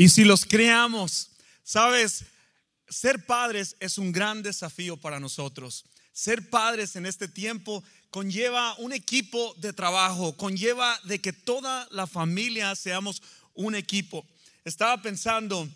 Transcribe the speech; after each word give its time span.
Y 0.00 0.10
si 0.10 0.22
los 0.22 0.44
creamos, 0.44 1.32
sabes, 1.64 2.24
ser 2.88 3.26
padres 3.26 3.74
es 3.80 3.98
un 3.98 4.12
gran 4.12 4.44
desafío 4.44 4.96
para 4.96 5.18
nosotros. 5.18 5.84
Ser 6.12 6.48
padres 6.48 6.94
en 6.94 7.04
este 7.04 7.26
tiempo 7.26 7.82
conlleva 8.08 8.76
un 8.78 8.92
equipo 8.92 9.54
de 9.58 9.72
trabajo, 9.72 10.36
conlleva 10.36 10.98
de 11.02 11.18
que 11.18 11.32
toda 11.32 11.88
la 11.90 12.06
familia 12.06 12.76
seamos 12.76 13.20
un 13.54 13.74
equipo. 13.74 14.24
Estaba 14.64 15.02
pensando 15.02 15.68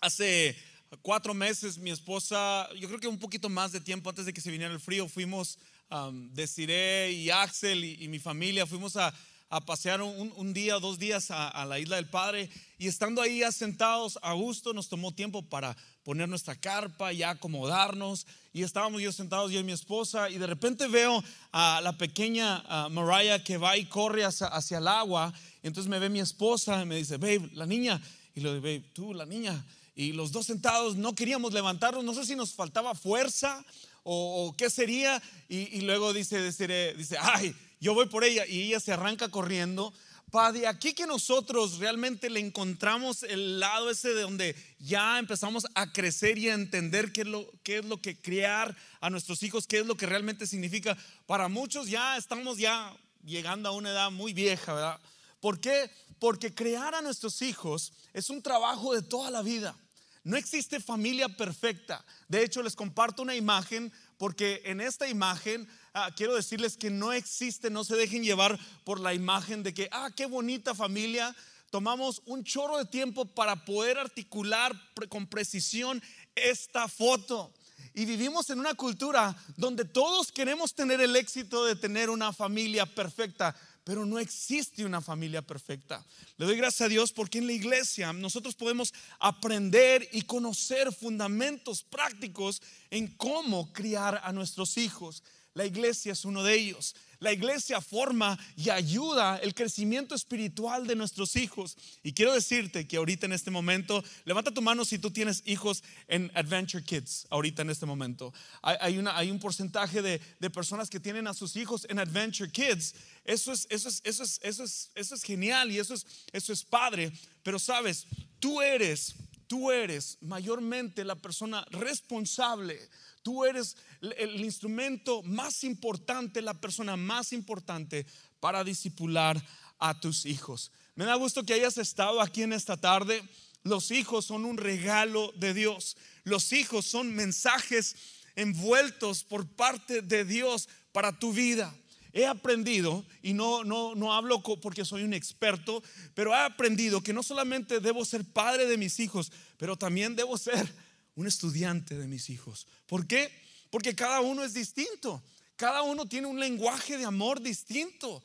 hace 0.00 0.56
cuatro 1.02 1.34
meses, 1.34 1.76
mi 1.76 1.90
esposa, 1.90 2.68
yo 2.78 2.86
creo 2.86 3.00
que 3.00 3.08
un 3.08 3.18
poquito 3.18 3.48
más 3.48 3.72
de 3.72 3.80
tiempo 3.80 4.10
antes 4.10 4.26
de 4.26 4.32
que 4.32 4.40
se 4.40 4.52
viniera 4.52 4.72
el 4.72 4.78
frío, 4.78 5.08
fuimos, 5.08 5.58
um, 5.90 6.32
Desiree 6.32 7.10
y 7.10 7.30
Axel 7.30 7.84
y, 7.84 8.06
mi 8.06 8.20
familia, 8.20 8.64
fuimos 8.64 8.96
a, 8.96 9.12
pasear 9.58 10.00
un, 10.00 10.52
día 10.52 10.78
dos 10.78 11.00
días 11.00 11.32
a, 11.32 11.48
a, 11.48 11.66
la 11.66 11.80
isla 11.80 11.96
del 11.96 12.08
Padre 12.08 12.48
y 12.78 12.86
estando 12.86 13.20
ahí 13.20 13.42
sentados 13.50 14.20
a 14.22 14.32
gusto 14.34 14.72
nos 14.72 14.88
tomó 14.88 15.12
tiempo 15.12 15.42
para 15.42 15.76
poner 16.04 16.28
nuestra 16.28 16.54
carpa 16.54 17.12
y 17.12 17.22
acomodarnos. 17.22 18.26
Y 18.52 18.62
estábamos 18.62 19.00
yo 19.02 19.12
sentados, 19.12 19.52
yo 19.52 19.60
y 19.60 19.64
mi 19.64 19.72
esposa, 19.72 20.28
y 20.28 20.38
de 20.38 20.46
repente 20.46 20.88
veo 20.88 21.22
a 21.52 21.80
la 21.82 21.92
pequeña 21.92 22.64
Mariah 22.90 23.44
que 23.44 23.58
va 23.58 23.76
y 23.76 23.86
corre 23.86 24.24
hacia, 24.24 24.78
el 24.78 24.88
agua. 24.88 25.32
entonces 25.62 25.88
me 25.88 25.98
ve 25.98 26.08
mi 26.08 26.20
esposa 26.20 26.82
y 26.82 26.86
me 26.86 26.96
dice, 26.96 27.16
babe, 27.16 27.50
la 27.54 27.66
niña. 27.66 28.00
Y 28.34 28.40
le 28.40 28.48
digo, 28.50 28.62
babe, 28.62 28.84
tú, 28.92 29.14
la 29.14 29.26
niña. 29.26 29.64
Y 29.94 30.12
los 30.12 30.32
dos 30.32 30.46
sentados 30.46 30.96
no 30.96 31.14
queríamos 31.14 31.52
levantarnos, 31.52 32.04
no 32.04 32.14
sé 32.14 32.24
si 32.24 32.34
nos 32.34 32.54
faltaba 32.54 32.94
fuerza 32.94 33.64
o, 34.02 34.54
qué 34.56 34.70
sería. 34.70 35.22
Y, 35.48 35.82
luego 35.82 36.12
dice, 36.12 36.42
dice, 36.42 36.94
dice, 36.94 37.16
ay, 37.20 37.54
yo 37.80 37.94
voy 37.94 38.06
por 38.06 38.24
ella. 38.24 38.46
Y 38.46 38.62
ella 38.62 38.80
se 38.80 38.92
arranca 38.92 39.28
corriendo 39.28 39.92
para 40.30 40.52
de 40.52 40.66
aquí 40.66 40.92
que 40.92 41.06
nosotros 41.06 41.78
realmente 41.78 42.30
le 42.30 42.38
encontramos 42.38 43.24
el 43.24 43.58
lado 43.58 43.90
ese 43.90 44.14
de 44.14 44.22
donde 44.22 44.56
ya 44.78 45.18
empezamos 45.18 45.66
a 45.74 45.92
crecer 45.92 46.38
y 46.38 46.48
a 46.48 46.54
entender 46.54 47.12
qué 47.12 47.22
es 47.22 47.26
lo, 47.26 47.50
qué 47.64 47.78
es 47.78 47.84
lo 47.84 48.00
que 48.00 48.16
criar 48.16 48.76
a 49.00 49.10
nuestros 49.10 49.42
hijos, 49.42 49.66
qué 49.66 49.80
es 49.80 49.86
lo 49.86 49.96
que 49.96 50.06
realmente 50.06 50.46
significa. 50.46 50.96
Para 51.26 51.48
muchos 51.48 51.88
ya 51.88 52.16
estamos 52.16 52.58
ya 52.58 52.96
llegando 53.24 53.68
a 53.68 53.72
una 53.72 53.90
edad 53.90 54.10
muy 54.10 54.32
vieja, 54.32 54.72
¿verdad? 54.72 55.00
¿Por 55.40 55.60
qué? 55.60 55.90
Porque 56.20 56.54
crear 56.54 56.94
a 56.94 57.02
nuestros 57.02 57.42
hijos 57.42 57.92
es 58.12 58.30
un 58.30 58.42
trabajo 58.42 58.94
de 58.94 59.02
toda 59.02 59.30
la 59.30 59.42
vida. 59.42 59.74
No 60.22 60.36
existe 60.36 60.80
familia 60.80 61.28
perfecta. 61.28 62.04
De 62.28 62.44
hecho, 62.44 62.62
les 62.62 62.76
comparto 62.76 63.22
una 63.22 63.34
imagen 63.34 63.90
porque 64.18 64.60
en 64.66 64.80
esta 64.80 65.08
imagen 65.08 65.66
Ah, 65.92 66.10
quiero 66.14 66.36
decirles 66.36 66.76
que 66.76 66.88
no 66.88 67.12
existe, 67.12 67.68
no 67.68 67.82
se 67.82 67.96
dejen 67.96 68.22
llevar 68.22 68.58
por 68.84 69.00
la 69.00 69.12
imagen 69.12 69.64
de 69.64 69.74
que, 69.74 69.88
ah, 69.90 70.10
qué 70.14 70.26
bonita 70.26 70.74
familia. 70.74 71.34
Tomamos 71.70 72.22
un 72.26 72.44
chorro 72.44 72.78
de 72.78 72.84
tiempo 72.84 73.24
para 73.24 73.64
poder 73.64 73.98
articular 73.98 74.72
con 75.08 75.26
precisión 75.26 76.00
esta 76.34 76.86
foto. 76.86 77.52
Y 77.92 78.04
vivimos 78.04 78.50
en 78.50 78.60
una 78.60 78.74
cultura 78.74 79.36
donde 79.56 79.84
todos 79.84 80.30
queremos 80.30 80.74
tener 80.74 81.00
el 81.00 81.16
éxito 81.16 81.64
de 81.64 81.74
tener 81.74 82.08
una 82.08 82.32
familia 82.32 82.86
perfecta, 82.86 83.56
pero 83.82 84.06
no 84.06 84.20
existe 84.20 84.84
una 84.84 85.00
familia 85.00 85.42
perfecta. 85.42 86.04
Le 86.36 86.46
doy 86.46 86.56
gracias 86.56 86.82
a 86.82 86.88
Dios 86.88 87.12
porque 87.12 87.38
en 87.38 87.48
la 87.48 87.52
iglesia 87.52 88.12
nosotros 88.12 88.54
podemos 88.54 88.94
aprender 89.18 90.08
y 90.12 90.22
conocer 90.22 90.92
fundamentos 90.92 91.82
prácticos 91.82 92.62
en 92.90 93.08
cómo 93.16 93.72
criar 93.72 94.20
a 94.22 94.32
nuestros 94.32 94.76
hijos. 94.76 95.24
La 95.54 95.66
iglesia 95.66 96.12
es 96.12 96.24
uno 96.24 96.44
de 96.44 96.54
ellos. 96.54 96.94
La 97.18 97.32
iglesia 97.32 97.82
forma 97.82 98.38
y 98.56 98.70
ayuda 98.70 99.36
el 99.38 99.52
crecimiento 99.52 100.14
espiritual 100.14 100.86
de 100.86 100.96
nuestros 100.96 101.36
hijos. 101.36 101.76
Y 102.02 102.12
quiero 102.12 102.32
decirte 102.32 102.86
que 102.86 102.96
ahorita 102.96 103.26
en 103.26 103.32
este 103.32 103.50
momento, 103.50 104.02
levanta 104.24 104.52
tu 104.52 104.62
mano 104.62 104.86
si 104.86 104.98
tú 104.98 105.10
tienes 105.10 105.42
hijos 105.44 105.82
en 106.08 106.30
Adventure 106.34 106.82
Kids, 106.82 107.26
ahorita 107.28 107.62
en 107.62 107.70
este 107.70 107.84
momento. 107.84 108.32
Hay, 108.62 108.96
un 109.30 109.38
porcentaje 109.38 110.00
de, 110.00 110.50
personas 110.50 110.88
que 110.88 111.00
tienen 111.00 111.26
a 111.26 111.34
sus 111.34 111.56
hijos 111.56 111.86
en 111.90 111.98
Adventure 111.98 112.50
Kids. 112.50 112.94
Eso 113.24 113.52
es, 113.52 113.66
eso 113.68 113.90
es, 113.90 114.00
eso 114.04 114.22
es, 114.22 114.40
eso 114.42 114.64
es, 114.64 114.90
eso 114.94 115.14
es 115.14 115.22
genial 115.22 115.70
y 115.70 115.78
eso 115.78 115.94
es, 115.94 116.06
eso 116.32 116.52
es 116.52 116.64
padre. 116.64 117.12
Pero 117.42 117.58
sabes, 117.58 118.06
tú 118.38 118.62
eres, 118.62 119.14
tú 119.46 119.70
eres 119.70 120.16
mayormente 120.22 121.04
la 121.04 121.16
persona 121.16 121.66
responsable 121.70 122.78
Tú 123.22 123.44
eres 123.44 123.76
el 124.00 124.40
instrumento 124.40 125.22
más 125.22 125.64
importante, 125.64 126.40
la 126.40 126.54
persona 126.54 126.96
más 126.96 127.32
importante 127.32 128.06
para 128.40 128.64
disipular 128.64 129.42
a 129.78 129.98
tus 130.00 130.26
hijos. 130.26 130.72
Me 130.94 131.04
da 131.04 131.14
gusto 131.14 131.44
que 131.44 131.54
hayas 131.54 131.78
estado 131.78 132.20
aquí 132.20 132.42
en 132.42 132.52
esta 132.52 132.76
tarde. 132.76 133.22
Los 133.62 133.90
hijos 133.90 134.24
son 134.24 134.44
un 134.44 134.56
regalo 134.56 135.32
de 135.36 135.54
Dios. 135.54 135.96
Los 136.24 136.52
hijos 136.52 136.86
son 136.86 137.14
mensajes 137.14 137.96
envueltos 138.36 139.24
por 139.24 139.46
parte 139.46 140.02
de 140.02 140.24
Dios 140.24 140.68
para 140.92 141.18
tu 141.18 141.32
vida. 141.32 141.74
He 142.12 142.26
aprendido, 142.26 143.04
y 143.22 143.34
no, 143.34 143.62
no, 143.62 143.94
no 143.94 144.12
hablo 144.12 144.42
porque 144.42 144.84
soy 144.84 145.04
un 145.04 145.14
experto, 145.14 145.82
pero 146.14 146.32
he 146.34 146.38
aprendido 146.38 147.02
que 147.02 147.12
no 147.12 147.22
solamente 147.22 147.78
debo 147.78 148.04
ser 148.04 148.24
padre 148.24 148.66
de 148.66 148.76
mis 148.76 148.98
hijos, 148.98 149.30
pero 149.58 149.76
también 149.76 150.16
debo 150.16 150.36
ser 150.36 150.74
un 151.16 151.26
estudiante 151.26 151.96
de 151.96 152.06
mis 152.06 152.30
hijos. 152.30 152.66
¿Por 152.86 153.06
qué? 153.06 153.30
Porque 153.70 153.94
cada 153.94 154.20
uno 154.20 154.42
es 154.42 154.54
distinto. 154.54 155.22
Cada 155.56 155.82
uno 155.82 156.06
tiene 156.06 156.26
un 156.26 156.40
lenguaje 156.40 156.96
de 156.96 157.04
amor 157.04 157.40
distinto. 157.40 158.22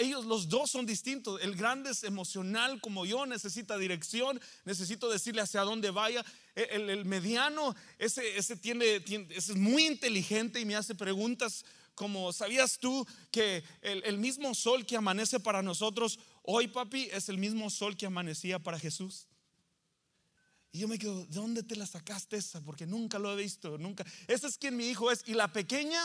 Ellos 0.00 0.24
los 0.24 0.48
dos 0.48 0.70
son 0.70 0.86
distintos. 0.86 1.40
El 1.42 1.54
grande 1.54 1.90
es 1.90 2.04
emocional 2.04 2.80
como 2.80 3.04
yo, 3.04 3.26
necesita 3.26 3.76
dirección, 3.76 4.40
necesito 4.64 5.10
decirle 5.10 5.42
hacia 5.42 5.62
dónde 5.62 5.90
vaya. 5.90 6.24
E, 6.54 6.68
el, 6.72 7.04
mediano, 7.04 7.74
ese, 7.98 8.38
ese, 8.38 8.56
tiene, 8.56 9.02
es 9.30 9.54
muy 9.54 9.86
inteligente 9.86 10.60
y 10.60 10.64
me 10.64 10.76
hace 10.76 10.94
preguntas 10.94 11.64
como, 11.94 12.32
¿sabías 12.32 12.78
tú 12.78 13.06
que 13.30 13.64
el, 13.82 14.02
el 14.04 14.18
mismo 14.18 14.54
sol 14.54 14.86
que 14.86 14.96
amanece 14.96 15.40
para 15.40 15.62
nosotros 15.62 16.18
hoy, 16.42 16.68
papi, 16.68 17.08
es 17.12 17.28
el 17.28 17.38
mismo 17.38 17.68
sol 17.70 17.96
que 17.96 18.06
amanecía 18.06 18.58
para 18.58 18.78
Jesús? 18.78 19.26
Y 20.76 20.80
yo 20.80 20.88
me 20.88 20.98
quedo, 20.98 21.24
¿de 21.24 21.36
dónde 21.36 21.62
te 21.62 21.74
la 21.74 21.86
sacaste 21.86 22.36
esa? 22.36 22.60
Porque 22.60 22.84
nunca 22.84 23.18
lo 23.18 23.32
he 23.32 23.42
visto, 23.42 23.78
nunca. 23.78 24.04
Ese 24.28 24.46
es 24.46 24.58
quien 24.58 24.76
mi 24.76 24.86
hijo 24.86 25.10
es. 25.10 25.22
Y 25.24 25.32
la 25.32 25.50
pequeña, 25.50 25.98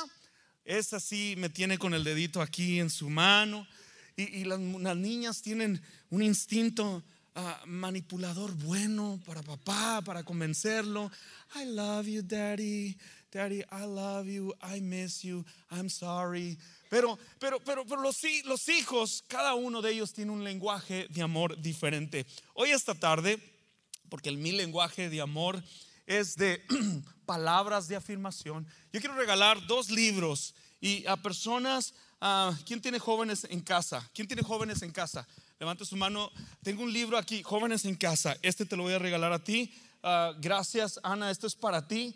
esa 0.64 1.02
sí 1.02 1.36
me 1.38 1.50
tiene 1.50 1.78
con 1.78 1.94
el 1.94 2.06
dedito 2.06 2.42
aquí 2.42 2.80
en 2.80 2.90
su 2.90 3.10
mano. 3.10 3.68
Y, 4.16 4.46
las, 4.46 4.60
niñas 4.96 5.42
tienen 5.42 5.82
un 6.10 6.24
instinto 6.24 7.04
ah, 7.36 7.62
manipulador 7.66 8.54
bueno 8.54 9.20
para 9.26 9.44
papá, 9.44 10.02
para 10.06 10.24
convencerlo. 10.24 11.12
I 11.54 11.66
love 11.66 12.08
you, 12.08 12.22
daddy. 12.22 12.98
Daddy, 13.30 13.66
I 13.74 13.86
love 13.86 14.28
you. 14.28 14.54
I 14.62 14.80
miss 14.80 15.22
you. 15.22 15.44
I'm 15.70 15.90
sorry. 15.90 16.58
Pero, 16.90 17.20
pero, 17.40 17.60
pero, 17.60 17.86
pero 17.86 18.02
los, 18.02 18.22
los 18.46 18.70
hijos, 18.70 19.22
cada 19.28 19.54
uno 19.54 19.82
de 19.82 19.92
ellos 19.92 20.14
tiene 20.14 20.32
un 20.32 20.46
lenguaje 20.46 21.08
de 21.10 21.22
amor 21.22 21.62
diferente. 21.62 22.26
Hoy 22.54 22.70
esta 22.70 22.96
tarde 22.96 23.52
porque 24.12 24.28
el 24.28 24.38
mi 24.38 24.52
lenguaje 24.52 25.10
de 25.10 25.22
amor 25.22 25.64
es 26.06 26.36
de 26.36 26.62
palabras 27.26 27.88
de 27.88 27.96
afirmación. 27.96 28.68
Yo 28.92 29.00
quiero 29.00 29.16
regalar 29.16 29.66
dos 29.68 29.90
libros 29.90 30.54
y 30.82 31.06
a 31.08 31.16
personas, 31.16 31.94
uh, 32.20 32.54
¿quién 32.66 32.82
tiene 32.82 33.00
jóvenes 33.00 33.48
en 33.50 33.62
casa? 33.62 34.06
¿Quién 34.14 34.28
tiene 34.28 34.44
jóvenes 34.44 34.82
en 34.82 34.92
casa? 34.92 35.26
Levante 35.62 35.86
su 35.86 35.96
mano. 35.96 36.30
Tengo 36.62 36.84
un 36.84 36.92
libro 36.92 37.18
aquí, 37.18 37.42
jóvenes 37.42 37.86
en 37.86 37.96
casa. 37.96 38.36
Este 38.42 38.66
te 38.66 38.76
lo 38.76 38.84
voy 38.84 38.94
a 38.94 39.00
regalar 39.00 39.32
a 39.32 39.42
ti. 39.42 39.74
Ah, 40.04 40.34
gracias, 40.42 41.00
Ana. 41.04 41.32
Esto 41.32 41.48
es 41.48 41.56
para 41.56 41.88
ti. 41.88 42.14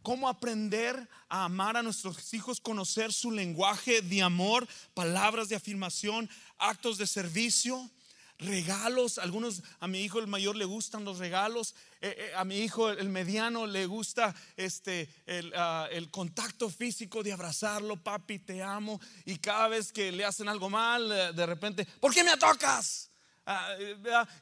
cómo 0.00 0.30
aprender 0.30 1.06
a 1.28 1.44
amar 1.44 1.76
a 1.76 1.82
nuestros 1.82 2.32
hijos, 2.32 2.58
conocer 2.58 3.12
su 3.12 3.30
lenguaje 3.30 4.00
de 4.00 4.22
amor, 4.22 4.66
palabras 4.94 5.50
de 5.50 5.56
afirmación, 5.56 6.30
actos 6.56 6.96
de 6.96 7.06
servicio 7.06 7.90
regalos. 8.38 9.18
Algunos, 9.18 9.62
a 9.80 9.86
mi 9.86 10.00
hijo 10.00 10.18
el 10.18 10.26
mayor 10.26 10.56
le 10.56 10.64
gustan 10.64 11.04
los 11.04 11.18
regalos. 11.18 11.74
Eh, 12.00 12.14
eh, 12.18 12.32
a 12.36 12.44
mi 12.44 12.58
hijo 12.58 12.90
el 12.90 13.08
mediano 13.08 13.66
le 13.66 13.86
gusta 13.86 14.34
este, 14.56 15.08
ah, 15.56 15.88
el, 15.90 16.10
contacto 16.10 16.68
físico 16.68 17.22
de 17.22 17.32
abrazarlo, 17.32 17.96
papi, 17.96 18.38
te 18.38 18.62
amo. 18.62 19.00
Y 19.24 19.38
cada 19.38 19.68
vez 19.68 19.92
que 19.92 20.12
le 20.12 20.24
hacen 20.24 20.48
algo 20.48 20.70
mal, 20.70 21.10
eh, 21.10 21.32
de 21.32 21.46
repente, 21.46 21.86
¿por 22.00 22.12
qué 22.12 22.22
me 22.22 22.36
tocas? 22.36 23.10
Ah, 23.48 23.76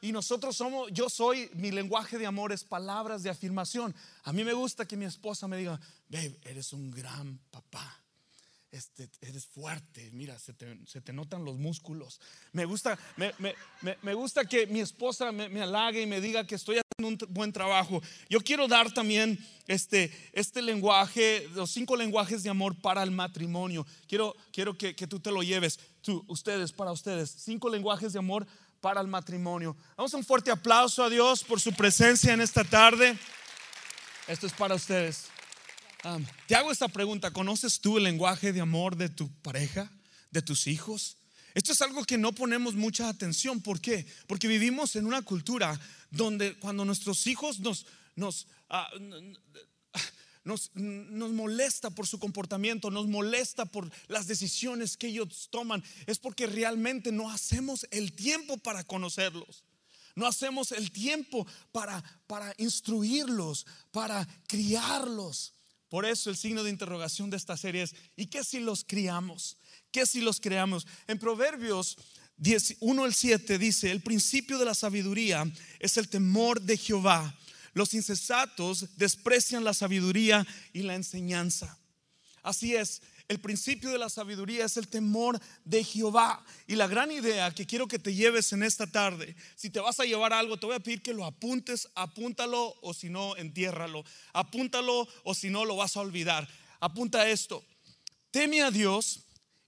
y 0.01 0.11
nosotros 0.11 0.57
somos, 0.57 0.89
yo 0.91 1.09
soy, 1.09 1.49
mi 1.53 1.69
lenguaje 1.69 2.17
de 2.17 2.25
amor 2.25 2.51
es 2.51 2.63
palabras 2.63 3.21
de 3.21 3.29
afirmación. 3.29 3.95
A 4.23 4.33
mí 4.33 4.43
me 4.43 4.53
gusta 4.53 4.87
que 4.87 4.97
mi 4.97 5.05
esposa 5.05 5.47
me 5.47 5.57
diga, 5.57 5.79
babe, 6.09 6.39
eres 6.43 6.73
un 6.73 6.89
gran 6.89 7.37
papá 7.51 8.04
este, 8.75 9.09
eres 9.21 9.45
fuerte, 9.45 10.09
mira, 10.11 10.37
se 10.37 10.53
te, 10.53 11.13
notan 11.13 11.45
los 11.45 11.57
músculos. 11.57 12.19
Me 12.51 12.65
gusta, 12.65 12.99
me, 13.15 14.13
gusta 14.13 14.43
que 14.43 14.67
mi 14.67 14.81
esposa 14.81 15.31
me, 15.31 15.61
halague 15.61 16.01
y 16.01 16.05
me 16.05 16.19
diga 16.19 16.45
que 16.45 16.55
estoy 16.55 16.79
haciendo 16.79 17.25
un 17.25 17.33
buen 17.33 17.53
trabajo. 17.53 18.01
Yo 18.29 18.41
quiero 18.41 18.67
dar 18.67 18.93
también 18.93 19.39
este, 19.67 20.11
este 20.33 20.61
lenguaje, 20.61 21.47
los 21.55 21.71
cinco 21.71 21.95
lenguajes 21.95 22.43
de 22.43 22.49
amor 22.49 22.75
para 22.81 23.01
el 23.01 23.11
matrimonio. 23.11 23.87
Quiero, 24.09 24.35
quiero 24.51 24.77
que, 24.77 24.93
que 24.93 25.07
tú 25.07 25.21
te 25.21 25.31
lo 25.31 25.41
lleves, 25.41 25.79
tú, 26.01 26.25
ustedes, 26.27 26.73
para 26.73 26.91
ustedes, 26.91 27.31
cinco 27.31 27.69
lenguajes 27.69 28.11
de 28.11 28.19
amor 28.19 28.45
para 28.81 28.99
el 28.99 29.07
matrimonio. 29.07 29.77
Vamos 29.95 30.13
a 30.13 30.17
un 30.17 30.25
fuerte 30.25 30.51
aplauso 30.51 31.01
a 31.01 31.09
Dios 31.09 31.45
por 31.45 31.61
su 31.61 31.71
presencia 31.71 32.33
en 32.33 32.41
esta 32.41 32.65
tarde. 32.65 33.17
Esto 34.27 34.47
es 34.47 34.53
para 34.53 34.75
ustedes. 34.75 35.29
Te 36.47 36.55
hago 36.55 36.71
esta 36.71 36.87
pregunta, 36.87 37.31
¿conoces 37.31 37.79
tú 37.79 37.97
el 37.97 38.03
lenguaje 38.03 38.53
de 38.53 38.61
amor 38.61 38.95
de 38.95 39.09
tu 39.09 39.29
pareja, 39.41 39.91
de 40.31 40.41
tus 40.41 40.67
hijos? 40.67 41.17
Esto 41.53 41.71
es 41.71 41.81
algo 41.81 42.03
que 42.03 42.17
no 42.17 42.33
ponemos 42.33 42.75
mucha 42.75 43.07
atención. 43.07 43.61
¿Por 43.61 43.79
qué? 43.79 44.05
Porque 44.27 44.47
vivimos 44.47 44.95
en 44.95 45.05
una 45.05 45.21
cultura 45.21 45.79
donde 46.11 46.55
cuando 46.59 46.83
nuestros 46.83 47.25
hijos 47.27 47.59
nos, 47.59 47.85
nos, 48.15 48.47
ah, 48.69 48.89
nos, 50.43 50.71
nos, 50.75 51.31
molesta 51.31 51.89
por 51.89 52.07
su 52.07 52.19
comportamiento, 52.19 52.91
nos 52.91 53.07
molesta 53.07 53.65
por 53.65 53.89
las 54.07 54.27
decisiones 54.27 54.97
que 54.97 55.07
ellos 55.07 55.47
toman, 55.49 55.83
es 56.05 56.19
porque 56.19 56.45
realmente 56.45 57.11
no 57.11 57.29
hacemos 57.29 57.87
el 57.89 58.13
tiempo 58.13 58.57
para 58.57 58.83
conocerlos. 58.83 59.63
No 60.15 60.27
hacemos 60.27 60.71
el 60.71 60.91
tiempo 60.91 61.47
para, 61.71 62.01
para 62.27 62.53
instruirlos, 62.57 63.65
para 63.91 64.27
criarlos. 64.47 65.53
Por 65.89 66.05
eso 66.05 66.29
el 66.29 66.37
signo 66.37 66.63
de 66.63 66.69
interrogación 66.69 67.29
de 67.29 67.37
esta 67.37 67.57
serie 67.57 67.83
es, 67.83 67.95
¿y 68.15 68.27
qué 68.27 68.43
si 68.43 68.59
los 68.59 68.83
criamos? 68.83 69.57
¿Qué 69.91 70.05
si 70.05 70.21
los 70.21 70.39
creamos? 70.39 70.87
En 71.07 71.19
Proverbios 71.19 71.97
1 72.79 73.03
al 73.03 73.13
7 73.13 73.57
dice, 73.57 73.91
el 73.91 74.01
principio 74.01 74.57
de 74.57 74.65
la 74.65 74.73
sabiduría 74.73 75.49
es 75.79 75.97
el 75.97 76.09
temor 76.09 76.61
de 76.61 76.77
Jehová 76.77 77.35
los 77.75 77.93
insensatos 77.93 78.87
desprecian 78.95 79.65
la 79.65 79.73
sabiduría 79.73 80.47
y 80.73 80.81
la 80.81 80.95
enseñanza. 80.95 81.77
Así 82.41 82.73
es, 82.73 83.01
el 83.27 83.39
principio 83.39 83.89
de 83.89 83.97
la 83.97 84.09
sabiduría 84.09 84.65
es 84.65 84.77
el 84.77 84.87
temor 84.87 85.39
de 85.63 85.83
Jehová. 85.83 86.45
Y 86.67 86.75
la 86.75 86.87
gran 86.87 87.11
idea 87.11 87.51
que 87.51 87.65
quiero 87.65 87.87
que 87.87 87.99
te 87.99 88.13
lleves 88.13 88.53
en 88.53 88.63
esta 88.63 88.87
tarde, 88.87 89.35
si 89.55 89.69
te 89.69 89.79
vas 89.79 89.99
a 89.99 90.05
llevar 90.05 90.33
algo, 90.33 90.57
te 90.57 90.65
voy 90.65 90.75
a 90.75 90.79
pedir 90.79 91.01
que 91.01 91.13
lo 91.13 91.25
apuntes, 91.25 91.87
apúntalo 91.95 92.75
o 92.81 92.93
si 92.93 93.09
no, 93.09 93.35
entiérralo. 93.37 94.03
Apúntalo 94.33 95.07
o 95.23 95.33
si 95.33 95.49
no, 95.49 95.65
lo 95.65 95.75
vas 95.75 95.97
a 95.97 96.01
olvidar. 96.01 96.47
Apunta 96.79 97.27
esto. 97.29 97.63
Teme 98.31 98.61
a 98.61 98.71
Dios 98.71 99.21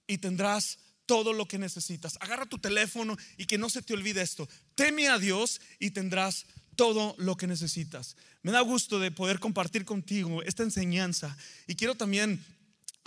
y 0.06 0.18
tendrás 0.18 0.78
todo 1.06 1.32
lo 1.32 1.48
que 1.48 1.58
necesitas. 1.58 2.18
Agarra 2.20 2.46
tu 2.46 2.58
teléfono 2.58 3.16
y 3.36 3.46
que 3.46 3.58
no 3.58 3.70
se 3.70 3.82
te 3.82 3.94
olvide 3.94 4.22
esto. 4.22 4.48
Teme 4.74 5.08
a 5.08 5.18
Dios 5.18 5.60
y 5.78 5.90
tendrás 5.90 6.46
todo 6.76 7.16
lo 7.18 7.36
que 7.36 7.48
necesitas. 7.48 8.16
Me 8.42 8.52
da 8.52 8.60
gusto 8.60 9.00
de 9.00 9.10
poder 9.10 9.40
compartir 9.40 9.84
contigo 9.84 10.42
esta 10.42 10.62
enseñanza 10.62 11.36
y 11.66 11.74
quiero 11.74 11.96
también 11.96 12.44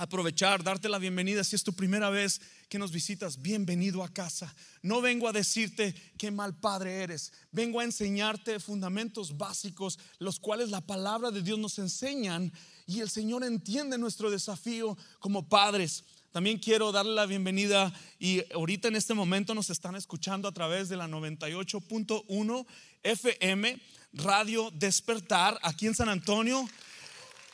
aprovechar, 0.02 0.64
darte 0.64 0.90
la 0.90 0.98
bienvenida 0.98 1.44
si 1.44 1.56
es 1.56 1.64
tu 1.64 1.74
primera 1.74 2.10
vez 2.10 2.42
que 2.70 2.80
nos 2.80 2.92
visitas, 2.92 3.40
bienvenido 3.40 4.04
a 4.04 4.10
casa. 4.12 4.52
No 4.82 5.00
vengo 5.00 5.28
a 5.28 5.32
decirte 5.32 5.94
qué 6.18 6.32
mal 6.32 6.56
padre 6.56 7.04
eres, 7.04 7.32
vengo 7.52 7.80
a 7.80 7.84
enseñarte 7.84 8.60
fundamentos 8.60 9.38
básicos, 9.38 10.00
los 10.18 10.40
cuales 10.40 10.70
la 10.70 10.82
palabra 10.82 11.30
de 11.30 11.44
Dios 11.44 11.60
nos 11.60 11.78
enseñan 11.78 12.52
y 12.88 13.02
el 13.02 13.12
Señor 13.12 13.44
entiende 13.44 14.00
nuestro 14.00 14.32
desafío 14.32 14.98
como 15.20 15.48
padres. 15.48 16.04
También 16.32 16.58
quiero 16.58 16.92
darle 16.92 17.14
la 17.14 17.28
bienvenida 17.28 17.94
y 18.18 18.42
ahorita 18.56 18.88
en 18.88 18.96
este 18.96 19.14
momento 19.14 19.54
nos 19.54 19.70
están 19.70 19.96
escuchando 19.96 20.48
a 20.48 20.52
través 20.52 20.90
de 20.90 20.98
la 20.98 21.08
98.1 21.08 22.66
FM 23.04 23.80
Radio 24.14 24.72
Despertar 24.72 25.60
aquí 25.62 25.86
en 25.86 25.94
San 25.94 26.10
Antonio. 26.10 26.68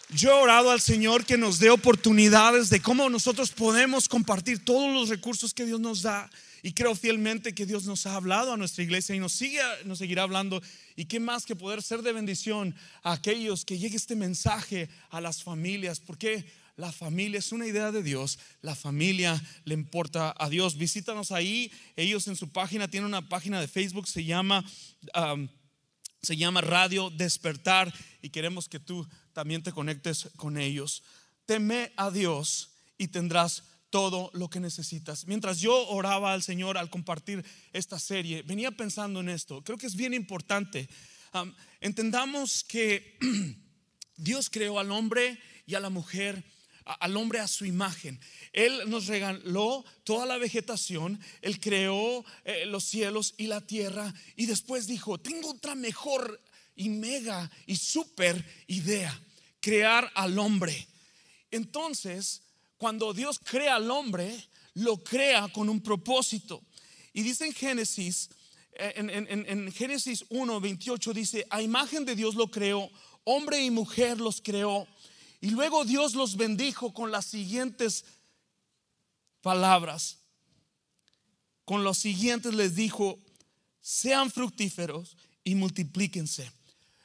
Yo 0.10 0.30
he 0.30 0.42
orado 0.42 0.72
al 0.72 0.80
Señor 0.80 1.26
que 1.26 1.38
nos 1.38 1.60
dé 1.60 1.70
oportunidades 1.70 2.70
de 2.70 2.82
cómo 2.82 3.10
nosotros 3.10 3.52
podemos 3.52 4.08
compartir 4.08 4.64
todos 4.64 4.94
los 4.94 5.10
recursos 5.10 5.54
que 5.54 5.66
Dios 5.66 5.82
nos 5.82 6.02
da. 6.02 6.30
Y 6.64 6.72
creo 6.72 6.96
fielmente 6.96 7.54
que 7.54 7.66
Dios 7.66 7.84
nos 7.84 8.06
ha 8.06 8.16
hablado 8.16 8.54
a 8.54 8.58
nuestra 8.58 8.86
iglesia 8.86 9.16
y 9.16 9.20
nos, 9.20 9.34
sigue, 9.34 9.60
nos 9.84 9.98
seguirá 9.98 10.24
hablando. 10.24 10.62
Y 10.96 11.06
qué 11.06 11.20
más 11.20 11.46
que 11.46 11.58
poder 11.58 11.84
ser 11.84 12.04
de 12.04 12.14
bendición 12.14 12.74
a 13.04 13.12
aquellos 13.12 13.66
que 13.66 13.78
llegue 13.78 13.98
este 13.98 14.16
mensaje 14.16 14.88
a 15.10 15.20
las 15.20 15.44
familias. 15.44 16.00
Porque 16.00 16.46
la 16.78 16.94
familia 16.94 17.40
es 17.40 17.52
una 17.52 17.68
idea 17.68 17.92
de 17.92 18.02
Dios, 18.02 18.40
la 18.62 18.76
familia 18.76 19.44
le 19.66 19.74
importa 19.74 20.34
a 20.38 20.48
Dios. 20.48 20.78
Visítanos 20.78 21.34
ahí, 21.34 21.70
ellos 21.98 22.28
en 22.28 22.38
su 22.38 22.48
página 22.50 22.88
tienen 22.88 23.08
una 23.08 23.28
página 23.28 23.60
de 23.60 23.68
Facebook, 23.68 24.08
se 24.08 24.24
llama, 24.24 24.64
se 26.28 26.36
llama 26.36 26.60
Radio 26.60 27.10
Despertar 27.10 27.94
y 28.22 28.32
queremos 28.32 28.68
que 28.68 28.82
tú 28.82 29.08
también 29.32 29.64
te 29.64 29.72
conectes 29.72 30.28
con 30.36 30.58
ellos. 30.58 31.02
Teme 31.46 31.94
a 31.96 32.12
Dios 32.12 32.72
y 32.98 33.08
tendrás 33.08 33.64
todo 33.90 34.30
lo 34.34 34.50
que 34.50 34.60
necesitas. 34.60 35.26
Mientras 35.26 35.62
yo 35.62 35.88
oraba 35.88 36.34
al 36.34 36.44
Señor 36.44 36.78
al 36.78 36.90
compartir 36.90 37.46
esta 37.72 37.98
serie, 37.98 38.42
venía 38.42 38.72
pensando 38.72 39.22
en 39.22 39.30
esto. 39.30 39.64
Creo 39.64 39.78
que 39.78 39.88
es 39.88 39.96
bien 39.96 40.14
importante. 40.14 40.90
entendamos 41.80 42.66
que 42.66 43.18
Dios 44.18 44.50
creó 44.50 44.80
al 44.80 44.92
hombre 44.92 45.40
y 45.66 45.76
a 45.76 45.80
la 45.80 45.90
mujer 45.90 46.44
al 46.88 47.18
hombre 47.18 47.40
a 47.40 47.48
su 47.48 47.66
imagen. 47.66 48.20
Él 48.54 48.84
nos 48.88 49.08
regaló 49.08 49.84
toda 50.04 50.26
la 50.26 50.38
vegetación, 50.38 51.20
Él 51.42 51.60
creó 51.60 52.24
eh, 52.46 52.66
los 52.66 52.86
cielos 52.86 53.34
y 53.38 53.48
la 53.48 53.62
tierra 53.62 54.14
y 54.36 54.46
después 54.46 54.88
dijo, 54.88 55.18
tengo 55.18 55.52
otra 55.52 55.76
mejor 55.76 56.42
y 56.76 56.90
mega 56.90 57.50
y 57.66 57.76
super 57.76 58.44
idea, 58.68 59.20
crear 59.60 60.12
al 60.16 60.40
hombre. 60.40 60.88
Entonces, 61.52 62.42
cuando 62.78 63.14
Dios 63.14 63.40
crea 63.44 63.76
al 63.76 63.92
hombre, 63.92 64.48
lo 64.76 65.04
crea 65.04 65.48
con 65.50 65.70
un 65.70 65.82
propósito. 65.82 66.62
Y 67.14 67.24
dice 67.24 67.46
en 67.46 67.54
Génesis, 67.54 68.30
eh, 68.74 68.94
en, 68.96 69.10
en 69.10 69.72
Génesis 69.72 70.26
1, 70.30 70.62
28 70.62 71.14
dice, 71.14 71.48
a 71.50 71.62
imagen 71.62 72.06
de 72.06 72.16
Dios 72.16 72.36
lo 72.36 72.50
creó, 72.52 72.90
hombre 73.24 73.62
y 73.62 73.70
mujer 73.70 74.20
los 74.20 74.42
creó. 74.42 74.88
Y 75.40 75.52
luego 75.52 75.86
Dios 75.86 76.16
los 76.16 76.36
bendijo 76.36 76.94
con 76.94 77.12
las 77.12 77.26
siguientes 77.26 78.06
palabras. 79.42 80.20
Con 81.66 81.84
los 81.84 81.98
siguientes 81.98 82.54
les 82.54 82.76
dijo, 82.76 83.20
sean 83.82 84.32
fructíferos 84.32 85.18
y 85.44 85.56
multiplíquense. 85.56 86.52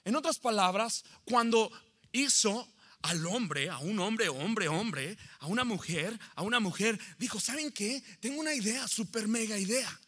En 0.05 0.17
otras 0.17 0.38
palabras, 0.38 1.05
cuando 1.25 1.70
hizo 2.12 2.69
al 3.02 3.26
hombre, 3.26 3.69
a 3.69 3.79
un 3.79 3.99
hombre, 4.00 4.29
hombre, 4.29 4.69
hombre, 4.69 5.19
a 5.40 5.46
una 5.46 5.64
mujer, 5.64 6.19
a 6.35 6.43
una 6.43 6.61
mujer, 6.61 6.99
dijo, 7.19 7.40
¿saben 7.40 7.73
qué? 7.73 8.02
Tengo 8.20 8.40
una 8.40 8.55
idea, 8.55 8.87
super 8.88 9.28
mega 9.28 9.58
idea. 9.58 10.00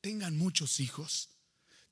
Tengan 0.00 0.36
muchos 0.36 0.80
hijos. 0.80 1.30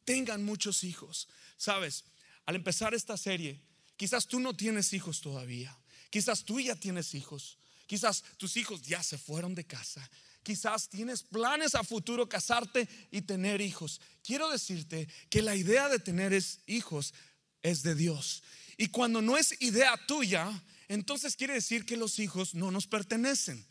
Tengan 0.04 0.44
muchos 0.44 0.84
hijos. 0.84 1.28
Sabes, 1.56 2.04
al 2.46 2.56
empezar 2.56 2.94
esta 2.94 3.16
serie, 3.16 3.60
Quizás 3.98 4.28
tú 4.28 4.38
no 4.38 4.54
tienes 4.54 4.92
hijos 4.92 5.20
todavía. 5.20 5.76
Quizás 6.08 6.44
tú 6.44 6.60
ya 6.60 6.76
tienes 6.76 7.14
hijos. 7.14 7.58
Quizás 7.88 8.22
tus 8.36 8.56
hijos 8.56 8.80
ya 8.82 9.02
se 9.02 9.18
fueron 9.18 9.56
de 9.56 9.66
casa. 9.66 10.08
Quizás 10.44 10.88
tienes 10.88 11.24
planes 11.24 11.74
a 11.74 11.82
futuro 11.82 12.28
casarte 12.28 12.88
y 13.10 13.22
tener 13.22 13.60
hijos. 13.60 14.00
Quiero 14.22 14.48
decirte 14.50 15.08
que 15.28 15.42
la 15.42 15.56
idea 15.56 15.88
de 15.88 15.98
tener 15.98 16.32
hijos 16.68 17.12
es 17.60 17.82
de 17.82 17.96
Dios. 17.96 18.44
Y 18.76 18.86
cuando 18.86 19.20
no 19.20 19.36
es 19.36 19.60
idea 19.60 19.98
tuya, 20.06 20.48
entonces 20.86 21.34
quiere 21.34 21.54
decir 21.54 21.84
que 21.84 21.96
los 21.96 22.20
hijos 22.20 22.54
no 22.54 22.70
nos 22.70 22.86
pertenecen. 22.86 23.66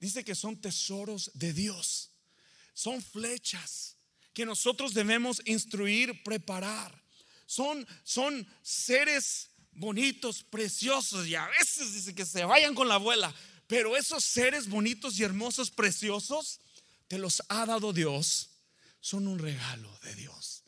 Dice 0.00 0.24
que 0.24 0.34
son 0.34 0.58
tesoros 0.58 1.30
de 1.34 1.52
Dios. 1.52 2.10
Son 2.72 3.02
flechas 3.02 3.98
que 4.32 4.46
nosotros 4.46 4.94
debemos 4.94 5.42
instruir, 5.44 6.22
preparar. 6.22 7.01
Son, 7.52 7.86
son 8.02 8.46
seres 8.62 9.50
bonitos, 9.72 10.42
preciosos 10.42 11.26
y 11.26 11.34
a 11.34 11.46
veces 11.48 11.92
dice 11.92 12.14
que 12.14 12.24
se 12.24 12.46
vayan 12.46 12.74
con 12.74 12.88
la 12.88 12.94
abuela. 12.94 13.34
Pero 13.66 13.94
esos 13.94 14.24
seres 14.24 14.70
bonitos 14.70 15.18
y 15.18 15.22
hermosos, 15.22 15.70
preciosos, 15.70 16.60
te 17.08 17.18
los 17.18 17.42
ha 17.50 17.66
dado 17.66 17.92
Dios. 17.92 18.52
Son 19.00 19.26
un 19.26 19.38
regalo 19.38 19.94
de 20.02 20.14
Dios. 20.14 20.62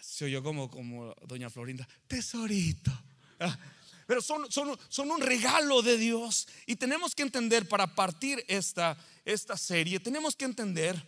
Se 0.00 0.24
oyó 0.24 0.42
como, 0.42 0.70
como 0.70 1.14
doña 1.26 1.50
Florinda, 1.50 1.86
tesorito. 2.08 2.90
Ah, 3.38 3.58
pero 4.06 4.22
son, 4.22 4.50
son, 4.50 4.78
son, 4.88 5.10
un 5.10 5.20
regalo 5.20 5.82
de 5.82 5.98
Dios. 5.98 6.48
Y 6.64 6.76
tenemos 6.76 7.14
que 7.14 7.24
entender, 7.24 7.68
para 7.68 7.94
partir 7.94 8.42
esta, 8.48 8.96
esta 9.26 9.58
serie, 9.58 10.00
tenemos 10.00 10.34
que 10.34 10.46
entender 10.46 11.06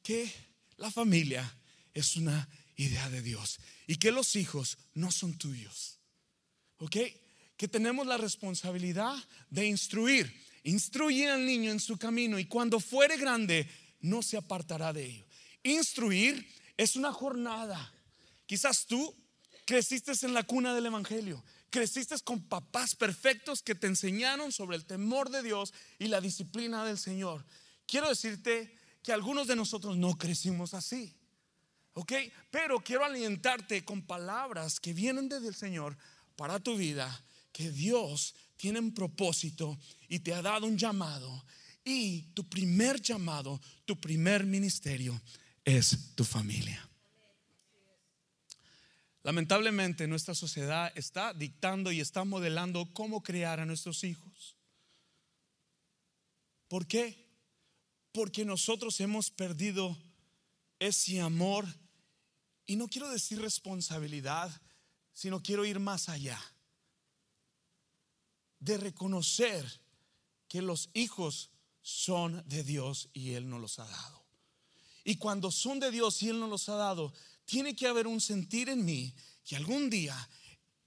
que 0.00 0.32
la 0.76 0.92
familia 0.92 1.52
es 1.92 2.14
una 2.14 2.48
idea 2.76 3.08
de 3.10 3.22
Dios 3.22 3.58
y 3.86 3.96
que 3.96 4.12
los 4.12 4.36
hijos 4.36 4.78
no 4.94 5.10
son 5.10 5.36
tuyos. 5.38 5.98
¿Ok? 6.78 6.96
Que 7.56 7.68
tenemos 7.68 8.06
la 8.06 8.16
responsabilidad 8.16 9.14
de 9.50 9.66
instruir. 9.66 10.32
Instruye 10.64 11.30
al 11.30 11.44
niño 11.44 11.70
en 11.70 11.80
su 11.80 11.98
camino 11.98 12.38
y 12.38 12.46
cuando 12.46 12.80
fuere 12.80 13.16
grande 13.16 13.68
no 14.00 14.22
se 14.22 14.36
apartará 14.36 14.92
de 14.92 15.04
ello. 15.04 15.26
Instruir 15.62 16.46
es 16.76 16.96
una 16.96 17.12
jornada. 17.12 17.92
Quizás 18.46 18.86
tú 18.86 19.14
creciste 19.64 20.12
en 20.22 20.34
la 20.34 20.42
cuna 20.42 20.74
del 20.74 20.86
Evangelio. 20.86 21.44
Creciste 21.70 22.14
con 22.20 22.42
papás 22.48 22.94
perfectos 22.94 23.62
que 23.62 23.74
te 23.74 23.86
enseñaron 23.86 24.52
sobre 24.52 24.76
el 24.76 24.84
temor 24.84 25.30
de 25.30 25.42
Dios 25.42 25.72
y 25.98 26.06
la 26.06 26.20
disciplina 26.20 26.84
del 26.84 26.98
Señor. 26.98 27.44
Quiero 27.86 28.08
decirte 28.08 28.74
que 29.02 29.12
algunos 29.12 29.46
de 29.46 29.56
nosotros 29.56 29.96
no 29.96 30.16
crecimos 30.16 30.72
así. 30.74 31.14
¿Ok? 31.94 32.12
Pero 32.50 32.80
quiero 32.80 33.04
alientarte 33.04 33.84
con 33.84 34.02
palabras 34.02 34.80
que 34.80 34.92
vienen 34.92 35.28
desde 35.28 35.48
el 35.48 35.54
Señor 35.54 35.96
para 36.36 36.60
tu 36.60 36.76
vida, 36.76 37.24
que 37.52 37.70
Dios 37.70 38.34
tiene 38.56 38.80
un 38.80 38.92
propósito 38.92 39.78
y 40.08 40.18
te 40.18 40.34
ha 40.34 40.42
dado 40.42 40.66
un 40.66 40.76
llamado. 40.76 41.44
Y 41.84 42.22
tu 42.34 42.48
primer 42.48 43.00
llamado, 43.00 43.60
tu 43.84 44.00
primer 44.00 44.44
ministerio 44.44 45.20
es 45.64 46.14
tu 46.14 46.24
familia. 46.24 46.88
Lamentablemente 49.22 50.06
nuestra 50.06 50.34
sociedad 50.34 50.92
está 50.96 51.32
dictando 51.32 51.92
y 51.92 52.00
está 52.00 52.24
modelando 52.24 52.92
cómo 52.92 53.22
criar 53.22 53.60
a 53.60 53.66
nuestros 53.66 54.04
hijos. 54.04 54.56
¿Por 56.68 56.86
qué? 56.86 57.16
Porque 58.12 58.44
nosotros 58.44 59.00
hemos 59.00 59.30
perdido 59.30 59.96
ese 60.78 61.20
amor 61.20 61.66
y 62.66 62.76
no 62.76 62.88
quiero 62.88 63.08
decir 63.08 63.40
responsabilidad, 63.40 64.50
sino 65.12 65.42
quiero 65.42 65.64
ir 65.64 65.78
más 65.78 66.08
allá 66.08 66.40
de 68.58 68.78
reconocer 68.78 69.80
que 70.48 70.62
los 70.62 70.88
hijos 70.94 71.50
son 71.82 72.42
de 72.48 72.64
Dios 72.64 73.10
y 73.12 73.32
Él 73.32 73.48
nos 73.48 73.60
los 73.60 73.78
ha 73.78 73.86
dado. 73.86 74.24
Y 75.04 75.16
cuando 75.16 75.50
son 75.50 75.80
de 75.80 75.90
Dios 75.90 76.22
y 76.22 76.30
Él 76.30 76.40
nos 76.40 76.48
los 76.48 76.68
ha 76.70 76.76
dado, 76.76 77.12
tiene 77.44 77.76
que 77.76 77.86
haber 77.86 78.06
un 78.06 78.20
sentir 78.20 78.70
en 78.70 78.84
mí 78.84 79.14
que 79.44 79.56
algún 79.56 79.90
día 79.90 80.16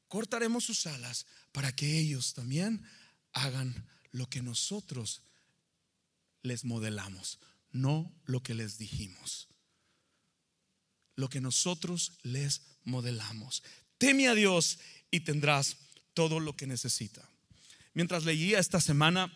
cortaremos 0.08 0.66
sus 0.66 0.88
alas 0.88 1.28
para 1.52 1.76
que 1.76 2.00
ellos 2.00 2.34
también 2.34 2.84
hagan 3.34 3.88
lo 4.12 4.28
que 4.28 4.42
nosotros 4.42 5.22
les 6.42 6.66
modelamos, 6.66 7.40
no 7.72 8.12
lo 8.26 8.42
que 8.42 8.56
les 8.56 8.78
dijimos. 8.80 9.48
Lo 11.18 11.28
que 11.28 11.42
nosotros 11.42 12.14
les 12.24 12.62
modelamos. 12.86 13.62
Teme 13.98 14.30
a 14.30 14.36
Dios 14.36 14.80
y 15.12 15.20
tendrás 15.20 15.76
todo 16.14 16.40
lo 16.40 16.56
que 16.56 16.66
necesita. 16.66 17.30
Mientras 17.94 18.24
leía 18.24 18.60
esta 18.60 18.80
semana, 18.80 19.34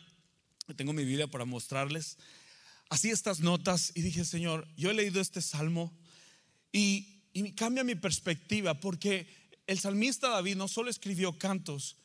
tengo 0.75 0.93
mi 0.93 1.03
Biblia 1.03 1.27
para 1.27 1.45
mostrarles, 1.45 2.17
así 2.89 3.09
estas 3.09 3.39
notas 3.39 3.91
y 3.95 4.01
dije, 4.01 4.25
Señor, 4.25 4.67
yo 4.77 4.91
he 4.91 4.93
leído 4.93 5.21
este 5.21 5.41
salmo 5.41 5.91
y, 6.71 7.07
cambia 7.55 7.83
mi 7.83 7.95
perspectiva 7.95 8.79
porque 8.79 9.25
el 9.65 9.79
salmista 9.79 10.29
David 10.29 10.57
no 10.57 10.67
solo 10.67 10.89
escribió 10.89 11.37
cantos 11.37 11.95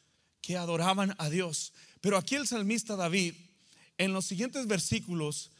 que 0.40 0.56
adoraban 0.56 1.14
a 1.18 1.28
Dios, 1.28 1.72
pero 2.00 2.16
aquí 2.16 2.36
el 2.36 2.46
salmista 2.46 2.94
David, 2.94 3.34
en 3.98 4.12
los 4.12 4.26
siguientes 4.26 4.66
versículos, 4.66 5.50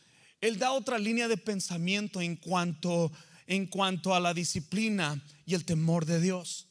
él 0.41 0.59
da 0.59 0.73
otra 0.73 0.99
línea 0.99 1.27
de 1.27 1.37
pensamiento 1.37 2.21
en 2.21 2.37
cuanto, 2.37 3.11
en 3.47 3.67
cuanto 3.67 4.15
a 4.15 4.21
la 4.21 4.35
disciplina 4.35 5.23
y 5.45 5.55
el 5.55 5.65
temor 5.65 6.05
de 6.07 6.21
Dios. 6.21 6.67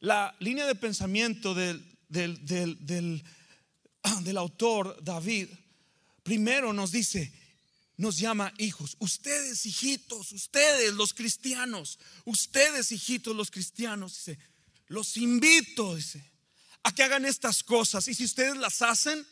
La 0.00 0.34
línea 0.40 0.66
de 0.66 0.74
pensamiento 0.74 1.54
del, 1.54 1.84
del, 2.08 2.44
del, 2.46 3.24
del 4.22 4.36
autor 4.36 4.98
David, 5.02 5.48
primero 6.22 6.72
nos 6.72 6.92
dice, 6.92 7.32
nos 7.96 8.18
llama 8.18 8.52
hijos. 8.58 8.96
Ustedes, 8.98 9.64
hijitos, 9.66 10.32
ustedes 10.32 10.94
los 10.94 11.14
cristianos, 11.14 11.98
ustedes, 12.24 12.92
hijitos 12.92 13.34
los 13.34 13.50
cristianos, 13.50 14.16
dice, 14.16 14.38
los 14.88 15.16
invito, 15.16 15.96
dice, 15.96 16.30
a 16.82 16.92
que 16.92 17.02
hagan 17.02 17.24
estas 17.24 17.62
cosas. 17.62 18.08
Y 18.08 18.14
si 18.14 18.24
ustedes 18.24 18.56
las 18.56 18.82
hacen, 18.82 19.24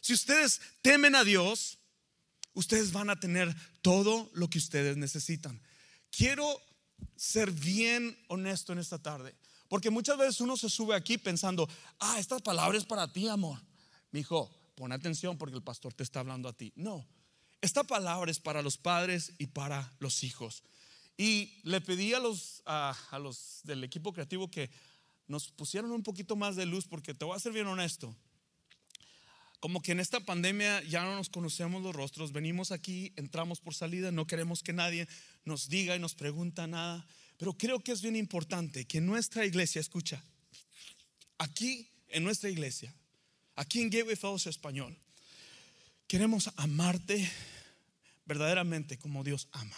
si 0.00 0.12
ustedes 0.12 0.60
temen 0.82 1.14
a 1.14 1.24
Dios, 1.24 1.78
ustedes 2.54 2.92
van 2.92 3.10
a 3.10 3.20
tener 3.20 3.54
todo 3.82 4.30
lo 4.34 4.50
que 4.50 4.58
ustedes 4.58 4.96
necesitan. 4.96 5.60
Quiero 6.16 6.62
ser 7.14 7.50
bien 7.50 8.16
honesto 8.28 8.72
en 8.72 8.78
esta 8.78 8.98
tarde, 8.98 9.34
porque 9.68 9.90
muchas 9.90 10.16
veces 10.16 10.40
uno 10.40 10.56
se 10.56 10.70
sube 10.70 10.94
aquí 10.94 11.18
pensando, 11.18 11.68
ah, 11.98 12.18
estas 12.18 12.40
palabras 12.40 12.82
es 12.82 12.86
para 12.86 13.12
ti, 13.12 13.28
amor. 13.28 13.60
Mi 14.12 14.20
hijo, 14.20 14.50
pon 14.76 14.92
atención 14.92 15.36
porque 15.36 15.56
el 15.56 15.62
pastor 15.62 15.92
te 15.92 16.02
está 16.02 16.20
hablando 16.20 16.48
a 16.48 16.54
ti. 16.54 16.72
No, 16.74 17.06
esta 17.60 17.84
palabra 17.84 18.30
es 18.30 18.40
para 18.40 18.62
los 18.62 18.78
padres 18.78 19.32
y 19.36 19.48
para 19.48 19.92
los 19.98 20.24
hijos. 20.24 20.62
Y 21.18 21.60
le 21.64 21.82
pedí 21.82 22.14
a 22.14 22.18
los, 22.18 22.62
a, 22.64 22.96
los 23.20 23.60
del 23.64 23.84
equipo 23.84 24.12
creativo 24.12 24.50
que 24.50 24.70
nos 25.26 25.48
pusieran 25.48 25.90
un 25.90 26.02
poquito 26.02 26.34
más 26.34 26.56
de 26.56 26.64
luz 26.64 26.86
porque 26.86 27.12
te 27.12 27.26
voy 27.26 27.36
a 27.36 27.40
ser 27.40 27.52
bien 27.52 27.66
honesto. 27.66 28.16
Como 29.60 29.80
que 29.82 29.92
en 29.92 30.00
esta 30.00 30.20
pandemia 30.20 30.82
ya 30.84 31.02
no 31.04 31.16
nos 31.16 31.28
conocemos 31.28 31.82
los 31.82 31.94
rostros, 31.94 32.32
venimos 32.32 32.72
aquí, 32.72 33.12
entramos 33.16 33.60
por 33.60 33.74
salida, 33.74 34.12
no 34.12 34.26
queremos 34.26 34.62
que 34.62 34.72
nadie 34.72 35.08
nos 35.44 35.68
diga 35.68 35.96
y 35.96 35.98
nos 35.98 36.14
pregunta 36.14 36.66
nada, 36.66 37.06
pero 37.38 37.54
creo 37.54 37.80
que 37.80 37.92
es 37.92 38.02
bien 38.02 38.16
importante 38.16 38.84
que 38.84 39.00
nuestra 39.00 39.46
iglesia, 39.46 39.80
escucha, 39.80 40.22
aquí 41.38 41.88
en 42.08 42.24
nuestra 42.24 42.50
iglesia, 42.50 42.94
aquí 43.54 43.80
en 43.80 43.90
Gateway 43.90 44.16
Fellowship 44.16 44.50
Español, 44.50 44.96
Queremos 46.06 46.52
amarte 46.56 47.28
verdaderamente 48.26 48.96
como 48.96 49.24
Dios 49.24 49.48
ama. 49.50 49.76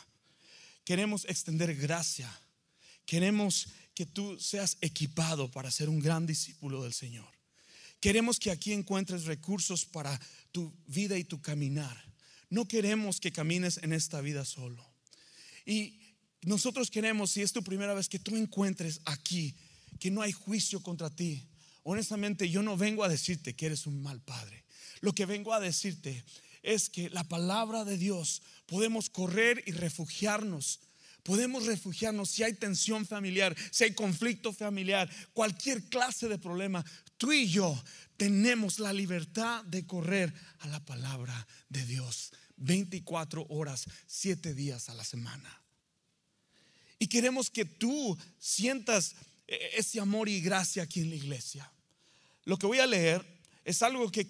Queremos 0.85 1.25
extender 1.25 1.75
gracia. 1.75 2.31
Queremos 3.07 3.69
que 3.95 4.05
tú 4.05 4.39
seas 4.39 4.77
equipado 4.83 5.51
para 5.51 5.71
ser 5.71 5.89
un 5.89 6.01
gran 6.01 6.27
discípulo 6.27 6.83
del 6.83 6.93
Señor. 6.93 7.38
Queremos 8.01 8.39
que 8.39 8.51
aquí 8.51 8.73
encuentres 8.73 9.25
recursos 9.25 9.85
para 9.85 10.19
tu 10.53 10.73
vida 10.87 11.19
y 11.19 11.25
tu 11.25 11.41
caminar. 11.41 11.97
No 12.51 12.67
queremos 12.67 13.21
que 13.21 13.33
camines 13.33 13.79
en 13.83 13.93
esta 13.93 14.21
vida 14.21 14.45
solo. 14.45 14.85
Y 15.67 16.01
nosotros 16.43 16.91
queremos, 16.91 17.33
si 17.33 17.43
es 17.43 17.53
tu 17.53 17.63
primera 17.63 17.95
vez, 17.95 18.09
que 18.09 18.19
tú 18.19 18.37
encuentres 18.37 19.01
aquí 19.05 19.55
que 19.99 20.11
no 20.11 20.23
hay 20.23 20.33
juicio 20.33 20.83
contra 20.83 21.11
ti. 21.11 21.49
Honestamente, 21.83 22.49
yo 22.49 22.63
no 22.63 22.77
vengo 22.77 23.05
a 23.05 23.09
decirte 23.09 23.55
que 23.55 23.67
eres 23.67 23.87
un 23.87 24.03
mal 24.03 24.21
padre. 24.21 24.65
Lo 25.01 25.13
que 25.13 25.27
vengo 25.27 25.53
a 25.53 25.61
decirte 25.61 26.25
es 26.63 26.89
que 26.89 27.11
la 27.11 27.25
palabra 27.25 27.85
de 27.85 27.99
Dios 27.99 28.43
podemos 28.67 29.11
correr 29.11 29.63
y 29.67 29.73
refugiarnos. 29.73 30.81
Podemos 31.23 31.67
refugiarnos 31.67 32.31
si 32.31 32.43
hay 32.43 32.55
tensión 32.55 33.07
familiar, 33.07 33.55
si 33.71 33.85
hay 33.85 33.95
conflicto 33.95 34.53
familiar, 34.53 35.11
cualquier 35.33 35.83
clase 35.85 36.29
de 36.29 36.39
problema. 36.39 36.85
Tú 37.19 37.33
y 37.33 37.49
yo 37.49 37.81
tenemos 38.17 38.79
la 38.79 38.93
libertad 38.93 39.65
de 39.65 39.87
correr 39.87 40.33
a 40.61 40.69
la 40.69 40.85
palabra 40.85 41.47
de 41.69 41.85
Dios 41.85 42.33
24 42.57 43.47
horas, 43.51 43.87
7 44.07 44.55
días 44.55 44.89
a 44.89 44.95
la 44.95 45.05
semana. 45.05 45.63
Y 46.99 47.09
queremos 47.09 47.51
que 47.51 47.65
tú 47.65 48.17
sientas 48.39 49.15
ese 49.47 50.01
amor 50.01 50.29
y 50.29 50.41
gracia 50.41 50.83
aquí 50.83 51.01
en 51.01 51.11
la 51.11 51.17
iglesia. 51.17 51.71
Lo 52.45 52.59
que 52.59 52.67
voy 52.67 52.79
a 52.79 52.87
leer 52.87 53.25
es 53.65 53.83
algo 53.83 54.11
que, 54.11 54.27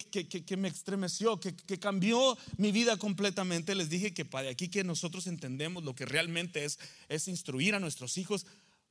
me 0.56 0.68
estremeció, 0.68 1.38
que, 1.38 1.54
cambió 1.78 2.36
mi 2.56 2.72
vida 2.72 2.96
completamente. 2.96 3.74
Les 3.74 3.88
dije 3.88 4.12
que 4.12 4.24
para 4.24 4.50
aquí 4.50 4.68
que 4.68 4.82
nosotros 4.82 5.26
entendemos 5.26 5.84
lo 5.84 5.94
que 5.94 6.04
realmente 6.04 6.64
es, 6.64 6.78
es 7.08 7.28
instruir 7.28 7.74
a 7.74 7.80
nuestros 7.80 8.18
hijos. 8.18 8.46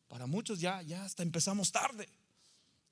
Para 0.08 0.26
muchos 0.26 0.60
ya, 0.60 0.82
ya 0.82 1.04
hasta 1.04 1.24
empezamos 1.24 1.72
tarde. 1.72 2.08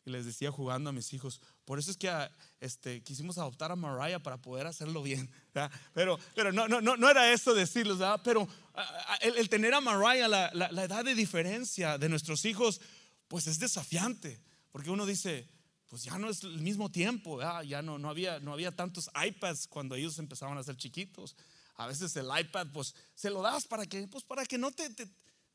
Y 0.06 0.12
les 0.12 0.26
decía 0.26 0.52
jugando 0.52 0.92
a 0.92 0.94
mis 0.94 1.12
hijos, 1.14 1.42
por 1.66 1.80
eso 1.80 1.90
es 1.90 1.98
que 1.98 2.10
ah, 2.10 2.32
este, 2.60 3.02
quisimos 3.02 3.38
adoptar 3.38 3.72
a 3.72 3.76
Mariah 3.76 4.20
para 4.20 4.38
poder 4.38 4.68
hacerlo 4.68 5.02
bien. 5.02 5.30
Pero, 5.94 6.20
pero 6.36 6.52
no, 6.52 6.68
no, 6.68 6.82
no, 6.82 7.10
era 7.10 7.32
eso 7.32 7.54
decirles, 7.54 7.98
pero 8.24 8.48
ah, 8.74 9.06
ah, 9.08 9.18
el, 9.22 9.48
tener 9.48 9.74
a 9.74 9.80
Mariah, 9.80 10.28
la, 10.28 10.52
la 10.54 10.84
edad 10.84 11.06
de 11.06 11.16
diferencia 11.16 11.98
de 11.98 12.10
nuestros 12.10 12.44
hijos, 12.44 12.82
pues 13.30 13.48
es 13.48 13.58
desafiante. 13.58 14.42
Porque 14.76 14.90
uno 14.90 15.06
dice, 15.06 15.48
pues 15.88 16.04
ya 16.04 16.18
no 16.18 16.30
es 16.30 16.44
el 16.44 16.60
mismo 16.60 16.92
tiempo, 16.92 17.40
ya 17.64 17.82
no, 17.82 17.98
no, 17.98 18.10
había, 18.10 18.42
no 18.42 18.52
había 18.52 18.76
tantos 18.76 19.10
iPads 19.16 19.68
cuando 19.68 19.96
ellos 19.96 20.20
empezaban 20.20 20.58
a 20.58 20.64
ser 20.64 20.76
chiquitos. 20.76 21.38
A 21.76 21.88
veces 21.88 22.14
el 22.18 22.28
iPad, 22.38 22.68
pues 22.74 22.94
se 23.14 23.30
lo 23.30 23.42
das 23.42 23.66
para 23.66 23.86
que, 23.86 24.06
pues 24.08 24.26
para 24.26 24.46
que 24.46 24.58
no 24.58 24.72
te, 24.72 24.90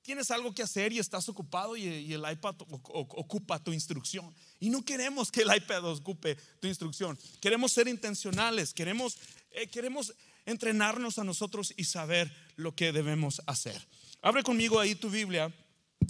tienes 0.02 0.30
algo 0.30 0.54
que 0.54 0.62
hacer 0.62 0.92
y 0.92 0.98
estás 0.98 1.28
ocupado 1.28 1.76
y, 1.76 2.12
el 2.12 2.24
iPad 2.30 2.56
ocupa 2.60 3.62
tu 3.62 3.72
instrucción. 3.72 4.34
Y 4.58 4.70
no 4.70 4.84
queremos 4.84 5.30
que 5.30 5.42
el 5.42 5.54
iPad 5.54 5.84
ocupe 5.84 6.36
tu 6.60 6.66
instrucción. 6.66 7.18
Queremos 7.40 7.72
ser 7.72 7.88
intencionales, 7.88 8.72
queremos, 8.74 9.18
eh, 9.50 9.68
queremos 9.68 10.14
entrenarnos 10.46 11.18
a 11.18 11.24
nosotros 11.24 11.72
y 11.76 11.84
saber 11.84 12.34
lo 12.56 12.74
que 12.74 12.92
debemos 12.92 13.42
hacer. 13.46 13.80
Abre 14.22 14.42
conmigo 14.42 14.80
ahí 14.80 14.94
tu 14.94 15.10
Biblia 15.10 15.52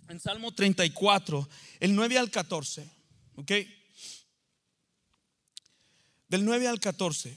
en 0.08 0.20
Salmo 0.20 0.52
34, 0.52 1.48
el 1.80 1.94
9 1.94 2.18
al 2.18 2.30
14. 2.30 2.88
¿Ok? 3.36 3.52
del 6.30 6.44
9 6.44 6.68
al 6.68 6.80
14. 6.80 7.36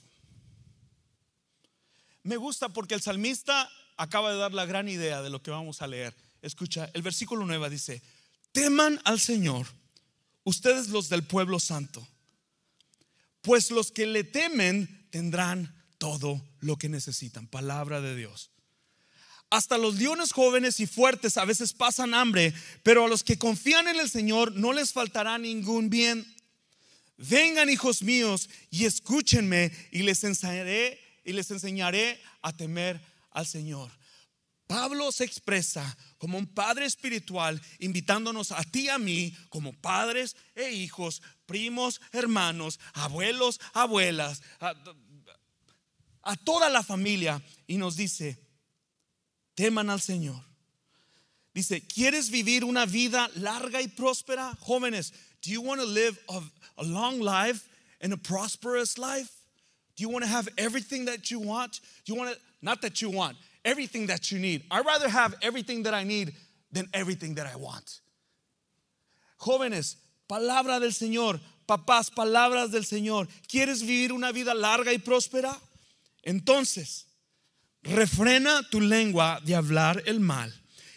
Me 2.22 2.38
gusta 2.38 2.70
porque 2.70 2.94
el 2.94 3.02
salmista 3.02 3.70
acaba 3.98 4.32
de 4.32 4.38
dar 4.38 4.54
la 4.54 4.66
gran 4.66 4.88
idea 4.88 5.22
de 5.22 5.32
lo 5.32 5.42
que 5.42 5.52
vamos 5.52 5.82
a 5.82 5.88
leer. 5.88 6.16
Escucha, 6.44 6.92
el 6.94 7.02
versículo 7.02 7.46
9 7.46 7.70
dice, 7.70 8.02
teman 8.52 9.00
al 9.06 9.20
Señor, 9.20 9.66
ustedes 10.44 10.90
los 10.90 11.08
del 11.08 11.24
pueblo 11.24 11.58
santo, 11.58 12.06
pues 13.42 13.72
los 13.72 13.92
que 13.92 14.06
le 14.06 14.26
temen 14.26 15.08
tendrán 15.10 15.74
todo 15.98 16.46
lo 16.60 16.78
que 16.78 16.90
necesitan. 16.90 17.48
Palabra 17.48 18.02
de 18.02 18.16
Dios. 18.16 18.52
hasta 19.50 19.78
los 19.78 19.96
leones 20.00 20.34
jóvenes 20.34 20.80
y 20.80 20.88
fuertes 20.88 21.38
a 21.38 21.46
veces 21.46 21.74
pasan 21.74 22.14
hambre, 22.14 22.54
pero 22.82 23.06
a 23.06 23.08
los 23.08 23.24
que 23.24 23.38
confían 23.38 23.88
en 23.88 24.00
el 24.00 24.10
Señor 24.10 24.52
no 24.54 24.74
les 24.74 24.92
faltará 24.92 25.38
ningún 25.38 25.90
bien. 25.90 26.26
Vengan 27.18 27.70
hijos 27.70 28.02
míos 28.02 28.50
y 28.72 28.86
escúchenme 28.86 29.72
y 29.92 30.02
les 30.02 30.24
enseñaré 30.24 31.00
y 31.24 31.34
les 31.34 31.52
enseñaré 31.52 32.20
a 32.42 32.52
temer 32.52 33.00
al 33.30 33.46
Señor. 33.46 33.92
Pablo 34.74 35.12
se 35.12 35.24
expresa 35.24 35.86
como 36.18 36.36
un 36.36 36.48
padre 36.48 36.86
espiritual, 36.88 37.62
invitándonos 37.77 38.51
a 38.51 38.63
ti 38.63 38.86
y 38.86 38.89
a 38.89 38.98
mí 38.98 39.32
como 39.50 39.72
padres 39.72 40.36
e 40.56 40.72
hijos, 40.72 41.22
primos, 41.46 42.01
hermanos, 42.12 42.80
abuelos, 42.94 43.60
abuelas, 43.74 44.42
a, 46.24 46.36
toda 46.38 46.72
la 46.72 46.82
familia, 46.82 47.39
y 47.68 47.77
nos 47.77 47.98
dice, 47.98 48.39
teman 49.53 49.92
al 49.92 50.01
Señor. 50.01 50.44
Dice, 51.53 51.86
¿quieres 51.86 52.32
vivir 52.32 52.63
una 52.63 52.88
vida 52.88 53.30
larga 53.36 53.80
y 53.80 53.88
próspera? 53.89 54.58
Jóvenes, 54.60 55.13
do 55.44 55.51
you 55.51 55.62
want 55.62 55.82
to 55.82 55.86
live 55.86 56.18
a, 56.30 56.42
a 56.80 56.84
long 56.84 57.20
life 57.20 57.70
and 58.01 58.12
a 58.12 58.18
prosperous 58.18 58.98
life? 58.98 59.30
Do 59.96 60.01
you 60.01 60.10
want 60.10 60.25
to 60.25 60.32
have 60.32 60.50
everything 60.58 61.06
that 61.06 61.30
you 61.30 61.39
want? 61.39 61.80
Do 62.06 62.13
you 62.13 62.20
want 62.20 62.34
to, 62.34 62.39
not 62.63 62.82
that 62.82 63.03
you 63.03 63.12
want, 63.12 63.38
everything 63.63 64.08
that 64.08 64.32
you 64.32 64.39
need. 64.39 64.63
I'd 64.72 64.86
rather 64.86 65.10
have 65.10 65.36
everything 65.41 65.84
that 65.84 65.93
I 65.93 66.03
need 66.03 66.34
than 66.72 66.88
everything 66.93 67.36
that 67.36 67.48
I 67.48 67.55
want. 67.55 68.01
Jóvenes, 69.38 69.98
palabra 70.27 70.79
del 70.79 70.93
Señor. 70.93 71.39
Papás, 71.65 72.10
palabras 72.12 72.72
del 72.72 72.86
Señor. 72.86 73.27
¿Quieres 73.48 73.82
vivir 73.82 74.12
una 74.12 74.32
vida 74.32 74.53
larga 74.53 74.91
y 74.91 74.98
próspera? 74.98 75.58
Entonces, 76.24 77.08
refrena 77.84 78.67
tu 78.70 78.82
lengua 78.82 79.39
de 79.46 79.55
hablar 79.55 80.03
el 80.05 80.20
mal 80.20 80.53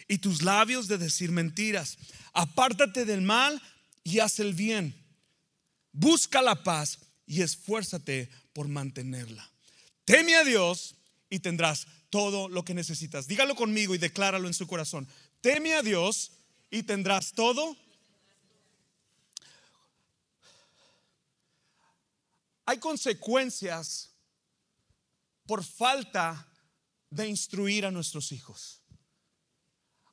y 0.08 0.18
tus 0.18 0.42
labios 0.42 0.88
de 0.88 0.98
decir 0.98 1.30
mentiras. 1.30 1.98
Apártate 2.32 3.04
del 3.04 3.22
mal 3.22 3.60
y 4.02 4.18
haz 4.18 4.40
el 4.40 4.54
bien. 4.54 4.94
Busca 5.92 6.42
la 6.42 6.62
paz 6.62 6.98
y 7.26 7.42
esfuérzate 7.42 8.28
por 8.52 8.68
mantenerla. 8.68 9.48
Teme 10.04 10.34
a 10.36 10.44
Dios 10.44 10.96
y 11.30 11.40
tendrás 11.40 11.86
todo 12.16 12.48
lo 12.48 12.64
que 12.64 12.72
necesitas. 12.72 13.28
Dígalo 13.28 13.54
conmigo 13.54 13.94
y 13.94 13.98
decláralo 13.98 14.48
en 14.48 14.54
su 14.54 14.66
corazón. 14.66 15.06
Teme 15.42 15.74
a 15.74 15.82
Dios 15.82 16.30
y 16.70 16.82
tendrás 16.82 17.32
todo. 17.32 17.76
Hay 22.64 22.78
consecuencias 22.78 24.12
por 25.44 25.62
falta 25.62 26.48
de 27.10 27.28
instruir 27.28 27.84
a 27.84 27.90
nuestros 27.90 28.32
hijos. 28.32 28.80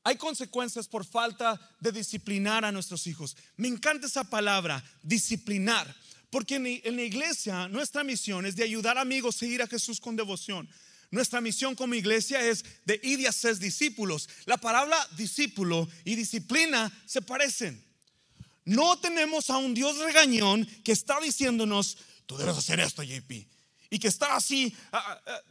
Hay 0.03 0.17
consecuencias 0.17 0.89
por 0.89 1.05
falta 1.05 1.57
de 1.79 1.93
disciplinar 1.93 2.65
a 2.65 2.73
nuestros 2.73 3.07
hijos. 3.07 3.37
Me 3.55 3.69
encanta 3.69 4.07
esa 4.07 4.25
palabra, 4.25 4.83
disciplinar, 5.03 5.95
porque 6.29 6.55
en, 6.55 6.95
la 6.97 7.01
iglesia 7.01 7.69
nuestra 7.69 8.03
misión 8.03 8.45
es 8.45 8.57
de 8.57 8.65
ayudar 8.65 8.97
a 8.97 9.01
amigos 9.01 9.37
a 9.37 9.39
seguir 9.39 9.61
a 9.61 9.67
Jesús 9.67 10.01
con 10.01 10.17
devoción. 10.17 10.69
Nuestra 11.13 11.41
misión 11.41 11.75
como 11.75 11.93
iglesia 11.93 12.41
es 12.41 12.65
de 12.85 12.99
ir 13.03 13.19
y 13.19 13.27
hacer 13.27 13.59
discípulos. 13.59 14.27
La 14.45 14.57
palabra 14.57 14.97
discípulo 15.15 15.87
y 16.03 16.15
disciplina 16.15 16.91
se 17.05 17.21
parecen. 17.21 17.85
No 18.65 18.97
tenemos 18.97 19.51
a 19.51 19.57
un 19.57 19.75
Dios 19.75 19.99
regañón 19.99 20.65
que 20.83 20.91
está 20.91 21.19
diciéndonos, 21.19 21.99
tú 22.25 22.35
debes 22.35 22.57
hacer 22.57 22.79
esto, 22.79 23.03
JP. 23.03 23.31
Y 23.91 23.99
que 23.99 24.07
está 24.07 24.35
así 24.35 24.75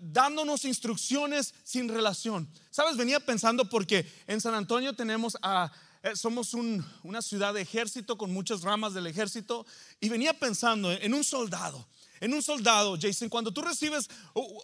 dándonos 0.01 0.65
instrucciones 0.65 1.55
sin 1.63 1.89
relación. 1.89 2.49
Sabes, 2.73 2.97
venía 2.97 3.21
pensando 3.21 3.69
porque 3.69 4.05
en 4.27 4.41
San 4.41 4.55
Antonio 4.55 4.95
tenemos 4.95 5.39
a, 5.43 5.71
eh, 6.03 6.17
somos 6.17 6.55
una 6.55 7.23
ciudad 7.23 7.55
de 7.55 7.61
ejército 7.61 8.19
con 8.19 8.33
muchas 8.33 8.63
ramas 8.63 8.95
del 8.95 9.07
ejército. 9.07 9.65
Y 10.01 10.09
venía 10.09 10.37
pensando 10.37 10.91
en 10.91 11.15
un 11.15 11.23
soldado 11.23 11.87
en 12.23 12.33
un 12.33 12.41
soldado, 12.41 12.97
Jason, 13.01 13.29
cuando 13.29 13.53
tú 13.53 13.63
recibes 13.63 14.09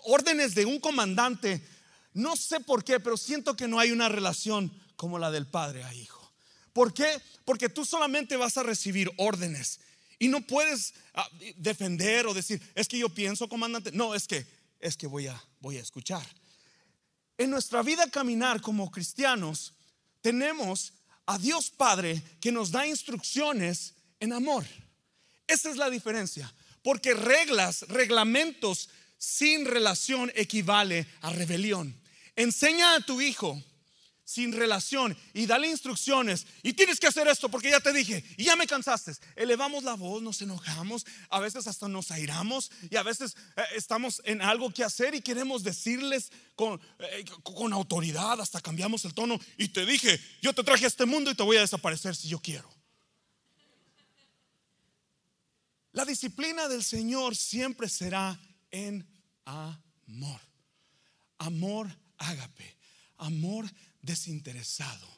órdenes 0.04 0.54
de 0.54 0.64
un 0.64 0.78
comandante, 0.78 1.60
no 2.14 2.36
sé 2.36 2.60
por 2.60 2.84
qué, 2.84 3.00
pero 3.00 3.16
siento 3.16 3.56
que 3.56 3.66
no 3.66 3.80
hay 3.80 3.90
una 3.90 4.08
relación 4.08 4.72
como 4.94 5.18
la 5.18 5.32
del 5.32 5.48
padre 5.48 5.82
a 5.82 5.92
hijo. 5.92 6.32
¿Por 6.72 6.94
qué? 6.94 7.20
Porque 7.44 7.68
tú 7.68 7.84
solamente 7.84 8.36
vas 8.36 8.56
a 8.58 8.62
recibir 8.62 9.10
órdenes 9.16 9.80
y 10.20 10.28
no 10.28 10.40
puedes 10.40 10.94
ah, 11.14 11.28
defender 11.56 12.28
o 12.28 12.34
decir, 12.34 12.62
es 12.76 12.86
que 12.86 12.96
yo 12.96 13.08
pienso, 13.08 13.48
comandante. 13.48 13.90
No, 13.90 14.14
es 14.14 14.28
que 14.28 14.46
es 14.78 14.96
que 14.96 15.08
voy 15.08 15.26
a 15.26 15.44
voy 15.58 15.78
a 15.78 15.82
escuchar. 15.82 16.24
En 17.38 17.50
nuestra 17.50 17.82
vida 17.82 18.08
caminar 18.08 18.60
como 18.60 18.88
cristianos 18.88 19.74
tenemos 20.20 20.92
a 21.26 21.36
Dios 21.38 21.70
Padre 21.70 22.22
que 22.40 22.52
nos 22.52 22.70
da 22.70 22.86
instrucciones 22.86 23.94
en 24.20 24.32
amor. 24.32 24.64
Esa 25.48 25.70
es 25.70 25.76
la 25.76 25.90
diferencia. 25.90 26.54
Porque 26.82 27.14
reglas, 27.14 27.82
reglamentos 27.88 28.88
sin 29.18 29.64
relación 29.64 30.32
equivale 30.34 31.06
a 31.20 31.30
rebelión. 31.30 31.94
Enseña 32.36 32.94
a 32.94 33.00
tu 33.00 33.20
hijo 33.20 33.62
sin 34.28 34.52
relación 34.52 35.16
y 35.32 35.46
dale 35.46 35.70
instrucciones 35.70 36.46
y 36.62 36.74
tienes 36.74 37.00
que 37.00 37.06
hacer 37.06 37.26
esto 37.28 37.48
porque 37.48 37.70
ya 37.70 37.80
te 37.80 37.94
dije 37.94 38.22
y 38.36 38.44
ya 38.44 38.56
me 38.56 38.66
cansaste. 38.66 39.12
Elevamos 39.34 39.84
la 39.84 39.94
voz, 39.94 40.22
nos 40.22 40.42
enojamos, 40.42 41.06
a 41.30 41.40
veces 41.40 41.66
hasta 41.66 41.88
nos 41.88 42.10
airamos 42.10 42.70
y 42.90 42.96
a 42.96 43.02
veces 43.02 43.36
eh, 43.56 43.62
estamos 43.74 44.20
en 44.26 44.42
algo 44.42 44.70
que 44.70 44.84
hacer 44.84 45.14
y 45.14 45.22
queremos 45.22 45.64
decirles 45.64 46.30
con, 46.54 46.78
eh, 46.98 47.24
con 47.42 47.72
autoridad, 47.72 48.38
hasta 48.38 48.60
cambiamos 48.60 49.06
el 49.06 49.14
tono 49.14 49.40
y 49.56 49.68
te 49.68 49.86
dije, 49.86 50.20
yo 50.42 50.52
te 50.52 50.62
traje 50.62 50.84
a 50.84 50.88
este 50.88 51.06
mundo 51.06 51.30
y 51.30 51.34
te 51.34 51.42
voy 51.42 51.56
a 51.56 51.62
desaparecer 51.62 52.14
si 52.14 52.28
yo 52.28 52.38
quiero. 52.38 52.77
La 55.98 56.04
disciplina 56.04 56.68
del 56.68 56.84
Señor 56.84 57.34
siempre 57.34 57.88
será 57.88 58.40
en 58.70 59.04
amor. 59.44 60.40
Amor 61.38 61.90
ágape, 62.18 62.76
amor 63.16 63.68
desinteresado, 64.00 65.08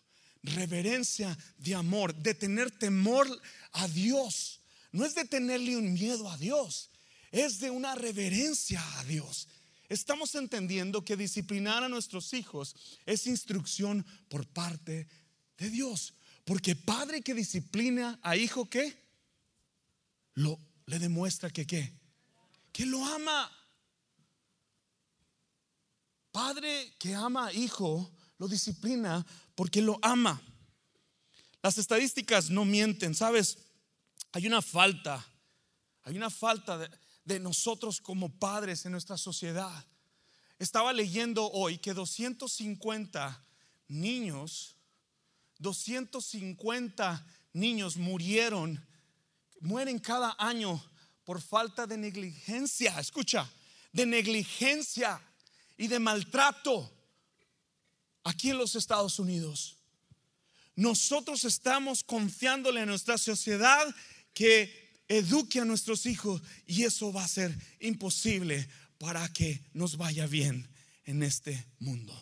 reverencia 0.43 1.37
de 1.59 1.75
amor, 1.75 2.14
de 2.14 2.33
tener 2.33 2.71
temor 2.71 3.29
a 3.73 3.88
Dios. 3.88 4.62
No 4.90 5.05
es 5.05 5.14
de 5.14 5.27
tenerle 5.27 5.77
un 5.77 5.93
miedo 5.93 6.31
a 6.31 6.38
Dios, 6.38 6.88
es 7.31 7.61
de 7.61 7.69
una 7.69 7.95
reverencia 7.95 8.83
a 9.01 9.05
Dios. 9.05 9.49
Estamos 9.90 10.35
entendiendo 10.35 11.05
que 11.05 11.14
disciplinar 11.14 11.85
a 11.85 11.90
nuestros 11.90 12.33
hijos 12.33 12.75
es 13.05 13.27
instrucción 13.27 14.07
por 14.31 14.47
parte 14.47 15.07
de 15.59 15.69
Dios. 15.69 16.14
Porque 16.47 16.75
padre 16.75 17.21
que 17.21 17.35
disciplina 17.35 18.19
a 18.23 18.35
hijo, 18.35 18.71
¿qué? 18.71 18.99
Lo 20.33 20.69
le 20.90 20.98
demuestra 20.98 21.50
que 21.50 21.64
qué? 21.64 21.92
Que 22.72 22.85
lo 22.85 23.05
ama. 23.05 23.48
Padre 26.33 26.92
que 26.98 27.14
ama 27.14 27.46
a 27.46 27.53
hijo 27.53 28.11
lo 28.38 28.48
disciplina 28.48 29.24
porque 29.55 29.83
lo 29.83 30.00
ama. 30.03 30.42
Las 31.62 31.79
estadísticas 31.79 32.50
no 32.50 32.64
mienten, 32.64 33.14
¿sabes? 33.14 33.59
Hay 34.33 34.48
una 34.48 34.62
falta, 34.62 35.24
hay 36.03 36.16
una 36.16 36.29
falta 36.31 36.76
de, 36.76 36.90
de 37.24 37.38
nosotros 37.38 38.00
como 38.00 38.29
padres 38.29 38.85
en 38.85 38.90
nuestra 38.90 39.16
sociedad. 39.16 39.87
Estaba 40.59 40.92
leyendo 40.92 41.48
hoy 41.53 41.79
que 41.79 41.94
250 41.94 43.44
niños, 43.87 44.74
250 45.59 47.26
niños 47.53 47.96
murieron 47.96 48.85
mueren 49.61 49.99
cada 49.99 50.35
año 50.38 50.83
por 51.25 51.40
falta 51.40 51.87
de 51.87 51.96
negligencia, 51.96 52.99
escucha, 52.99 53.49
de 53.92 54.07
negligencia 54.07 55.20
y 55.77 55.87
de 55.87 55.99
maltrato 55.99 56.90
aquí 58.25 58.51
en 58.51 58.59
los 58.59 58.75
Estados 58.75 59.18
Unidos. 59.18 59.77
Nosotros 60.77 61.44
estamos 61.44 62.03
confiándole 62.03 62.81
a 62.81 62.87
nuestra 62.87 63.18
sociedad 63.18 63.94
que 64.33 65.05
eduque 65.09 65.61
a 65.61 65.64
nuestros 65.64 66.07
hijos 66.07 66.42
y 66.66 66.85
eso 66.85 67.12
va 67.12 67.25
a 67.25 67.29
ser 67.29 67.57
imposible 67.81 68.68
para 68.99 69.31
que 69.33 69.64
nos 69.73 69.96
vaya 69.96 70.27
bien 70.27 70.68
en 71.05 71.23
este 71.23 71.66
mundo. 71.79 72.14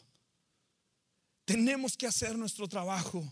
Tenemos 1.44 1.96
que 1.96 2.06
hacer 2.06 2.36
nuestro 2.36 2.68
trabajo. 2.68 3.26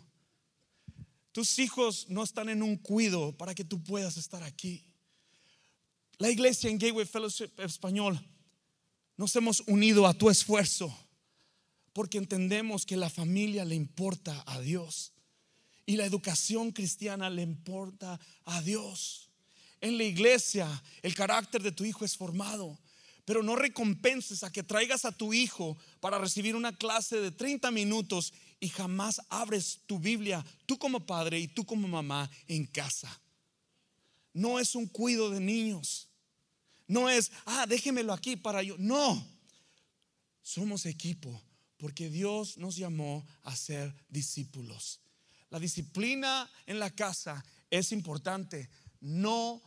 Tus 1.37 1.59
hijos 1.59 2.07
no 2.09 2.23
están 2.23 2.49
en 2.49 2.63
un 2.63 2.79
cuido 2.79 3.37
para 3.37 3.55
que 3.55 3.63
tú 3.63 3.85
puedas 3.85 4.17
estar 4.17 4.43
aquí. 4.43 4.83
La 6.17 6.31
iglesia 6.31 6.71
en 6.71 6.79
Gateway 6.79 7.05
Fellowship 7.05 7.51
Español 7.59 8.19
nos 9.19 9.37
hemos 9.37 9.61
unido 9.67 10.07
a 10.07 10.15
tu 10.15 10.31
esfuerzo 10.31 10.91
porque 11.93 12.17
entendemos 12.17 12.87
que 12.87 12.97
la 12.97 13.11
familia 13.11 13.67
le 13.67 13.75
importa 13.75 14.45
a 14.47 14.61
Dios 14.61 15.13
y 15.85 15.97
la 15.97 16.07
educación 16.07 16.73
cristiana 16.73 17.29
le 17.29 17.43
importa 17.43 18.19
a 18.47 18.63
Dios. 18.63 19.29
En 19.83 19.99
la 19.99 20.05
iglesia 20.05 20.83
el 21.03 21.15
carácter 21.15 21.63
de 21.63 21.73
tu 21.73 21.85
hijo 21.85 22.07
es 22.07 22.17
formado, 22.17 22.79
pero 23.27 23.43
no 23.43 23.57
recompenses 23.57 24.43
a 24.43 24.51
que 24.51 24.63
traigas 24.63 25.05
a 25.05 25.13
tu 25.13 25.35
hijo 25.35 25.77
para 26.01 26.19
recibir 26.19 26.57
una 26.57 26.75
clase 26.79 27.21
de 27.21 27.31
30 27.31 27.71
minutos 27.73 28.33
y 28.61 28.69
jamás 28.69 29.21
abres 29.29 29.81
tu 29.87 29.99
Biblia, 29.99 30.45
tú 30.67 30.79
como 30.79 31.05
padre 31.05 31.39
y 31.39 31.49
tú 31.49 31.65
como 31.65 31.89
mamá 31.89 32.31
en 32.47 32.67
casa. 32.67 33.21
No 34.33 34.59
es 34.59 34.75
un 34.75 34.87
cuido 34.87 35.31
de 35.31 35.41
niños. 35.41 36.09
No 36.87 37.09
es, 37.09 37.33
ah, 37.47 37.67
déjemelo 37.67 38.13
aquí 38.13 38.37
para 38.37 38.63
yo. 38.63 38.77
No, 38.79 39.27
somos 40.43 40.87
equipo 40.87 41.43
porque 41.79 42.09
Dios 42.09 42.57
nos 42.57 42.77
llamó 42.77 43.27
a 43.43 43.55
ser 43.57 43.95
discípulos. 44.09 45.01
La 45.51 45.59
disciplina 45.59 46.51
en 46.67 46.79
la 46.79 46.91
casa 46.91 47.45
es 47.71 47.93
importante. 47.93 48.69
No, 49.01 49.61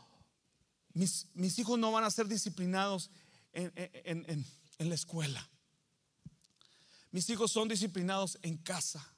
mis, 0.94 1.28
mis 1.34 1.58
hijos 1.60 1.78
no 1.78 1.92
van 1.92 2.04
a 2.04 2.12
ser 2.12 2.28
disciplinados 2.28 3.12
en, 3.54 4.46
la 4.80 4.96
escuela. 4.96 5.48
Mis 7.12 7.30
hijos 7.30 7.52
son 7.52 7.68
disciplinados 7.68 8.38
en 8.42 8.58
casa. 8.58 9.14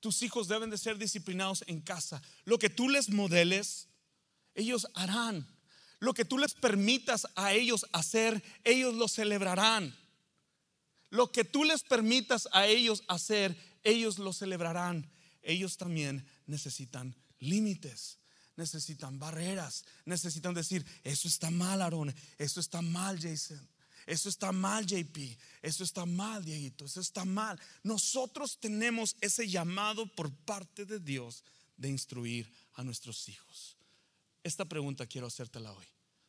Tus 0.00 0.22
hijos 0.22 0.48
deben 0.48 0.70
de 0.70 0.78
ser 0.78 0.98
disciplinados 0.98 1.64
en 1.66 1.80
casa. 1.80 2.22
Lo 2.44 2.58
que 2.58 2.70
tú 2.70 2.88
les 2.88 3.10
modeles, 3.10 3.88
ellos 4.54 4.86
harán. 4.94 5.46
Lo 6.00 6.14
que 6.14 6.24
tú 6.24 6.38
les 6.38 6.54
permitas 6.54 7.26
a 7.34 7.52
ellos 7.52 7.86
hacer, 7.92 8.42
ellos 8.64 8.94
lo 8.94 9.08
celebrarán. 9.08 9.96
Lo 11.10 11.32
que 11.32 11.44
tú 11.44 11.64
les 11.64 11.82
permitas 11.82 12.48
a 12.52 12.66
ellos 12.66 13.02
hacer, 13.08 13.56
ellos 13.82 14.18
lo 14.18 14.32
celebrarán. 14.32 15.10
Ellos 15.42 15.76
también 15.76 16.26
necesitan 16.46 17.16
límites, 17.40 18.18
necesitan 18.56 19.18
barreras, 19.18 19.84
necesitan 20.04 20.54
decir, 20.54 20.84
eso 21.02 21.26
está 21.28 21.50
mal, 21.50 21.80
Aaron, 21.80 22.14
eso 22.36 22.60
está 22.60 22.82
mal, 22.82 23.18
Jason. 23.20 23.66
Eso 24.08 24.30
está 24.30 24.52
mal, 24.52 24.86
JP. 24.86 25.18
Eso 25.60 25.84
está 25.84 26.06
mal, 26.06 26.42
Dieguito. 26.42 26.86
Eso 26.86 26.98
está 26.98 27.26
mal. 27.26 27.60
Nosotros 27.82 28.58
tenemos 28.58 29.14
ese 29.20 29.46
llamado 29.46 30.06
por 30.06 30.32
parte 30.32 30.86
de 30.86 30.98
Dios 30.98 31.44
de 31.76 31.90
instruir 31.90 32.50
a 32.72 32.82
nuestros 32.82 33.28
hijos. 33.28 33.76
Esta 34.42 34.64
pregunta 34.64 35.06
quiero 35.06 35.26
hacértela 35.26 35.74
hoy. 35.74 35.84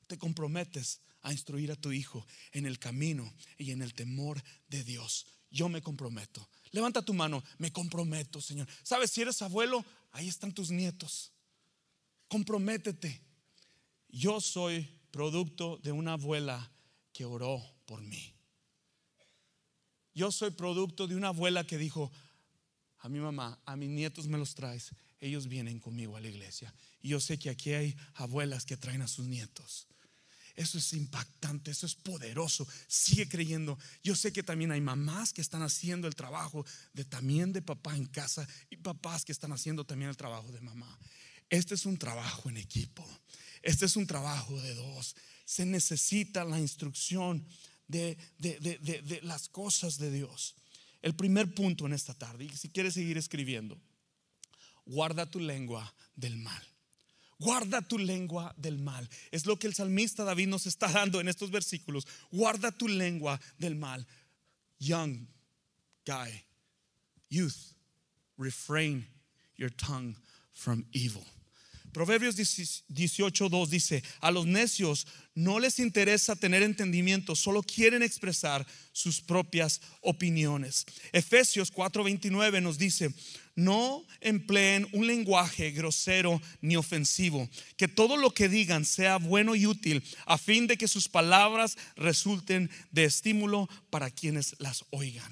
¿Te 0.08 0.18
comprometes 0.18 1.00
a 1.22 1.32
instruir 1.32 1.72
a 1.72 1.78
tu 1.78 1.94
hijo 1.94 2.28
en 2.52 2.66
el 2.66 2.80
camino 2.80 3.34
y 3.58 3.72
en 3.72 3.82
el 3.82 3.94
temor 3.94 4.44
de 4.68 4.84
Dios? 4.84 5.26
Yo 5.50 5.70
me 5.70 5.82
comprometo. 5.82 6.50
Levanta 6.72 7.02
tu 7.02 7.14
mano. 7.14 7.42
Me 7.60 7.72
comprometo, 7.72 8.42
Señor. 8.42 8.68
¿Sabes? 8.84 9.12
Si 9.12 9.22
eres 9.22 9.42
abuelo, 9.42 9.86
ahí 10.12 10.28
están 10.28 10.52
tus 10.52 10.70
nietos. 10.70 11.32
Comprométete. 12.28 13.22
Yo 14.10 14.42
soy 14.42 14.86
producto 15.12 15.78
de 15.78 15.94
una 15.94 16.14
abuela 16.14 16.70
que 17.20 17.26
oró 17.26 17.62
por 17.86 18.02
mí. 18.02 18.34
Yo 20.14 20.32
soy 20.32 20.52
producto 20.52 21.06
de 21.06 21.18
una 21.18 21.28
abuela 21.28 21.68
que 21.68 21.78
dijo 21.78 22.10
a 23.00 23.10
mi 23.10 23.20
mamá, 23.20 23.60
a 23.66 23.76
mis 23.76 23.90
nietos 23.90 24.28
me 24.28 24.38
los 24.38 24.56
traes, 24.56 24.92
ellos 25.20 25.50
vienen 25.50 25.82
conmigo 25.82 26.16
a 26.16 26.22
la 26.22 26.30
iglesia. 26.30 26.74
Y 27.02 27.10
yo 27.10 27.20
sé 27.20 27.38
que 27.38 27.50
aquí 27.50 27.74
hay 27.74 27.94
abuelas 28.14 28.64
que 28.64 28.78
traen 28.78 29.02
a 29.02 29.10
sus 29.10 29.26
nietos. 29.28 29.86
Eso 30.56 30.78
es 30.78 30.94
impactante, 30.94 31.72
eso 31.72 31.86
es 31.86 31.96
poderoso. 31.96 32.66
Sigue 32.88 33.28
creyendo. 33.28 33.78
Yo 34.02 34.16
sé 34.16 34.32
que 34.32 34.42
también 34.42 34.72
hay 34.72 34.80
mamás 34.80 35.34
que 35.34 35.42
están 35.42 35.62
haciendo 35.62 36.08
el 36.08 36.16
trabajo 36.16 36.66
de 36.94 37.04
también 37.04 37.52
de 37.52 37.62
papá 37.62 37.98
en 37.98 38.06
casa 38.06 38.48
y 38.70 38.78
papás 38.78 39.26
que 39.26 39.34
están 39.34 39.52
haciendo 39.52 39.86
también 39.86 40.10
el 40.10 40.16
trabajo 40.16 40.54
de 40.54 40.62
mamá. 40.62 40.98
Este 41.50 41.76
es 41.76 41.86
un 41.86 41.98
trabajo 41.98 42.48
en 42.48 42.56
equipo. 42.56 43.06
Este 43.62 43.88
es 43.88 43.98
un 43.98 44.08
trabajo 44.08 44.58
de 44.62 44.74
dos 44.74 45.18
se 45.50 45.66
necesita 45.66 46.46
la 46.46 46.60
instrucción 46.60 47.44
de, 47.88 48.20
las 49.24 49.50
cosas 49.50 49.98
de 49.98 50.12
Dios. 50.12 50.54
El 51.02 51.16
primer 51.16 51.56
punto 51.56 51.88
en 51.88 51.94
esta 51.94 52.14
tarde, 52.14 52.46
y 52.46 52.56
si 52.56 52.70
quieres 52.70 52.94
seguir 52.94 53.18
escribiendo, 53.18 53.76
guarda 54.86 55.26
tu 55.26 55.40
lengua 55.40 55.92
del 56.16 56.38
mal. 56.38 56.64
Guarda 57.40 57.82
tu 57.82 57.98
lengua 57.98 58.54
del 58.58 58.78
mal. 58.78 59.10
Es 59.32 59.48
lo 59.48 59.58
que 59.58 59.66
el 59.66 59.74
salmista 59.74 60.24
David 60.24 60.50
nos 60.50 60.68
está 60.68 60.88
dando 60.92 61.20
en 61.20 61.28
estos 61.28 61.50
versículos. 61.50 62.06
Guarda 62.32 62.72
tu 62.72 62.88
lengua 62.88 63.42
del 63.58 63.76
mal. 63.76 64.06
Young 64.78 65.26
guy, 66.06 66.44
youth, 67.28 67.74
refrain 68.38 69.08
your 69.58 69.72
tongue 69.72 70.16
from 70.54 70.86
evil. 70.94 71.26
Proverbios 71.92 72.38
18.2 72.38 73.68
dice, 73.68 74.04
a 74.22 74.32
los 74.32 74.46
necios 74.46 75.08
no 75.34 75.60
les 75.60 75.80
interesa 75.80 76.36
tener 76.36 76.64
entendimiento, 76.64 77.36
solo 77.36 77.64
quieren 77.64 78.04
expresar 78.04 78.66
sus 78.92 79.22
propias 79.22 79.82
opiniones. 80.02 80.86
Efesios 81.12 81.74
4.29 81.74 82.62
nos 82.62 82.78
dice, 82.78 83.14
no 83.56 84.06
empleen 84.22 84.88
un 84.94 85.08
lenguaje 85.08 85.72
grosero 85.72 86.42
ni 86.62 86.76
ofensivo, 86.76 87.50
que 87.78 87.88
todo 87.88 88.18
lo 88.18 88.34
que 88.34 88.50
digan 88.50 88.86
sea 88.86 89.18
bueno 89.18 89.56
y 89.56 89.66
útil, 89.66 90.04
a 90.26 90.38
fin 90.38 90.68
de 90.68 90.78
que 90.78 90.88
sus 90.88 91.10
palabras 91.10 91.78
resulten 91.96 92.70
de 92.92 93.06
estímulo 93.06 93.68
para 93.90 94.12
quienes 94.12 94.56
las 94.60 94.86
oigan. 94.92 95.32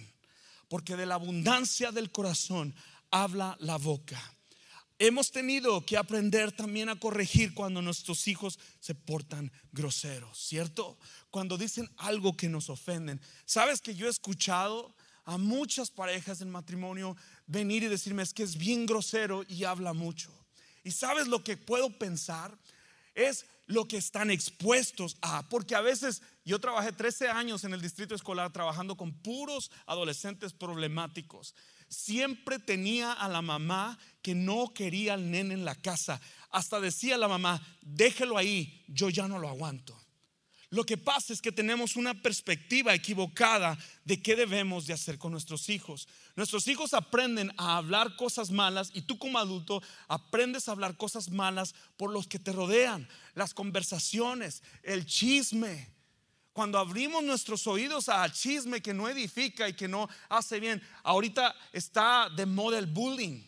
Porque 0.68 0.96
de 0.96 1.06
la 1.06 1.16
abundancia 1.16 1.92
del 1.92 2.12
corazón 2.12 2.76
habla 3.12 3.56
la 3.60 3.78
boca. 3.78 4.37
Hemos 5.00 5.32
tenido 5.32 5.86
que 5.86 5.96
aprender 5.96 6.52
también 6.52 6.90
a 6.90 7.00
corregir 7.00 7.54
cuando 7.54 7.84
nuestros 7.84 8.28
hijos 8.28 8.58
se 8.80 8.96
portan 8.96 9.52
groseros, 9.72 10.40
¿cierto? 10.40 10.98
Cuando 11.30 11.56
dicen 11.56 11.88
algo 11.98 12.36
que 12.36 12.50
nos 12.50 12.72
ofenden. 12.72 13.22
Sabes 13.46 13.80
que 13.80 13.94
yo 13.94 14.08
he 14.08 14.10
escuchado 14.10 14.96
a 15.26 15.38
muchas 15.38 15.92
parejas 15.92 16.42
en 16.42 16.50
matrimonio 16.50 17.16
venir 17.46 17.84
y 17.84 17.88
decirme 17.88 18.24
es 18.24 18.34
que 18.34 18.42
es 18.42 18.58
bien 18.58 18.88
grosero 18.88 19.46
y 19.48 19.66
habla 19.66 19.94
mucho. 19.94 20.32
Y 20.84 20.92
sabes 20.92 21.28
lo 21.28 21.44
que 21.44 21.58
puedo 21.58 21.92
pensar 22.00 22.58
es 23.14 23.46
lo 23.68 23.88
que 23.88 23.98
están 23.98 24.32
expuestos 24.32 25.18
a, 25.22 25.48
porque 25.50 25.76
a 25.76 25.82
veces 25.82 26.24
yo 26.44 26.60
trabajé 26.60 26.92
13 26.92 27.28
años 27.28 27.66
en 27.66 27.74
el 27.74 27.82
distrito 27.82 28.16
escolar 28.16 28.52
trabajando 28.52 28.96
con 28.96 29.14
puros 29.14 29.70
adolescentes 29.86 30.54
problemáticos 30.54 31.54
siempre 31.90 32.60
tenía 32.60 33.14
a 33.14 33.28
la 33.28 33.42
mamá 33.42 33.98
que 34.22 34.36
no 34.36 34.74
quería 34.74 35.14
al 35.14 35.32
nene 35.32 35.54
en 35.54 35.66
la 35.66 35.76
casa. 35.76 36.20
Hasta 36.50 36.80
decía 36.80 37.18
la 37.18 37.28
mamá, 37.28 37.62
déjelo 37.82 38.38
ahí, 38.38 38.84
yo 38.88 39.10
ya 39.10 39.28
no 39.28 39.40
lo 39.40 39.50
aguanto. 39.50 39.98
Lo 40.70 40.86
que 40.86 40.98
pasa 40.98 41.32
es 41.32 41.42
que 41.42 41.54
tenemos 41.54 41.96
una 41.96 42.14
perspectiva 42.14 42.94
equivocada 42.94 43.78
de 44.04 44.22
qué 44.22 44.36
debemos 44.36 44.86
de 44.86 44.94
hacer 44.94 45.18
con 45.18 45.32
nuestros 45.32 45.70
hijos. 45.70 46.10
Nuestros 46.36 46.68
hijos 46.68 46.94
aprenden 46.94 47.54
a 47.56 47.78
hablar 47.78 48.18
cosas 48.18 48.52
malas 48.52 48.92
y 48.94 49.04
tú 49.04 49.18
como 49.18 49.40
adulto 49.40 49.82
aprendes 50.10 50.68
a 50.68 50.74
hablar 50.74 50.98
cosas 50.98 51.30
malas 51.30 51.74
por 51.96 52.12
los 52.12 52.28
que 52.28 52.38
te 52.38 52.52
rodean, 52.52 53.08
las 53.34 53.54
conversaciones, 53.54 54.62
el 54.84 55.06
chisme. 55.06 55.90
Cuando 56.58 56.80
abrimos 56.80 57.24
nuestros 57.24 57.68
oídos 57.68 58.10
al 58.10 58.34
chisme 58.34 58.82
que 58.82 58.92
no 58.92 59.08
edifica 59.08 59.70
y 59.70 59.74
que 59.74 59.88
no 59.88 60.10
hace 60.28 60.60
bien, 60.60 60.82
ahorita 61.04 61.54
está 61.72 62.32
de 62.36 62.48
moda 62.48 62.80
el 62.80 62.88
bullying. 62.88 63.44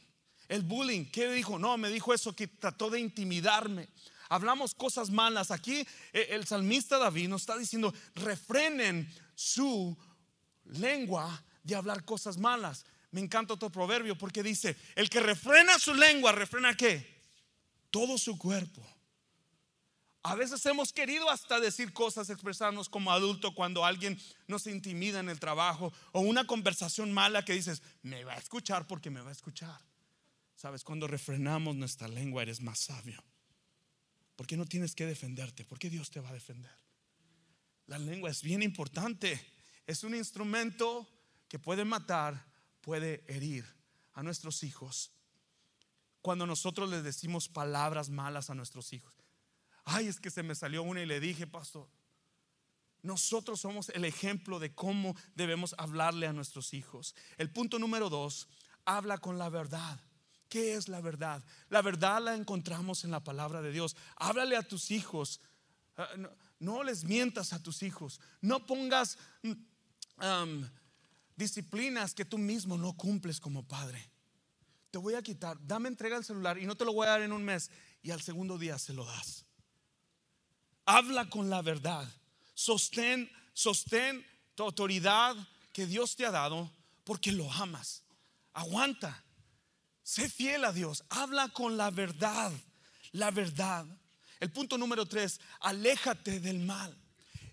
El 0.48 0.62
bullying, 0.62 1.06
¿qué 1.06 1.28
dijo? 1.32 1.58
No, 1.58 1.76
me 1.76 1.90
dijo 1.90 2.14
eso 2.14 2.36
que 2.36 2.46
trató 2.46 2.92
de 2.92 3.00
intimidarme. 3.00 3.90
Hablamos 4.30 4.76
cosas 4.76 5.10
malas. 5.10 5.50
Aquí 5.50 5.84
eh, 6.14 6.28
el 6.30 6.46
salmista 6.46 7.00
David 7.00 7.30
nos 7.30 7.42
está 7.42 7.58
diciendo, 7.58 7.92
refrenen 8.14 9.12
su 9.34 9.98
lengua 10.66 11.44
de 11.64 11.74
hablar 11.74 12.06
cosas 12.06 12.38
malas. 12.38 12.86
Me 13.10 13.22
encanta 13.22 13.56
otro 13.56 13.72
proverbio 13.72 14.20
porque 14.20 14.44
dice, 14.44 14.78
el 14.94 15.10
que 15.10 15.20
refrena 15.20 15.80
su 15.80 15.96
lengua, 15.96 16.32
refrena 16.32 16.78
qué? 16.78 17.24
Todo 17.90 18.20
su 18.20 18.38
cuerpo. 18.38 18.88
A 20.30 20.36
veces 20.36 20.64
hemos 20.68 20.94
querido 20.94 21.28
hasta 21.32 21.60
decir 21.60 21.92
cosas, 21.92 22.30
expresarnos 22.30 22.88
como 22.88 23.12
adulto 23.12 23.56
cuando 23.56 23.84
alguien 23.84 24.16
nos 24.48 24.68
intimida 24.68 25.20
en 25.20 25.28
el 25.28 25.40
trabajo 25.40 25.92
o 26.12 26.20
una 26.20 26.46
conversación 26.46 27.12
mala 27.12 27.44
que 27.44 27.54
dices, 27.54 27.82
me 28.04 28.24
va 28.24 28.34
a 28.34 28.38
escuchar 28.38 28.86
porque 28.86 29.10
me 29.10 29.22
va 29.22 29.30
a 29.30 29.32
escuchar. 29.32 29.82
Sabes, 30.56 30.84
cuando 30.84 31.08
refrenamos 31.08 31.76
nuestra 31.76 32.08
lengua 32.08 32.44
eres 32.44 32.62
más 32.62 32.78
sabio. 32.78 33.24
Porque 34.36 34.56
no 34.56 34.68
tienes 34.68 34.94
que 34.94 35.08
defenderte, 35.08 35.66
porque 35.66 35.90
Dios 35.90 36.12
te 36.12 36.20
va 36.20 36.30
a 36.30 36.34
defender. 36.34 36.78
La 37.88 37.98
lengua 37.98 38.30
es 38.30 38.44
bien 38.44 38.62
importante. 38.62 39.44
Es 39.88 40.04
un 40.04 40.14
instrumento 40.14 41.10
que 41.48 41.58
puede 41.58 41.86
matar, 41.86 42.46
puede 42.82 43.24
herir 43.28 43.66
a 44.14 44.22
nuestros 44.22 44.62
hijos. 44.62 45.10
Cuando 46.22 46.46
nosotros 46.46 46.88
les 46.88 47.04
decimos 47.04 47.50
palabras 47.50 48.10
malas 48.10 48.52
a 48.52 48.54
nuestros 48.54 48.94
hijos. 48.94 49.19
Ay, 49.92 50.08
es 50.08 50.20
que 50.20 50.30
se 50.30 50.44
me 50.44 50.54
salió 50.54 50.84
una 50.84 51.02
y 51.02 51.06
le 51.06 51.20
dije, 51.20 51.48
pastor. 51.48 51.90
Nosotros 53.02 53.62
somos 53.62 53.90
el 53.90 54.06
ejemplo 54.06 54.60
de 54.60 54.74
cómo 54.76 55.16
debemos 55.36 55.74
hablarle 55.78 56.28
a 56.28 56.34
nuestros 56.34 56.74
hijos. 56.74 57.16
El 57.38 57.50
punto 57.50 57.80
número 57.80 58.10
dos, 58.10 58.48
habla 58.86 59.18
con 59.18 59.38
la 59.38 59.50
verdad. 59.50 60.00
¿Qué 60.48 60.76
es 60.76 60.90
la 60.90 61.02
verdad? 61.02 61.44
La 61.70 61.82
verdad 61.82 62.22
la 62.22 62.36
encontramos 62.36 63.04
en 63.04 63.12
la 63.12 63.24
palabra 63.24 63.62
de 63.62 63.72
Dios. 63.72 63.96
Háblale 64.18 64.58
a 64.58 64.68
tus 64.68 64.92
hijos. 64.92 65.40
Ah, 65.98 66.10
no 66.60 66.84
les 66.84 67.04
mientas 67.04 67.54
a 67.54 67.64
tus 67.64 67.82
hijos. 67.82 68.20
No 68.42 68.66
pongas 68.66 69.18
mm, 69.44 70.64
disciplinas 71.36 72.14
que 72.14 72.26
tú 72.26 72.38
mismo 72.38 72.78
no 72.78 72.96
cumples 72.96 73.40
como 73.40 73.66
padre. 73.68 74.12
Te 74.92 74.98
voy 74.98 75.14
a 75.14 75.22
quitar, 75.22 75.58
dame 75.66 75.88
entrega 75.88 76.18
el 76.18 76.26
celular 76.26 76.58
y 76.58 76.66
no 76.66 76.76
te 76.76 76.86
lo 76.86 76.94
voy 76.94 77.08
a 77.08 77.12
dar 77.12 77.22
en 77.22 77.32
un 77.32 77.44
mes 77.44 77.72
y 78.02 78.12
al 78.12 78.22
segundo 78.22 78.58
día 78.58 78.78
se 78.78 78.94
lo 78.94 79.06
das. 79.06 79.46
Habla 80.92 81.30
con 81.30 81.52
la 81.52 81.62
verdad. 81.62 82.12
Sostén, 82.56 83.30
sostén 83.54 84.26
tu 84.56 84.64
autoridad 84.64 85.36
que 85.72 85.86
Dios 85.86 86.16
te 86.16 86.26
ha 86.26 86.32
dado 86.32 86.72
porque 87.04 87.32
lo 87.32 87.52
amas. 87.52 88.02
Aguanta. 88.54 89.24
Sé 90.02 90.28
fiel 90.28 90.66
a 90.66 90.74
Dios. 90.74 91.04
Habla 91.10 91.50
con 91.50 91.78
la 91.78 91.92
verdad. 91.92 92.52
La 93.12 93.30
verdad. 93.30 93.86
El 94.40 94.52
punto 94.52 94.80
número 94.80 95.06
tres, 95.06 95.40
aléjate 95.60 96.40
del 96.40 96.58
mal. 96.58 96.98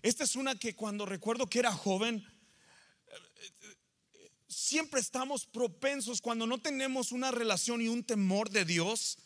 Esta 0.01 0.23
es 0.23 0.35
una 0.35 0.55
que 0.55 0.75
cuando 0.75 1.05
recuerdo 1.05 1.47
que 1.47 1.59
era 1.59 1.71
joven, 1.71 2.25
siempre 4.47 4.99
estamos 4.99 5.45
propensos 5.45 6.21
cuando 6.21 6.47
no 6.47 6.57
tenemos 6.57 7.11
una 7.11 7.29
relación 7.29 7.83
y 7.83 7.87
un 7.87 8.03
temor 8.03 8.49
de 8.49 8.65
Dios. 8.65 9.19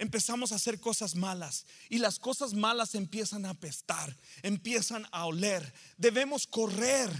Empezamos 0.00 0.50
a 0.50 0.54
hacer 0.54 0.80
cosas 0.80 1.14
malas 1.14 1.66
y 1.90 1.98
las 1.98 2.18
cosas 2.18 2.54
malas 2.54 2.94
empiezan 2.94 3.44
a 3.44 3.50
apestar, 3.50 4.16
empiezan 4.40 5.06
a 5.12 5.26
oler. 5.26 5.74
Debemos 5.98 6.46
correr 6.46 7.10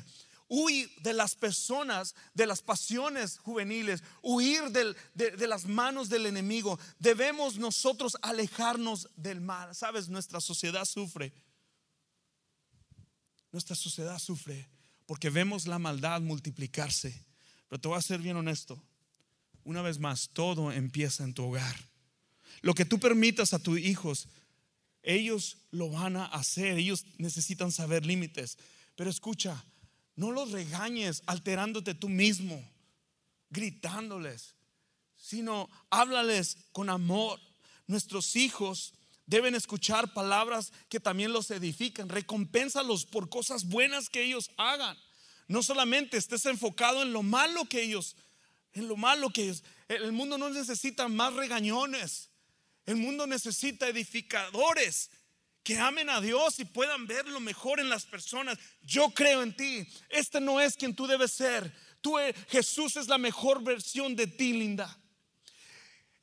huir 0.48 0.90
de 1.02 1.12
las 1.12 1.34
personas, 1.34 2.14
de 2.32 2.46
las 2.46 2.62
pasiones 2.62 3.38
juveniles, 3.40 4.02
huir 4.22 4.70
de, 4.70 4.96
de, 5.12 5.46
las 5.46 5.66
manos 5.66 6.08
del 6.08 6.24
enemigo. 6.24 6.78
Debemos 6.98 7.58
nosotros 7.58 8.16
alejarnos 8.22 9.10
del 9.14 9.42
mal. 9.42 9.74
Sabes, 9.74 10.08
nuestra 10.08 10.40
sociedad 10.40 10.86
sufre. 10.86 11.34
Nuestra 13.52 13.76
sociedad 13.76 14.18
sufre 14.18 14.70
porque 15.04 15.28
vemos 15.28 15.66
la 15.66 15.78
maldad 15.78 16.22
multiplicarse. 16.22 17.26
Pero 17.68 17.78
te 17.78 17.88
voy 17.88 17.98
a 17.98 18.02
ser 18.02 18.20
bien 18.20 18.38
honesto. 18.38 18.82
Una 19.64 19.82
vez 19.82 19.98
más, 19.98 20.30
todo 20.30 20.72
empieza 20.72 21.24
en 21.24 21.34
tu 21.34 21.44
hogar. 21.44 21.89
Lo 22.62 22.74
que 22.74 22.84
tú 22.84 22.98
permitas 22.98 23.54
a 23.54 23.58
tus 23.58 23.78
hijos, 23.78 24.28
ellos 25.02 25.58
lo 25.70 25.90
van 25.90 26.16
a 26.16 26.26
hacer. 26.26 26.78
Ellos 26.78 27.04
necesitan 27.18 27.72
saber 27.72 28.04
límites. 28.04 28.58
Pero 28.96 29.10
escucha, 29.10 29.64
no 30.16 30.30
los 30.30 30.50
regañes 30.52 31.22
alterándote 31.26 31.94
tú 31.94 32.08
mismo, 32.08 32.62
gritándoles, 33.48 34.54
sino 35.16 35.68
háblales 35.88 36.58
con 36.72 36.90
amor. 36.90 37.40
Nuestros 37.86 38.36
hijos 38.36 38.92
deben 39.26 39.54
escuchar 39.54 40.12
palabras 40.12 40.72
que 40.88 41.00
también 41.00 41.32
los 41.32 41.50
edifican. 41.50 42.08
Recompénsalos 42.08 43.06
por 43.06 43.28
cosas 43.28 43.64
buenas 43.64 44.10
que 44.10 44.22
ellos 44.22 44.50
hagan. 44.56 44.96
No 45.48 45.62
solamente 45.62 46.16
estés 46.16 46.46
enfocado 46.46 47.02
en 47.02 47.12
lo 47.12 47.22
malo 47.22 47.64
que 47.64 47.82
ellos, 47.82 48.16
en 48.72 48.86
lo 48.86 48.96
malo 48.96 49.30
que 49.30 49.44
ellos. 49.44 49.64
El 49.88 50.12
mundo 50.12 50.38
no 50.38 50.50
necesita 50.50 51.08
más 51.08 51.34
regañones. 51.34 52.29
El 52.90 52.96
mundo 52.96 53.24
necesita 53.24 53.86
edificadores 53.86 55.10
que 55.62 55.78
amen 55.78 56.10
a 56.10 56.20
Dios 56.20 56.58
y 56.58 56.64
puedan 56.64 57.06
ver 57.06 57.28
lo 57.28 57.38
mejor 57.38 57.78
en 57.78 57.88
las 57.88 58.04
personas. 58.04 58.58
Yo 58.82 59.10
creo 59.10 59.44
en 59.44 59.54
ti. 59.54 59.86
Este 60.08 60.40
no 60.40 60.60
es 60.60 60.74
quien 60.74 60.96
tú 60.96 61.06
debes 61.06 61.30
ser. 61.30 61.72
Tú, 62.00 62.18
eh, 62.18 62.34
Jesús 62.48 62.96
es 62.96 63.06
la 63.06 63.16
mejor 63.16 63.62
versión 63.62 64.16
de 64.16 64.26
ti, 64.26 64.54
linda. 64.54 64.98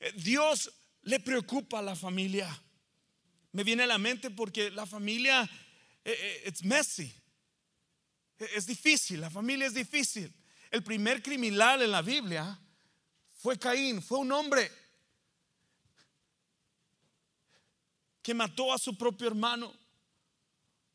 Eh, 0.01 0.11
Dios 0.17 0.69
le 1.03 1.21
preocupa 1.21 1.79
a 1.79 1.81
la 1.81 1.95
familia. 1.95 2.49
Me 3.53 3.63
viene 3.63 3.83
a 3.83 3.87
la 3.87 3.97
mente 3.97 4.29
porque 4.29 4.69
la 4.69 4.85
familia 4.85 5.49
eh, 6.03 6.41
es 6.43 6.65
messy. 6.65 7.13
Es 8.39 8.65
difícil, 8.65 9.21
la 9.21 9.29
familia 9.29 9.67
es 9.67 9.73
difícil. 9.73 10.33
El 10.69 10.83
primer 10.83 11.23
criminal 11.23 11.81
en 11.81 11.91
la 11.91 12.01
Biblia 12.01 12.59
fue 13.37 13.57
Caín, 13.57 14.01
fue 14.01 14.17
un 14.17 14.33
hombre 14.33 14.69
que 18.27 18.33
mató 18.33 18.73
a 18.73 18.77
su 18.77 18.97
propio 18.97 19.25
hermano. 19.25 19.73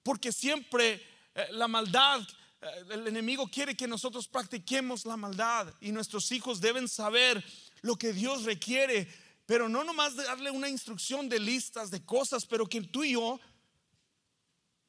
Porque 0.03 0.31
siempre 0.31 1.03
eh, 1.35 1.47
la 1.53 1.67
maldad, 1.67 2.21
eh, 2.61 2.67
el 2.91 3.09
enemigo 3.09 3.49
quiere 3.49 3.75
que 3.75 3.89
nosotros 3.89 4.29
practiquemos 4.29 5.07
la 5.07 5.17
maldad 5.17 5.73
y 5.81 5.93
nuestros 5.93 6.31
hijos 6.31 6.61
deben 6.61 6.87
saber 6.89 7.43
lo 7.81 7.97
que 7.97 8.13
Dios 8.13 8.45
requiere, 8.45 9.09
pero 9.47 9.67
no 9.67 9.83
nomás 9.83 10.15
darle 10.15 10.51
una 10.51 10.69
instrucción 10.69 11.31
de 11.31 11.41
listas 11.41 11.91
de 11.91 12.05
cosas, 12.05 12.45
pero 12.45 12.67
que 12.67 12.83
tú 12.83 13.03
y 13.03 13.13
yo 13.13 13.41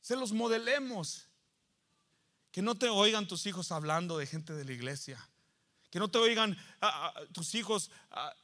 se 0.02 0.18
los 0.18 0.34
modelemos. 0.34 1.26
Que 2.52 2.62
no 2.62 2.76
te 2.76 2.90
oigan 2.90 3.26
tus 3.26 3.46
hijos 3.46 3.72
hablando 3.72 4.18
de 4.18 4.28
gente 4.28 4.52
de 4.52 4.66
la 4.66 4.74
iglesia. 4.74 5.30
Que 5.90 6.00
no 6.00 6.10
te 6.10 6.18
oigan 6.18 6.58
tus 7.32 7.56
hijos 7.56 7.90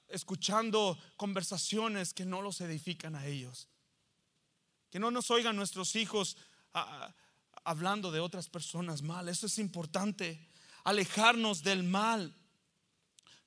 escuchando 0.08 0.98
conversaciones 1.18 2.14
que 2.14 2.24
no 2.24 2.42
los 2.42 2.62
edifican 2.62 3.18
a 3.18 3.26
ellos. 3.26 3.68
Que 4.90 5.00
no 5.00 5.12
nos 5.12 5.30
oigan 5.32 5.56
nuestros 5.56 5.96
hijos 5.96 6.38
hablando 7.64 8.12
de 8.12 8.20
otras 8.20 8.50
personas 8.50 9.02
mal. 9.02 9.30
Eso 9.30 9.46
es 9.46 9.60
importante. 9.60 10.48
Alejarnos 10.84 11.64
del 11.64 11.84
mal. 11.84 12.36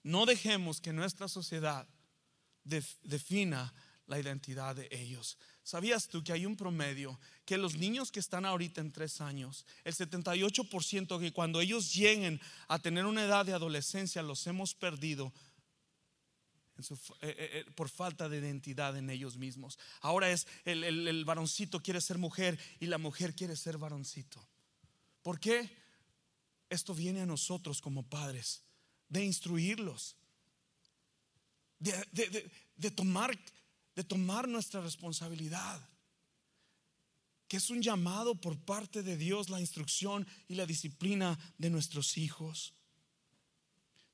No 0.03 0.27
dejemos 0.27 0.81
que 0.81 0.93
nuestra 0.93 1.29
sociedad 1.29 1.87
defina 2.65 3.73
la 4.07 4.19
identidad 4.19 4.77
de 4.77 4.89
ellos. 4.91 5.39
¿Sabías 5.63 6.09
tú 6.09 6.23
que 6.25 6.33
hay 6.33 6.45
un 6.45 6.57
promedio 6.57 7.19
que 7.45 7.57
los 7.57 7.77
niños 7.77 8.11
que 8.11 8.21
están 8.21 8.45
ahorita 8.45 8.81
en 8.81 8.93
tres 8.93 9.21
años, 9.21 9.65
el 9.85 9.95
78% 9.95 11.21
que 11.21 11.33
cuando 11.33 11.61
ellos 11.61 11.95
lleguen 11.95 12.41
a 12.69 12.79
tener 12.79 13.07
una 13.07 13.25
edad 13.25 13.47
de 13.47 13.53
adolescencia 13.53 14.23
los 14.23 14.47
hemos 14.47 14.75
perdido 14.75 15.33
eh, 16.91 16.97
eh, 17.21 17.35
eh, 17.39 17.65
por 17.75 17.89
falta 17.89 18.29
de 18.29 18.39
identidad 18.39 18.97
en 18.97 19.11
ellos 19.11 19.37
mismos. 19.37 19.79
Ahora 20.01 20.31
es 20.31 20.47
el, 20.65 20.85
el, 20.85 21.25
varoncito 21.25 21.83
quiere 21.83 22.01
ser 22.01 22.19
mujer 22.19 22.59
y 22.81 22.87
la 22.87 22.99
mujer 22.99 23.35
quiere 23.35 23.57
ser 23.57 23.79
varoncito. 23.79 24.47
¿Por 25.23 25.39
qué? 25.39 25.71
Esto 26.69 26.95
viene 26.95 27.21
a 27.21 27.27
nosotros 27.27 27.81
como 27.81 28.03
padres, 28.03 28.63
de 29.09 29.25
instruirlos, 29.25 30.17
de, 31.79 32.51
de, 32.77 32.91
tomar, 32.91 33.39
de 33.95 34.05
tomar 34.05 34.49
nuestra 34.49 34.81
responsabilidad, 34.81 35.87
que 37.47 37.59
es 37.59 37.69
un 37.71 37.83
llamado 37.83 38.35
por 38.35 38.59
parte 38.59 39.03
de 39.03 39.17
Dios 39.17 39.51
la 39.51 39.61
instrucción 39.61 40.27
y 40.49 40.55
la 40.55 40.65
disciplina 40.65 41.39
de 41.59 41.71
nuestros 41.71 42.17
hijos. 42.17 42.75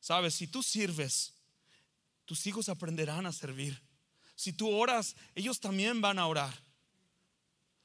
Sabes, 0.01 0.35
si 0.35 0.47
tú 0.47 0.63
sirves, 0.63 1.38
tus 2.29 2.47
hijos 2.47 2.69
aprenderán 2.69 3.25
a 3.25 3.33
servir. 3.33 3.81
Si 4.35 4.53
tú 4.53 4.69
oras, 4.69 5.17
ellos 5.35 5.61
también 5.61 6.03
van 6.03 6.19
a 6.19 6.27
orar. 6.27 6.55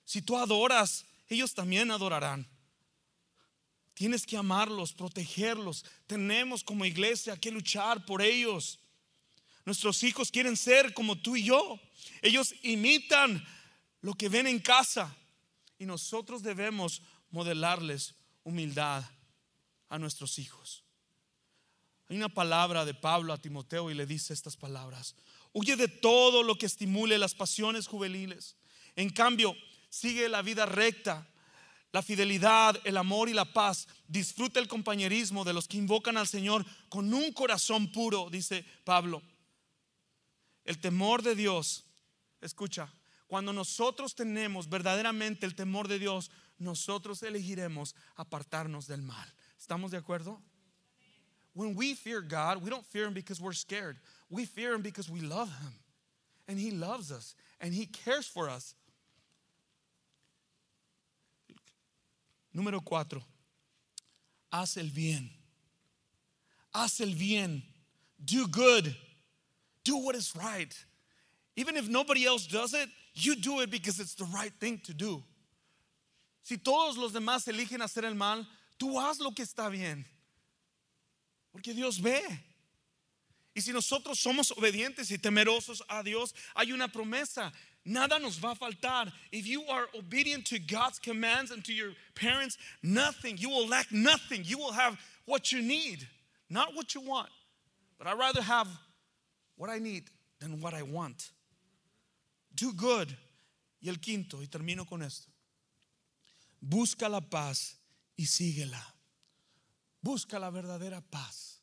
Si 0.03 0.21
tú 0.21 0.37
adoras, 0.37 1.05
ellos 1.29 1.53
también 1.53 1.91
adorarán. 1.91 2.45
Tienes 3.93 4.25
que 4.25 4.35
amarlos, 4.35 4.91
protegerlos. 4.91 5.85
Tenemos 6.07 6.61
como 6.61 6.83
iglesia 6.83 7.37
que 7.37 7.51
luchar 7.51 8.05
por 8.05 8.21
ellos. 8.21 8.79
Nuestros 9.63 10.03
hijos 10.03 10.29
quieren 10.29 10.57
ser 10.57 10.93
como 10.93 11.17
tú 11.17 11.37
y 11.37 11.45
yo. 11.45 11.79
Ellos 12.21 12.53
imitan 12.63 13.41
lo 14.01 14.13
que 14.13 14.27
ven 14.27 14.47
en 14.47 14.59
casa. 14.59 15.15
Y 15.79 15.85
nosotros 15.85 16.43
debemos 16.43 17.01
modelarles 17.31 18.13
humildad 18.43 19.05
a 19.87 19.97
nuestros 19.97 20.37
hijos. 20.37 20.82
Hay 22.09 22.17
una 22.17 22.29
palabra 22.29 22.85
de 22.85 22.93
Pablo 22.93 23.33
a 23.33 23.41
Timoteo 23.41 23.89
y 23.89 23.93
le 23.93 24.05
dice 24.05 24.33
estas 24.33 24.57
palabras. 24.57 25.15
Huye 25.53 25.75
de 25.75 25.87
todo 25.87 26.43
lo 26.43 26.57
que 26.57 26.65
estimule 26.65 27.17
las 27.17 27.35
pasiones 27.35 27.87
juveniles. 27.87 28.55
En 28.95 29.09
cambio, 29.09 29.55
sigue 29.89 30.27
la 30.29 30.41
vida 30.41 30.65
recta, 30.65 31.27
la 31.91 32.01
fidelidad, 32.01 32.79
el 32.83 32.97
amor 32.97 33.29
y 33.29 33.33
la 33.33 33.45
paz. 33.45 33.87
Disfruta 34.07 34.59
el 34.59 34.67
compañerismo 34.67 35.43
de 35.43 35.53
los 35.53 35.67
que 35.67 35.77
invocan 35.77 36.17
al 36.17 36.27
Señor 36.27 36.65
con 36.89 37.13
un 37.13 37.31
corazón 37.31 37.91
puro, 37.91 38.29
dice 38.29 38.65
Pablo. 38.83 39.21
El 40.65 40.79
temor 40.79 41.21
de 41.21 41.35
Dios, 41.35 41.85
escucha, 42.41 42.91
cuando 43.27 43.53
nosotros 43.53 44.15
tenemos 44.15 44.69
verdaderamente 44.69 45.45
el 45.45 45.55
temor 45.55 45.87
de 45.87 45.99
Dios, 45.99 46.31
nosotros 46.57 47.21
elegiremos 47.23 47.95
apartarnos 48.15 48.87
del 48.87 49.01
mal. 49.01 49.33
¿Estamos 49.59 49.91
de 49.91 49.97
acuerdo? 49.97 50.41
When 51.53 51.75
we 51.75 51.93
fear 51.93 52.21
God, 52.21 52.63
we 52.63 52.69
don't 52.69 52.85
fear 52.85 53.05
Him 53.05 53.13
because 53.13 53.39
we're 53.39 53.53
scared. 53.53 53.97
We 54.29 54.45
fear 54.45 54.73
Him 54.73 54.81
because 54.81 55.09
we 55.09 55.21
love 55.21 55.49
Him. 55.49 55.73
And 56.47 56.59
He 56.59 56.71
loves 56.71 57.11
us 57.11 57.35
and 57.61 57.73
He 57.73 57.85
cares 57.85 58.27
for 58.27 58.49
us. 58.49 58.75
Número 62.55 62.83
cuatro, 62.83 63.21
haz 64.51 64.77
el 64.77 64.89
bien. 64.93 65.29
Haz 66.73 67.01
el 67.01 67.15
bien. 67.15 67.63
Do 68.23 68.47
good. 68.47 68.95
Do 69.83 69.97
what 69.97 70.15
is 70.15 70.35
right. 70.35 70.73
Even 71.55 71.75
if 71.75 71.87
nobody 71.87 72.25
else 72.25 72.45
does 72.45 72.73
it, 72.73 72.89
you 73.13 73.35
do 73.35 73.61
it 73.61 73.69
because 73.69 73.99
it's 73.99 74.15
the 74.15 74.25
right 74.25 74.53
thing 74.59 74.79
to 74.85 74.93
do. 74.93 75.23
Si 76.43 76.57
todos 76.57 76.97
los 76.97 77.11
demás 77.11 77.47
eligen 77.47 77.81
hacer 77.81 78.05
el 78.05 78.15
mal, 78.15 78.45
tú 78.79 78.99
haz 78.99 79.19
lo 79.19 79.31
que 79.31 79.45
está 79.45 79.71
bien. 79.71 80.05
Porque 81.53 81.73
Dios 81.73 82.01
ve. 82.01 82.21
Y 83.55 83.61
si 83.61 83.71
nosotros 83.71 84.19
somos 84.19 84.51
obedientes 84.51 85.11
y 85.11 85.17
temerosos 85.17 85.83
a 85.87 86.01
Dios, 86.01 86.33
hay 86.55 86.71
una 86.71 86.87
promesa. 86.87 87.53
Nada 87.85 88.17
nos 88.17 88.39
va 88.39 88.51
a 88.51 88.55
faltar. 88.55 89.13
If 89.31 89.45
you 89.45 89.63
are 89.67 89.87
obedient 89.93 90.47
to 90.47 90.57
God's 90.57 90.97
commands 90.97 91.51
and 91.51 91.63
to 91.65 91.71
your 91.73 91.93
parents, 92.15 92.57
nothing, 92.81 93.37
you 93.37 93.49
will 93.49 93.67
lack 93.67 93.91
nothing. 93.91 94.43
You 94.43 94.57
will 94.57 94.71
have 94.71 94.97
what 95.25 95.51
you 95.51 95.61
need, 95.61 96.07
not 96.49 96.73
what 96.75 96.95
you 96.95 97.01
want. 97.01 97.29
But 97.99 98.07
I'd 98.07 98.17
rather 98.17 98.41
have 98.41 98.67
what 99.55 99.69
I 99.69 99.77
need 99.77 100.09
than 100.39 100.59
what 100.59 100.73
I 100.73 100.81
want. 100.81 101.29
Do 102.55 102.73
good. 102.73 103.15
Y 103.81 103.89
el 103.89 103.97
quinto, 103.97 104.37
y 104.37 104.47
termino 104.47 104.87
con 104.87 105.03
esto. 105.03 105.29
Busca 106.61 107.09
la 107.09 107.19
paz 107.19 107.75
y 108.17 108.23
síguela. 108.23 108.92
Busca 110.03 110.37
la 110.39 110.51
verdadera 110.51 111.01
paz. 111.11 111.59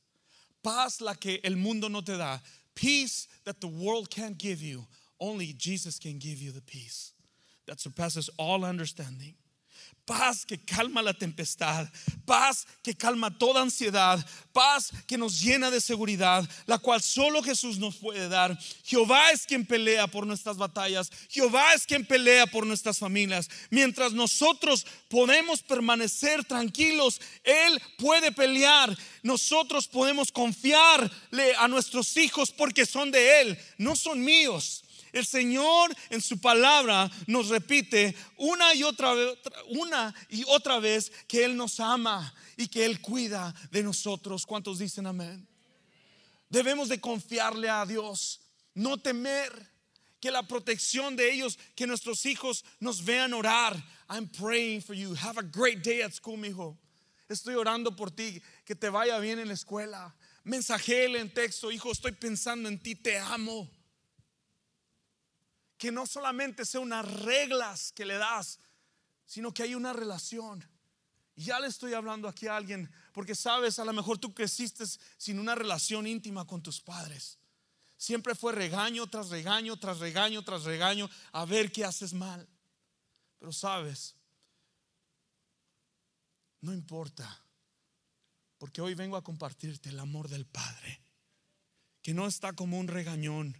Paz 0.63 1.01
la 1.01 1.15
que 1.15 1.41
el 1.45 1.57
mundo 1.57 1.89
no 1.89 2.01
te 2.01 2.17
da. 2.17 2.41
Peace 2.75 3.29
that 3.45 3.61
the 3.61 3.69
world 3.69 4.11
can't 4.11 4.39
give 4.39 4.63
you. 4.63 4.87
Only 5.21 5.53
Jesus 5.53 5.99
can 5.99 6.19
give 6.19 6.41
you 6.41 6.51
the 6.51 6.63
peace 6.63 7.13
that 7.67 7.81
surpasses 7.81 8.31
all 8.39 8.65
understanding. 8.65 9.35
Paz 10.11 10.45
que 10.45 10.59
calma 10.59 11.03
la 11.03 11.15
tempestad, 11.15 11.89
paz 12.27 12.67
que 12.83 12.97
calma 12.97 13.31
toda 13.39 13.63
ansiedad, 13.63 14.19
paz 14.53 14.91
que 15.07 15.17
nos 15.17 15.41
llena 15.41 15.71
de 15.71 15.81
seguridad, 15.81 16.45
la 16.67 16.79
cual 16.79 17.01
solo 17.01 17.45
Jesús 17.45 17.79
nos 17.79 17.95
puede 17.95 18.29
dar. 18.29 18.59
Jehová 18.83 19.31
es 19.31 19.47
quien 19.47 19.65
pelea 19.65 20.09
por 20.09 20.27
nuestras 20.27 20.57
batallas, 20.57 21.13
Jehová 21.29 21.75
es 21.75 21.87
quien 21.87 22.05
pelea 22.05 22.49
por 22.49 22.67
nuestras 22.67 22.99
familias. 22.99 23.49
Mientras 23.71 24.13
nosotros 24.13 24.85
podemos 25.09 25.63
permanecer 25.63 26.45
tranquilos, 26.45 27.21
Él 27.45 27.81
puede 27.97 28.33
pelear. 28.33 28.99
Nosotros 29.23 29.87
podemos 29.87 30.33
confiarle 30.33 31.55
a 31.57 31.69
nuestros 31.69 32.17
hijos 32.17 32.51
porque 32.51 32.85
son 32.85 33.13
de 33.13 33.43
Él, 33.43 33.59
no 33.79 33.95
son 33.95 34.25
míos. 34.25 34.83
El 35.13 35.27
Señor 35.27 35.95
en 36.09 36.21
su 36.21 36.41
palabra 36.41 37.11
nos 37.27 37.49
repite 37.49 38.15
una 38.37 38.75
y 38.75 38.83
otra 38.83 39.15
vez, 39.15 39.39
una 39.69 40.15
y 40.29 40.45
otra 40.47 40.79
vez 40.79 41.11
que 41.27 41.45
Él 41.45 41.57
nos 41.57 41.81
ama 41.81 42.33
y 42.57 42.69
que 42.69 42.85
Él 42.85 43.01
cuida 43.01 43.55
de 43.71 43.83
nosotros. 43.83 44.47
¿Cuántos 44.47 44.79
dicen 44.79 45.07
amén? 45.07 45.47
Debemos 46.49 46.89
de 46.89 47.01
confiarle 47.01 47.69
a 47.69 47.87
Dios, 47.87 48.41
no 48.75 48.99
temer 48.99 49.71
que 50.21 50.31
la 50.31 50.43
protección 50.43 51.17
de 51.17 51.33
ellos, 51.33 51.59
que 51.75 51.87
nuestros 51.87 52.27
hijos 52.27 52.65
nos 52.79 53.05
vean 53.05 53.33
orar. 53.33 53.83
I'm 54.09 54.29
praying 54.29 54.83
for 54.83 54.95
you. 54.95 55.15
Have 55.15 55.39
a 55.39 55.43
great 55.43 55.83
day 55.83 56.03
at 56.03 56.13
school, 56.13 56.45
hijo. 56.45 56.77
Estoy 57.29 57.55
orando 57.55 57.95
por 57.95 58.11
ti, 58.11 58.43
que 58.65 58.75
te 58.75 58.91
vaya 58.91 59.19
bien 59.19 59.39
en 59.39 59.49
la 59.49 59.55
escuela. 59.55 60.15
Mensajele 60.43 61.21
en 61.21 61.33
texto, 61.33 61.71
hijo, 61.71 61.93
estoy 61.93 62.13
pensando 62.13 62.69
en 62.69 62.79
ti, 62.79 62.95
te 62.95 63.19
amo 63.19 63.71
que 65.81 65.91
no 65.91 66.07
solamente 66.07 66.67
sea 66.67 66.81
unas 66.81 67.11
reglas 67.11 67.91
que 67.93 68.05
le 68.05 68.19
das, 68.19 68.61
sino 69.25 69.55
que 69.55 69.63
hay 69.63 69.75
una 69.75 69.95
relación. 69.95 70.63
ya 71.35 71.59
le 71.59 71.69
estoy 71.69 71.95
hablando 71.95 72.29
aquí 72.29 72.49
a 72.49 72.57
alguien, 72.57 72.93
porque 73.15 73.35
sabes, 73.35 73.79
a 73.79 73.87
lo 73.87 73.95
mejor 73.95 74.19
tú 74.19 74.35
creciste 74.35 74.85
sin 75.17 75.39
una 75.39 75.55
relación 75.55 76.07
íntima 76.07 76.47
con 76.47 76.63
tus 76.63 76.83
padres. 76.83 77.39
Siempre 77.97 78.35
fue 78.35 78.53
regaño 78.53 79.07
tras 79.07 79.31
regaño, 79.31 79.79
tras 79.79 80.01
regaño, 80.01 80.45
tras 80.45 80.65
regaño, 80.65 81.09
a 81.33 81.47
ver 81.47 81.73
qué 81.73 81.87
haces 81.87 82.13
mal. 82.13 82.47
Pero 83.39 83.51
sabes, 83.51 84.15
no 86.61 86.75
importa, 86.75 87.43
porque 88.59 88.83
hoy 88.83 88.93
vengo 88.93 89.17
a 89.17 89.25
compartirte 89.25 89.89
el 89.89 89.99
amor 89.99 90.29
del 90.29 90.45
Padre, 90.45 91.01
que 92.03 92.13
no 92.13 92.27
está 92.27 92.53
como 92.53 92.79
un 92.79 92.89
regañón 92.89 93.57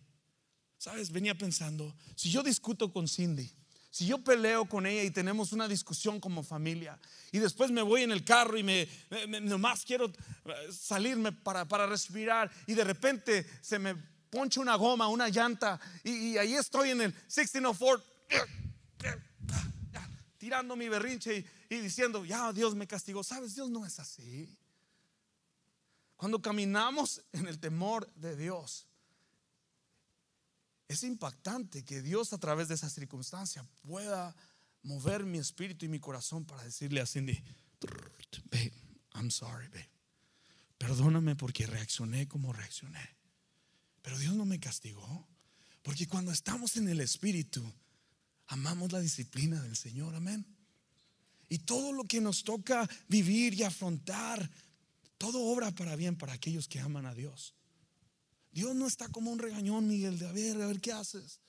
Sabes, 0.81 1.13
venía 1.13 1.37
pensando, 1.37 1.95
si 2.17 2.31
yo 2.31 2.43
discuto 2.43 2.91
con 2.91 3.07
Cindy, 3.07 3.53
si 3.91 4.07
yo 4.07 4.17
peleo 4.17 4.65
con 4.65 4.87
ella 4.87 5.03
y 5.03 5.11
tenemos 5.11 5.53
una 5.53 5.69
discusión 5.69 6.19
como 6.19 6.43
familia 6.43 6.99
y 7.31 7.39
después 7.39 7.71
me 7.71 7.83
voy 7.83 8.03
en 8.03 8.13
el 8.13 8.25
carro 8.25 8.57
y 8.57 8.63
me, 8.63 8.89
nomás 9.43 9.85
quiero 9.85 10.07
eh, 10.07 10.73
salirme 10.73 11.33
para, 11.33 11.69
para, 11.69 11.87
respirar 11.87 12.51
y 12.67 12.73
de 12.73 12.85
repente 12.85 13.47
se 13.61 13.79
me 13.79 13.95
poncha 14.31 14.59
una 14.59 14.75
goma, 14.77 15.07
una 15.09 15.29
llanta 15.29 15.79
y, 16.03 16.39
ahí 16.39 16.55
estoy 16.55 16.93
en 16.93 17.03
el 17.03 17.11
1604 17.11 18.03
tirando 20.39 20.77
mi 20.77 20.89
berrinche 20.89 21.45
y, 21.69 21.75
y 21.75 21.81
diciendo, 21.81 22.25
ya 22.25 22.55
Dios 22.55 22.75
me 22.75 22.87
castigó. 22.87 23.23
Sabes, 23.23 23.55
Dios 23.55 23.69
no 23.69 23.85
es 23.85 24.01
así. 24.01 24.57
Cuando 26.17 26.41
caminamos 26.41 27.21
en 27.33 27.49
el 27.49 27.61
temor 27.61 28.11
de 28.15 28.35
Dios, 28.35 28.87
es 30.91 31.05
impactante 31.05 31.85
que 31.85 32.03
Dios 32.03 32.33
a 32.33 32.39
través 32.39 32.67
de 32.67 32.75
esa 32.75 32.91
circunstancia 32.91 33.65
pueda 33.83 34.35
mover 34.83 35.25
mi 35.25 35.39
espíritu 35.39 35.87
y 35.87 35.89
mi 35.89 36.01
corazón 36.01 36.45
para 36.45 36.65
decirle 36.65 37.01
a 37.01 37.07
Cindy, 37.07 37.41
babe, 38.51 38.73
I'm 39.15 39.31
sorry, 39.31 39.69
babe. 39.69 39.89
Perdóname 40.79 41.37
porque 41.37 41.69
reaccioné 41.69 42.27
como 42.27 42.53
reaccioné. 42.53 43.17
Pero 44.03 44.19
Dios 44.19 44.35
no 44.35 44.45
me 44.45 44.59
castigó. 44.59 45.29
Porque 45.83 46.09
cuando 46.09 46.33
estamos 46.33 46.77
en 46.77 46.89
el 46.89 47.01
espíritu, 47.01 47.63
amamos 48.49 48.91
la 48.91 48.99
disciplina 48.99 49.63
del 49.63 49.77
Señor, 49.77 50.17
amén. 50.17 50.45
Y 51.49 51.59
todo 51.59 51.93
lo 51.93 52.03
que 52.03 52.21
nos 52.21 52.43
toca 52.43 52.89
vivir 53.07 53.55
y 53.55 53.63
afrontar, 53.63 54.51
todo 55.19 55.41
obra 55.45 55.71
para 55.71 55.95
bien 55.95 56.17
para 56.17 56.33
aquellos 56.33 56.67
que 56.67 56.81
aman 56.81 57.07
a 57.07 57.15
Dios. 57.15 57.55
Dios 58.53 58.75
no 58.75 58.87
está 58.87 59.09
como 59.09 59.31
un 59.31 59.39
regañón, 59.39 59.87
Miguel, 59.87 60.19
de 60.19 60.27
a 60.27 60.33
ver, 60.33 60.61
a 60.61 60.67
ver 60.67 60.81
qué 60.81 60.93
haces. 60.93 61.41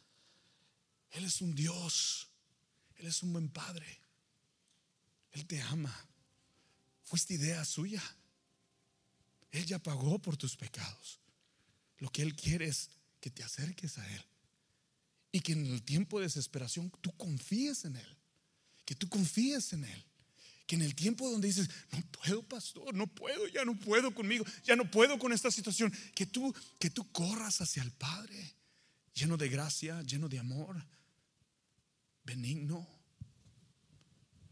Él 1.11 1.25
es 1.25 1.41
un 1.41 1.55
Dios. 1.55 2.29
Él 2.95 3.07
es 3.07 3.23
un 3.23 3.33
buen 3.33 3.49
padre. 3.49 3.99
Él 5.31 5.45
te 5.45 5.61
ama. 5.61 5.95
Fuiste 7.03 7.33
idea 7.33 7.65
suya. 7.65 8.03
Él 9.51 9.65
ya 9.65 9.79
pagó 9.79 10.19
por 10.19 10.37
tus 10.37 10.55
pecados. 10.55 11.19
Lo 11.97 12.09
que 12.09 12.21
Él 12.21 12.35
quiere 12.35 12.67
es 12.67 12.89
que 13.19 13.29
te 13.29 13.43
acerques 13.43 13.97
a 13.97 14.07
Él. 14.13 14.25
Y 15.31 15.41
que 15.41 15.53
en 15.53 15.65
el 15.65 15.83
tiempo 15.83 16.19
de 16.19 16.25
desesperación 16.25 16.91
tú 17.01 17.11
confíes 17.17 17.85
en 17.85 17.95
Él. 17.95 18.17
Que 18.85 18.95
tú 18.95 19.09
confíes 19.09 19.73
en 19.73 19.85
Él 19.85 20.10
que 20.65 20.75
en 20.75 20.81
el 20.81 20.95
tiempo 20.95 21.29
donde 21.29 21.47
dices, 21.47 21.69
no 21.91 22.01
puedo, 22.11 22.43
pastor, 22.43 22.93
no 22.93 23.07
puedo, 23.07 23.47
ya 23.47 23.65
no 23.65 23.77
puedo 23.77 24.13
conmigo, 24.13 24.45
ya 24.63 24.75
no 24.75 24.89
puedo 24.89 25.19
con 25.19 25.33
esta 25.33 25.51
situación, 25.51 25.91
que 26.15 26.25
tú, 26.25 26.53
que 26.79 26.89
tú 26.89 27.11
corras 27.11 27.61
hacia 27.61 27.83
el 27.83 27.91
Padre, 27.91 28.55
lleno 29.13 29.37
de 29.37 29.49
gracia, 29.49 30.01
lleno 30.03 30.29
de 30.29 30.39
amor, 30.39 30.85
benigno. 32.23 32.87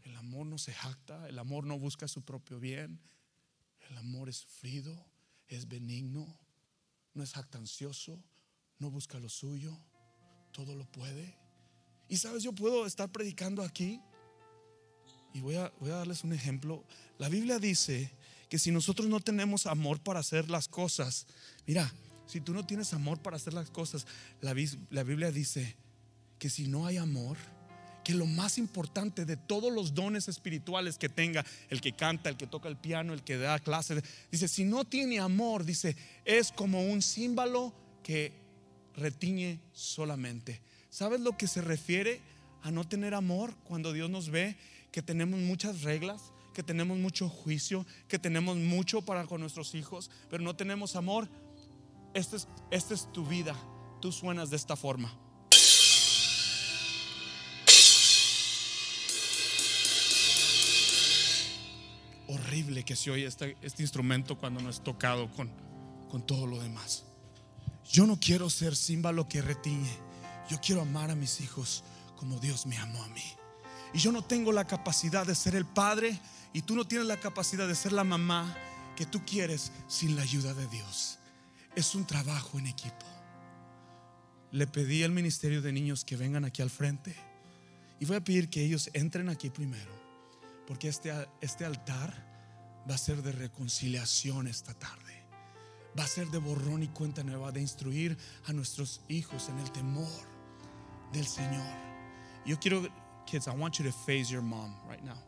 El 0.02 0.16
amor 0.16 0.46
no 0.46 0.58
se 0.58 0.72
jacta, 0.72 1.28
el 1.28 1.38
amor 1.38 1.64
no 1.64 1.78
busca 1.78 2.08
su 2.08 2.22
propio 2.22 2.60
bien, 2.60 3.00
el 3.88 3.96
amor 3.96 4.28
es 4.28 4.44
fluido, 4.44 5.06
es 5.48 5.68
benigno, 5.68 6.38
no 7.14 7.22
es 7.22 7.32
jactancioso, 7.32 8.22
no 8.78 8.90
busca 8.90 9.18
lo 9.18 9.28
suyo, 9.28 9.78
todo 10.52 10.74
lo 10.74 10.90
puede. 10.90 11.38
Y 12.08 12.16
sabes, 12.16 12.42
yo 12.42 12.52
puedo 12.52 12.86
estar 12.86 13.10
predicando 13.10 13.62
aquí 13.62 14.00
y 15.32 15.40
voy 15.40 15.56
a, 15.56 15.72
voy 15.80 15.90
a 15.90 15.96
darles 15.96 16.24
un 16.24 16.32
ejemplo. 16.32 16.84
La 17.18 17.28
Biblia 17.28 17.58
dice 17.58 18.10
que 18.48 18.58
si 18.58 18.70
nosotros 18.70 19.08
no 19.08 19.20
tenemos 19.20 19.66
amor 19.66 20.00
para 20.00 20.20
hacer 20.20 20.50
las 20.50 20.68
cosas, 20.68 21.26
mira, 21.66 21.92
si 22.26 22.40
tú 22.40 22.52
no 22.52 22.64
tienes 22.64 22.92
amor 22.92 23.20
para 23.20 23.36
hacer 23.36 23.54
las 23.54 23.70
cosas, 23.70 24.06
la, 24.40 24.54
la 24.90 25.02
Biblia 25.02 25.30
dice 25.30 25.76
que 26.38 26.50
si 26.50 26.66
no 26.68 26.86
hay 26.86 26.96
amor, 26.96 27.36
que 28.04 28.14
lo 28.14 28.26
más 28.26 28.58
importante 28.58 29.24
de 29.24 29.36
todos 29.36 29.72
los 29.72 29.94
dones 29.94 30.28
espirituales 30.28 30.96
que 30.98 31.08
tenga, 31.08 31.44
el 31.68 31.80
que 31.80 31.92
canta, 31.92 32.30
el 32.30 32.36
que 32.36 32.46
toca 32.46 32.68
el 32.68 32.76
piano, 32.76 33.12
el 33.12 33.22
que 33.22 33.36
da 33.36 33.58
clases, 33.58 34.02
dice, 34.30 34.48
si 34.48 34.64
no 34.64 34.84
tiene 34.84 35.20
amor, 35.20 35.64
dice, 35.64 35.96
es 36.24 36.50
como 36.52 36.82
un 36.82 37.02
símbolo 37.02 37.74
que 38.02 38.32
retiñe 38.96 39.60
solamente. 39.72 40.60
¿Sabes 40.88 41.20
lo 41.20 41.36
que 41.36 41.46
se 41.46 41.60
refiere 41.60 42.20
a 42.62 42.70
no 42.70 42.86
tener 42.86 43.14
amor 43.14 43.54
cuando 43.64 43.92
Dios 43.92 44.10
nos 44.10 44.30
ve? 44.30 44.56
Que 44.90 45.02
tenemos 45.02 45.40
muchas 45.40 45.82
reglas, 45.82 46.32
que 46.52 46.62
tenemos 46.62 46.98
mucho 46.98 47.28
juicio, 47.28 47.86
que 48.08 48.18
tenemos 48.18 48.56
mucho 48.56 49.02
para 49.02 49.26
con 49.26 49.40
nuestros 49.40 49.74
hijos, 49.74 50.10
pero 50.28 50.42
no 50.42 50.56
tenemos 50.56 50.96
amor. 50.96 51.28
Esta 52.14 52.36
es, 52.36 52.48
esta 52.70 52.94
es 52.94 53.10
tu 53.12 53.24
vida. 53.24 53.54
Tú 54.00 54.12
suenas 54.12 54.50
de 54.50 54.56
esta 54.56 54.76
forma. 54.76 55.16
Horrible 62.26 62.84
que 62.84 62.96
se 62.96 63.10
oye 63.10 63.26
este, 63.26 63.56
este 63.62 63.82
instrumento 63.82 64.38
cuando 64.38 64.60
no 64.60 64.70
es 64.70 64.82
tocado 64.82 65.30
con, 65.32 65.50
con 66.08 66.26
todo 66.26 66.46
lo 66.46 66.60
demás. 66.60 67.04
Yo 67.90 68.06
no 68.06 68.18
quiero 68.18 68.50
ser 68.50 68.76
símbolo 68.76 69.28
que 69.28 69.42
retiñe. 69.42 69.90
Yo 70.48 70.60
quiero 70.60 70.82
amar 70.82 71.10
a 71.10 71.14
mis 71.14 71.40
hijos 71.40 71.84
como 72.16 72.38
Dios 72.38 72.66
me 72.66 72.76
amó 72.76 73.02
a 73.02 73.08
mí. 73.08 73.39
Y 73.92 73.98
yo 73.98 74.12
no 74.12 74.22
tengo 74.22 74.52
la 74.52 74.66
capacidad 74.66 75.26
de 75.26 75.34
ser 75.34 75.54
el 75.54 75.66
padre 75.66 76.18
y 76.52 76.62
tú 76.62 76.76
no 76.76 76.86
tienes 76.86 77.06
la 77.06 77.18
capacidad 77.18 77.66
de 77.66 77.74
ser 77.74 77.92
la 77.92 78.04
mamá 78.04 78.56
que 78.96 79.06
tú 79.06 79.24
quieres 79.24 79.72
sin 79.88 80.16
la 80.16 80.22
ayuda 80.22 80.54
de 80.54 80.66
Dios. 80.68 81.18
Es 81.74 81.94
un 81.94 82.06
trabajo 82.06 82.58
en 82.58 82.66
equipo. 82.66 83.06
Le 84.52 84.66
pedí 84.66 85.02
al 85.02 85.12
ministerio 85.12 85.62
de 85.62 85.72
niños 85.72 86.04
que 86.04 86.16
vengan 86.16 86.44
aquí 86.44 86.60
al 86.62 86.70
frente 86.70 87.14
y 88.00 88.04
voy 88.04 88.16
a 88.16 88.24
pedir 88.24 88.48
que 88.48 88.64
ellos 88.64 88.90
entren 88.94 89.28
aquí 89.28 89.50
primero, 89.50 89.92
porque 90.66 90.88
este, 90.88 91.12
este 91.40 91.64
altar 91.64 92.30
va 92.88 92.94
a 92.94 92.98
ser 92.98 93.22
de 93.22 93.32
reconciliación 93.32 94.48
esta 94.48 94.74
tarde. 94.74 95.24
Va 95.98 96.04
a 96.04 96.08
ser 96.08 96.28
de 96.28 96.38
borrón 96.38 96.82
y 96.82 96.88
cuenta 96.88 97.22
nueva, 97.22 97.52
de 97.52 97.60
instruir 97.60 98.16
a 98.46 98.52
nuestros 98.52 99.02
hijos 99.08 99.48
en 99.48 99.58
el 99.58 99.70
temor 99.70 100.08
del 101.12 101.26
Señor. 101.26 101.66
Yo 102.46 102.58
quiero, 102.58 102.88
kids, 103.30 103.46
I 103.46 103.54
want 103.54 103.78
you 103.78 103.84
to 103.84 103.92
face 103.92 104.30
your 104.30 104.42
mom 104.42 104.74
right 104.88 105.02
now. 105.04 105.18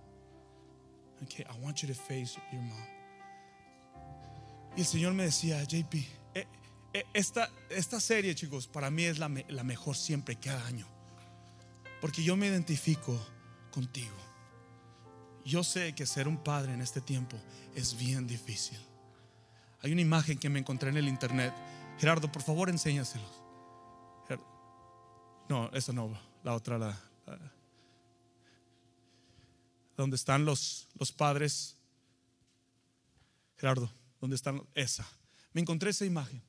Okay, 1.23 1.45
I 1.49 1.55
want 1.65 1.83
you 1.83 1.89
to 1.89 1.95
face 1.95 2.37
your 2.53 2.63
mom. 2.63 2.87
Y 4.77 4.81
el 4.81 4.87
Señor 4.87 5.15
me 5.15 5.25
decía, 5.25 5.63
JP, 5.65 5.95
eh, 6.35 6.47
eh, 6.95 7.05
esta, 7.13 7.51
esta 7.69 8.01
serie, 8.01 8.35
chicos, 8.35 8.67
para 8.67 8.91
mí 8.91 9.05
es 9.05 9.19
la, 9.19 9.31
la 9.49 9.63
mejor 9.63 9.97
siempre, 9.97 10.37
cada 10.37 10.67
año. 10.67 10.87
Porque 12.01 12.23
yo 12.23 12.37
me 12.37 12.47
identifico 12.47 13.19
contigo. 13.71 14.17
Yo 15.45 15.63
sé 15.63 15.95
que 15.95 16.07
ser 16.07 16.27
un 16.27 16.39
padre 16.39 16.73
en 16.73 16.81
este 16.81 17.01
tiempo 17.01 17.37
es 17.75 17.97
bien 17.97 18.27
difícil. 18.27 18.79
Hay 19.81 19.93
una 19.93 20.01
imagen 20.01 20.39
que 20.39 20.49
me 20.49 20.59
encontré 20.59 20.89
en 20.89 20.97
el 20.97 21.09
internet. 21.09 21.53
Gerardo, 21.99 22.31
por 22.33 22.43
favor, 22.43 22.71
enséñaselos. 22.71 23.43
No, 25.49 25.69
esa 25.73 25.93
no, 25.93 26.17
la 26.45 26.55
otra, 26.55 26.79
la, 26.79 26.97
donde 29.97 30.17
están 30.17 30.45
los, 30.45 30.89
los 30.99 31.13
padres. 31.13 31.77
Gerardo, 33.57 33.91
¿dónde 34.21 34.37
están? 34.37 34.63
Esa. 34.75 35.07
Me 35.53 35.61
encontré 35.61 35.91
esa 35.91 36.05
imagen. 36.05 36.43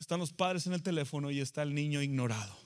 Están 0.00 0.18
los 0.18 0.32
padres 0.32 0.66
en 0.66 0.72
el 0.72 0.82
teléfono 0.82 1.30
y 1.30 1.40
está 1.40 1.62
el 1.62 1.74
niño 1.74 2.02
ignorado. 2.02 2.56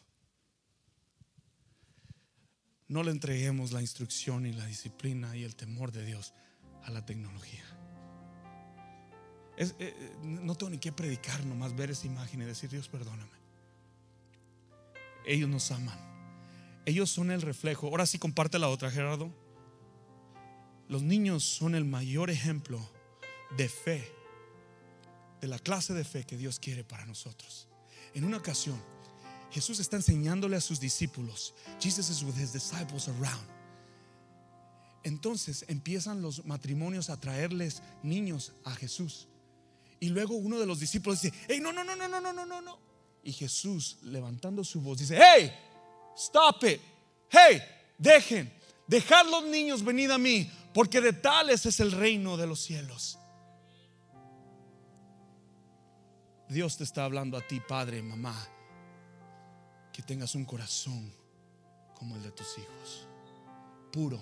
No 2.88 3.02
le 3.02 3.10
entreguemos 3.10 3.72
la 3.72 3.80
instrucción 3.80 4.46
y 4.46 4.52
la 4.52 4.64
disciplina 4.64 5.36
y 5.36 5.42
el 5.42 5.56
temor 5.56 5.92
de 5.92 6.04
Dios 6.04 6.32
a 6.84 6.90
la 6.90 7.04
tecnología. 7.04 7.64
Eh, 9.58 9.72
eh, 9.78 10.16
no 10.22 10.54
tengo 10.54 10.70
ni 10.70 10.78
que 10.78 10.92
predicar, 10.92 11.44
nomás 11.44 11.74
ver 11.74 11.90
esa 11.90 12.06
imagen 12.06 12.42
y 12.42 12.44
decir, 12.44 12.70
Dios, 12.70 12.88
perdóname. 12.88 13.36
Ellos 15.26 15.48
nos 15.48 15.70
aman. 15.72 16.05
Ellos 16.86 17.10
son 17.10 17.32
el 17.32 17.42
reflejo. 17.42 17.88
Ahora 17.88 18.06
sí 18.06 18.18
comparte 18.18 18.58
la 18.58 18.68
otra, 18.68 18.90
Gerardo. 18.90 19.30
Los 20.88 21.02
niños 21.02 21.42
son 21.42 21.74
el 21.74 21.84
mayor 21.84 22.30
ejemplo 22.30 22.80
de 23.56 23.68
fe, 23.68 24.08
de 25.40 25.48
la 25.48 25.58
clase 25.58 25.94
de 25.94 26.04
fe 26.04 26.24
que 26.24 26.36
Dios 26.36 26.60
quiere 26.60 26.84
para 26.84 27.04
nosotros. 27.04 27.68
En 28.14 28.24
una 28.24 28.36
ocasión, 28.36 28.80
Jesús 29.50 29.80
está 29.80 29.96
enseñándole 29.96 30.56
a 30.56 30.60
sus 30.60 30.78
discípulos. 30.78 31.54
Jesus 31.80 32.08
is 32.08 32.22
with 32.22 32.38
his 32.40 32.52
disciples 32.52 33.08
around. 33.08 33.48
Entonces 35.02 35.64
empiezan 35.68 36.22
los 36.22 36.44
matrimonios 36.44 37.10
a 37.10 37.18
traerles 37.18 37.82
niños 38.04 38.52
a 38.64 38.74
Jesús. 38.76 39.28
Y 39.98 40.10
luego 40.10 40.36
uno 40.36 40.60
de 40.60 40.66
los 40.66 40.78
discípulos 40.78 41.20
dice, 41.20 41.36
hey, 41.48 41.58
no, 41.60 41.72
no, 41.72 41.82
no, 41.82 41.96
no, 41.96 42.08
no, 42.08 42.20
no, 42.20 42.46
no, 42.46 42.60
no. 42.60 42.78
Y 43.24 43.32
Jesús, 43.32 43.98
levantando 44.02 44.62
su 44.62 44.80
voz, 44.80 44.98
dice, 44.98 45.18
hey, 45.20 45.52
stop 46.16 46.64
it. 46.64 46.80
Hey, 47.28 47.62
dejen, 47.98 48.52
dejad 48.86 49.26
los 49.26 49.44
niños, 49.44 49.84
venid 49.84 50.10
a 50.10 50.18
mí, 50.18 50.50
porque 50.72 51.00
de 51.00 51.12
tales 51.12 51.66
es 51.66 51.80
el 51.80 51.92
reino 51.92 52.36
de 52.36 52.46
los 52.46 52.60
cielos. 52.60 53.18
Dios 56.48 56.76
te 56.76 56.84
está 56.84 57.04
hablando 57.04 57.36
a 57.36 57.40
ti, 57.40 57.60
padre, 57.60 58.02
mamá, 58.02 58.36
que 59.92 60.02
tengas 60.02 60.34
un 60.34 60.44
corazón 60.44 61.12
como 61.94 62.14
el 62.14 62.22
de 62.22 62.30
tus 62.30 62.58
hijos, 62.58 63.08
puro. 63.92 64.20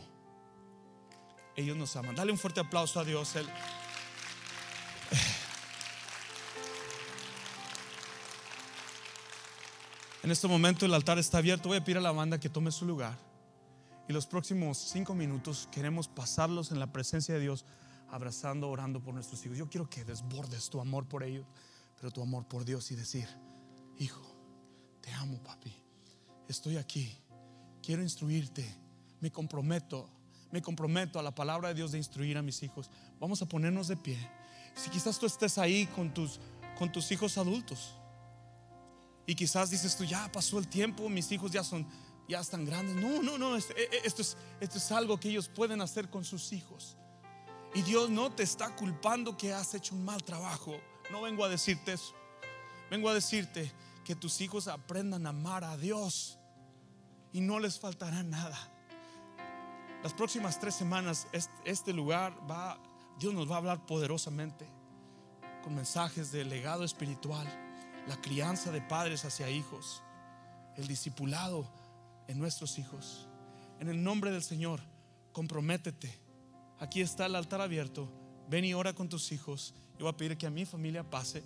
Ellos 1.57 1.77
nos 1.77 1.95
aman. 1.97 2.15
Dale 2.15 2.33
un 2.33 2.39
fuerte 2.39 2.61
aplauso 2.61 2.99
a 2.99 3.05
Dios. 3.05 3.37
Él. 3.37 3.47
En 10.25 10.31
este 10.31 10.49
momento 10.49 10.87
el 10.87 10.95
altar 10.95 11.19
está 11.19 11.37
abierto. 11.37 11.69
Voy 11.69 11.77
a 11.77 11.85
pedir 11.85 11.99
a 11.99 12.01
la 12.01 12.11
banda 12.11 12.41
que 12.41 12.49
tome 12.49 12.73
su 12.73 12.87
lugar. 12.87 13.15
Y 14.09 14.13
los 14.15 14.27
próximos 14.27 14.79
cinco 14.79 15.15
minutos 15.15 15.69
queremos 15.71 16.09
pasarlos 16.09 16.73
en 16.73 16.79
la 16.79 16.91
presencia 16.91 17.35
de 17.35 17.43
Dios, 17.43 17.67
abrazando, 18.11 18.71
orando 18.71 19.03
por 19.03 19.13
nuestros 19.13 19.45
hijos. 19.45 19.59
Yo 19.59 19.69
quiero 19.69 19.91
que 19.91 20.03
desbordes 20.03 20.71
tu 20.71 20.81
amor 20.81 21.07
por 21.07 21.25
ellos, 21.25 21.45
pero 22.01 22.11
tu 22.11 22.23
amor 22.23 22.49
por 22.49 22.65
Dios 22.65 22.91
y 22.91 22.97
decir, 22.97 23.29
hijo, 23.99 24.23
te 25.03 25.13
amo 25.13 25.43
papi, 25.43 25.75
estoy 26.49 26.79
aquí, 26.79 27.15
quiero 27.83 28.01
instruirte, 28.01 28.65
me 29.21 29.31
comprometo, 29.31 30.09
me 30.51 30.63
comprometo 30.63 31.19
a 31.19 31.23
la 31.23 31.35
palabra 31.35 31.69
de 31.69 31.75
Dios 31.75 31.93
de 31.93 31.99
instruir 31.99 32.39
a 32.39 32.43
mis 32.43 32.63
hijos. 32.63 32.91
Vamos 33.21 33.43
a 33.43 33.47
ponernos 33.47 33.89
de 33.89 33.99
pie. 33.99 34.19
Si 34.75 34.89
quizás 34.89 35.19
tú 35.19 35.27
estés 35.27 35.59
ahí 35.59 35.85
con 35.89 36.15
tus, 36.15 36.41
con 36.79 36.91
tus 36.91 37.13
hijos 37.13 37.37
adultos 37.37 37.99
y 39.27 39.35
quizás 39.35 39.71
dices 39.71 39.97
tú, 39.97 40.05
ya 40.05 40.31
pasó 40.31 40.59
el 40.59 40.69
tiempo, 40.69 41.09
mis 41.09 41.31
hijos 41.33 41.51
ya 41.51 41.65
son, 41.65 41.87
ya 42.29 42.41
están 42.41 42.65
grandes. 42.65 42.97
No, 42.97 43.23
no, 43.23 43.39
no, 43.39 43.57
esto, 43.57 43.75
e, 43.77 43.85
e, 43.85 44.01
esto, 44.05 44.23
es, 44.23 44.37
esto 44.61 44.79
es 44.79 44.93
algo 44.93 45.19
que 45.19 45.31
ellos 45.31 45.49
pueden 45.49 45.81
hacer 45.81 46.11
con 46.11 46.25
sus 46.25 46.53
hijos. 46.53 46.97
Y 47.75 47.83
Dios 47.83 48.11
no 48.11 48.31
te 48.31 48.43
está 48.43 48.75
culpando 48.77 49.37
que 49.37 49.53
has 49.53 49.75
hecho 49.75 49.95
un 49.95 50.05
mal 50.05 50.23
trabajo. 50.23 50.77
No 51.11 51.23
vengo 51.23 51.45
a 51.45 51.49
decirte 51.49 51.95
eso. 51.95 52.15
Vengo 52.91 53.09
a 53.09 53.15
decirte 53.15 53.73
que 54.05 54.15
tus 54.15 54.41
hijos 54.41 54.69
aprendan 54.69 55.27
a 55.27 55.31
amar 55.31 55.65
a 55.65 55.77
Dios 55.77 56.39
y 57.33 57.41
no 57.41 57.59
les 57.59 57.81
faltará 57.81 58.23
nada. 58.23 58.57
Las 60.03 60.13
próximas 60.13 60.61
tres 60.61 60.75
semanas 60.75 61.27
este 61.65 61.95
lugar 61.95 62.39
va, 62.49 62.79
Dios 63.19 63.33
nos 63.33 63.51
va 63.51 63.55
a 63.55 63.59
hablar 63.59 63.87
poderosamente 63.87 64.69
con 65.63 65.75
mensajes 65.75 66.31
de 66.31 66.45
legado 66.45 66.85
espiritual 66.85 67.64
la 68.07 68.21
crianza 68.21 68.71
de 68.71 68.81
padres 68.83 69.25
hacia 69.25 69.51
hijos, 69.51 70.03
el 70.77 70.87
discipulado 70.87 71.71
en 72.29 72.39
nuestros 72.39 72.79
hijos. 72.79 73.27
En 73.81 73.89
el 73.89 74.03
nombre 74.03 74.31
del 74.31 74.43
Señor, 74.43 74.81
comprométete. 75.33 76.13
Aquí 76.79 77.01
está 77.01 77.27
el 77.27 77.37
altar 77.37 77.61
abierto. 77.61 78.11
Ven 78.49 78.65
y 78.65 78.75
ora 78.75 78.93
con 78.93 79.09
tus 79.09 79.33
hijos. 79.33 79.75
Yo 79.99 80.05
voy 80.05 80.11
a 80.11 80.17
pedir 80.17 80.37
que 80.37 80.47
a 80.47 80.51
mi 80.51 80.65
familia 80.65 81.09
pase. 81.09 81.43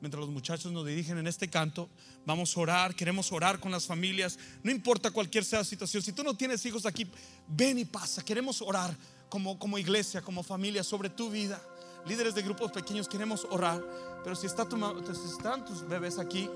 Mientras 0.00 0.20
los 0.20 0.30
muchachos 0.30 0.72
nos 0.72 0.84
dirigen 0.84 1.16
en 1.18 1.28
este 1.28 1.48
canto, 1.48 1.88
vamos 2.26 2.56
a 2.56 2.60
orar, 2.60 2.94
queremos 2.94 3.30
orar 3.30 3.60
con 3.60 3.70
las 3.70 3.86
familias. 3.86 4.38
No 4.62 4.70
importa 4.72 5.12
cualquier 5.12 5.44
sea 5.44 5.60
la 5.60 5.64
situación. 5.64 6.02
Si 6.02 6.12
tú 6.12 6.24
no 6.24 6.34
tienes 6.34 6.66
hijos 6.66 6.84
aquí, 6.86 7.06
ven 7.46 7.78
y 7.78 7.84
pasa. 7.84 8.24
Queremos 8.24 8.60
orar 8.62 8.96
como, 9.28 9.58
como 9.58 9.78
iglesia, 9.78 10.20
como 10.20 10.42
familia 10.42 10.82
sobre 10.82 11.08
tu 11.08 11.30
vida 11.30 11.62
líderes 12.06 12.34
de 12.34 12.42
grupos 12.42 12.72
pequeños, 12.72 13.08
queremos 13.08 13.46
orar. 13.50 13.80
Pero 14.22 14.36
si, 14.36 14.48
si 14.48 15.28
están 15.32 15.64
tus 15.64 15.86
bebés 15.88 16.18
aquí, 16.18 16.48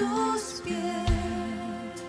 tus 0.00 0.62
pies. 0.62 2.00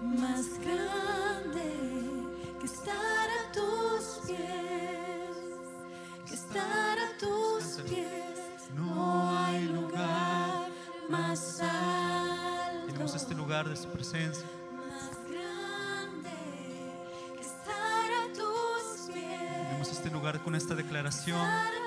Más 0.00 0.46
grande 0.60 1.68
que 2.60 2.66
estar 2.66 3.28
a 3.40 3.52
tus 3.52 4.20
pies, 4.26 5.36
que 6.28 6.34
estar 6.34 6.98
a 6.98 7.18
tus 7.18 7.80
pies. 7.88 8.70
No 8.76 9.38
hay 9.38 9.64
lugar 9.64 10.68
más 11.08 11.60
alto. 11.60 12.86
Tenemos 12.86 13.14
este 13.16 13.34
lugar 13.34 13.68
de 13.68 13.76
su 13.76 13.88
presencia. 13.88 14.46
Más 14.88 15.18
grande 15.28 16.30
que 17.34 17.42
estar 17.42 18.08
tus 18.32 19.12
pies. 19.12 19.68
Tenemos 19.68 19.88
este 19.88 20.10
lugar 20.10 20.40
con 20.44 20.54
esta 20.54 20.76
declaración. 20.76 21.83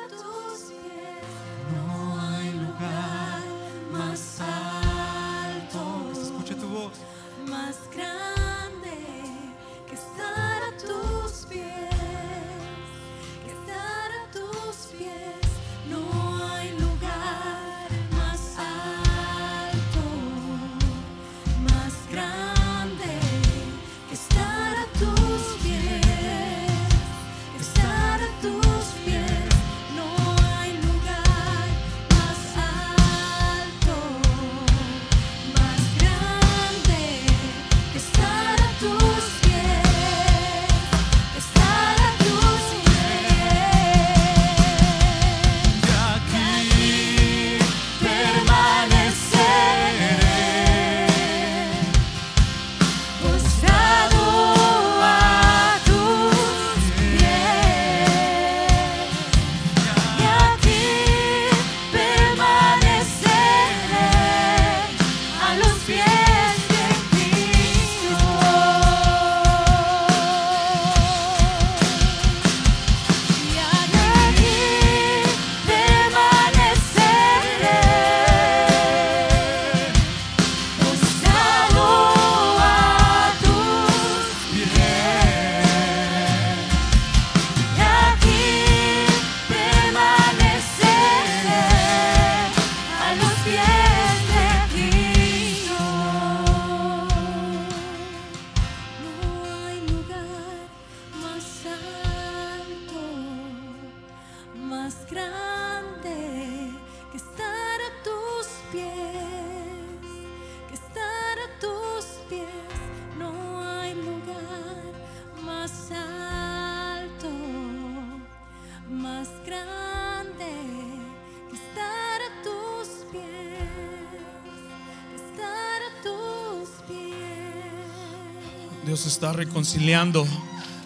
Está 129.18 129.34
reconciliando. 129.34 130.28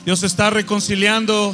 Dios 0.06 0.24
está 0.24 0.50
reconciliando 0.50 1.54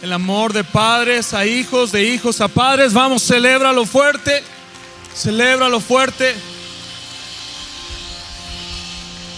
el 0.00 0.14
amor 0.14 0.54
de 0.54 0.64
padres 0.64 1.34
a 1.34 1.44
hijos, 1.44 1.92
de 1.92 2.04
hijos 2.04 2.40
a 2.40 2.48
padres. 2.48 2.94
Vamos, 2.94 3.22
celébralo 3.22 3.84
fuerte. 3.84 4.42
Celébralo 5.14 5.78
fuerte. 5.78 6.34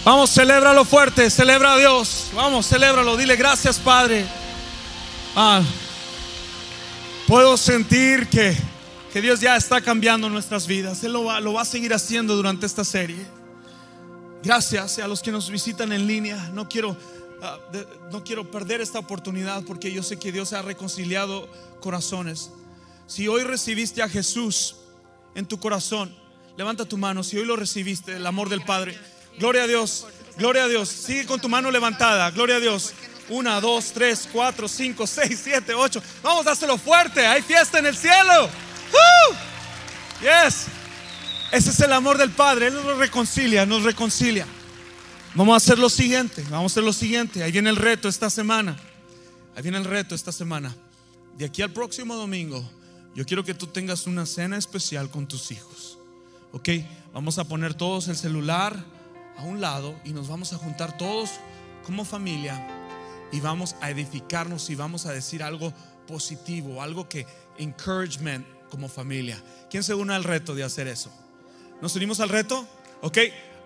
Vamos, 0.05 0.29
celébralo 0.29 0.85
fuerte. 0.85 1.29
Celebra 1.29 1.73
a 1.73 1.77
Dios. 1.77 2.27
Vamos, 2.33 2.65
celébralo. 2.65 3.17
Dile 3.17 3.35
gracias, 3.35 3.77
Padre. 3.77 4.25
Ah, 5.35 5.61
puedo 7.27 7.57
sentir 7.57 8.29
que, 8.29 8.55
que 9.11 9.19
Dios 9.19 9.41
ya 9.41 9.57
está 9.57 9.81
cambiando 9.81 10.29
nuestras 10.29 10.65
vidas. 10.65 11.03
Él 11.03 11.11
lo 11.11 11.25
va, 11.25 11.41
lo 11.41 11.51
va 11.51 11.63
a 11.63 11.65
seguir 11.65 11.93
haciendo 11.93 12.37
durante 12.37 12.65
esta 12.65 12.85
serie. 12.85 13.38
Gracias 14.43 14.99
a 14.99 15.07
los 15.07 15.21
que 15.21 15.31
nos 15.31 15.49
visitan 15.49 15.91
en 15.91 16.07
línea. 16.07 16.37
No 16.53 16.69
quiero, 16.69 16.95
ah, 17.41 17.57
no 18.11 18.23
quiero 18.23 18.49
perder 18.49 18.81
esta 18.81 18.99
oportunidad 18.99 19.63
porque 19.63 19.91
yo 19.91 20.01
sé 20.01 20.17
que 20.17 20.31
Dios 20.31 20.53
ha 20.53 20.61
reconciliado 20.61 21.49
corazones. 21.81 22.51
Si 23.07 23.27
hoy 23.27 23.43
recibiste 23.43 24.01
a 24.01 24.07
Jesús 24.07 24.75
en 25.35 25.45
tu 25.45 25.59
corazón, 25.59 26.15
levanta 26.57 26.85
tu 26.85 26.97
mano. 26.97 27.23
Si 27.23 27.37
hoy 27.37 27.45
lo 27.45 27.55
recibiste, 27.55 28.15
el 28.15 28.25
amor 28.25 28.49
del 28.49 28.61
Padre. 28.61 28.97
Gloria 29.37 29.63
a 29.63 29.67
Dios, 29.67 30.07
gloria 30.37 30.63
a 30.63 30.67
Dios. 30.67 30.89
Sigue 30.89 31.25
con 31.25 31.39
tu 31.41 31.49
mano 31.49 31.69
levantada. 31.71 32.31
Gloria 32.31 32.57
a 32.57 32.59
Dios. 32.59 32.93
Una, 33.29 33.59
dos, 33.59 33.91
tres, 33.93 34.27
cuatro, 34.31 34.67
cinco, 34.67 35.05
seis, 35.05 35.39
siete, 35.43 35.73
ocho. 35.73 36.01
Vamos 36.23 36.47
hacerlo 36.47 36.77
fuerte. 36.77 37.25
Hay 37.27 37.41
fiesta 37.41 37.79
en 37.79 37.87
el 37.87 37.95
cielo. 37.95 38.49
Yes. 40.21 40.78
Ese 41.51 41.71
es 41.71 41.79
el 41.79 41.93
amor 41.93 42.17
del 42.17 42.29
Padre. 42.29 42.67
Él 42.67 42.75
nos 42.75 42.97
reconcilia, 42.97 43.65
nos 43.65 43.83
reconcilia. 43.83 44.45
Vamos 45.33 45.53
a 45.53 45.57
hacer 45.57 45.79
lo 45.79 45.89
siguiente. 45.89 46.43
Vamos 46.49 46.71
a 46.71 46.73
hacer 46.73 46.83
lo 46.83 46.93
siguiente. 46.93 47.43
Ahí 47.43 47.51
viene 47.51 47.69
el 47.69 47.75
reto 47.75 48.07
esta 48.07 48.29
semana. 48.29 48.77
Ahí 49.55 49.63
viene 49.63 49.77
el 49.77 49.85
reto 49.85 50.13
esta 50.13 50.31
semana. 50.31 50.75
De 51.37 51.45
aquí 51.45 51.61
al 51.61 51.71
próximo 51.71 52.15
domingo, 52.15 52.63
yo 53.15 53.25
quiero 53.25 53.43
que 53.43 53.53
tú 53.53 53.67
tengas 53.67 54.05
una 54.05 54.25
cena 54.25 54.57
especial 54.57 55.09
con 55.09 55.27
tus 55.27 55.51
hijos. 55.51 55.97
¿Ok? 56.51 56.69
Vamos 57.13 57.39
a 57.39 57.45
poner 57.45 57.73
todos 57.73 58.07
el 58.07 58.15
celular 58.15 58.83
a 59.37 59.43
un 59.43 59.59
lado 59.59 59.99
y 60.05 60.11
nos 60.11 60.27
vamos 60.27 60.53
a 60.53 60.57
juntar 60.57 60.97
todos 60.97 61.31
como 61.83 62.05
familia 62.05 62.67
y 63.31 63.39
vamos 63.39 63.75
a 63.81 63.89
edificarnos 63.89 64.69
y 64.69 64.75
vamos 64.75 65.05
a 65.05 65.11
decir 65.11 65.41
algo 65.41 65.73
positivo, 66.07 66.81
algo 66.81 67.09
que 67.09 67.25
encouragement 67.57 68.45
como 68.69 68.87
familia. 68.87 69.41
¿Quién 69.69 69.83
se 69.83 69.93
une 69.93 70.13
al 70.13 70.23
reto 70.23 70.53
de 70.53 70.63
hacer 70.63 70.87
eso? 70.87 71.11
¿Nos 71.81 71.95
unimos 71.95 72.19
al 72.19 72.29
reto? 72.29 72.67
¿Ok? 73.01 73.17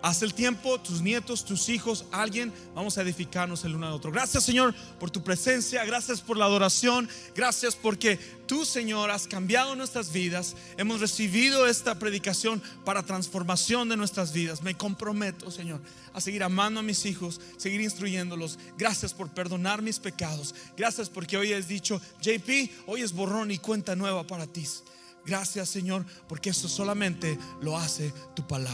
Haz 0.03 0.21
el 0.21 0.33
tiempo, 0.33 0.79
tus 0.81 1.01
nietos, 1.01 1.45
tus 1.45 1.69
hijos, 1.69 2.05
alguien, 2.11 2.53
vamos 2.75 2.97
a 2.97 3.01
edificarnos 3.01 3.63
el 3.63 3.73
uno 3.73 3.87
al 3.87 3.93
otro. 3.93 4.11
Gracias 4.11 4.43
Señor 4.43 4.75
por 4.99 5.09
tu 5.09 5.23
presencia, 5.23 5.85
gracias 5.85 6.19
por 6.19 6.35
la 6.35 6.43
adoración, 6.43 7.09
gracias 7.33 7.75
porque 7.75 8.17
tú 8.45 8.65
Señor 8.65 9.09
has 9.11 9.27
cambiado 9.27 9.77
nuestras 9.77 10.11
vidas, 10.11 10.57
hemos 10.75 10.99
recibido 10.99 11.65
esta 11.67 11.97
predicación 11.97 12.61
para 12.83 13.01
transformación 13.01 13.87
de 13.87 13.95
nuestras 13.95 14.33
vidas. 14.33 14.61
Me 14.61 14.75
comprometo 14.75 15.49
Señor 15.49 15.79
a 16.13 16.19
seguir 16.19 16.43
amando 16.43 16.81
a 16.81 16.83
mis 16.83 17.05
hijos, 17.05 17.39
seguir 17.55 17.79
instruyéndolos. 17.79 18.59
Gracias 18.77 19.13
por 19.13 19.29
perdonar 19.29 19.81
mis 19.81 19.99
pecados, 19.99 20.53
gracias 20.75 21.09
porque 21.09 21.37
hoy 21.37 21.53
has 21.53 21.69
dicho, 21.69 22.01
JP, 22.21 22.49
hoy 22.87 23.01
es 23.01 23.13
borrón 23.13 23.51
y 23.51 23.57
cuenta 23.57 23.95
nueva 23.95 24.27
para 24.27 24.45
ti. 24.45 24.67
Gracias 25.25 25.69
Señor 25.69 26.05
porque 26.27 26.49
eso 26.49 26.67
solamente 26.67 27.37
lo 27.61 27.77
hace 27.77 28.13
tu 28.35 28.45
palabra. 28.47 28.71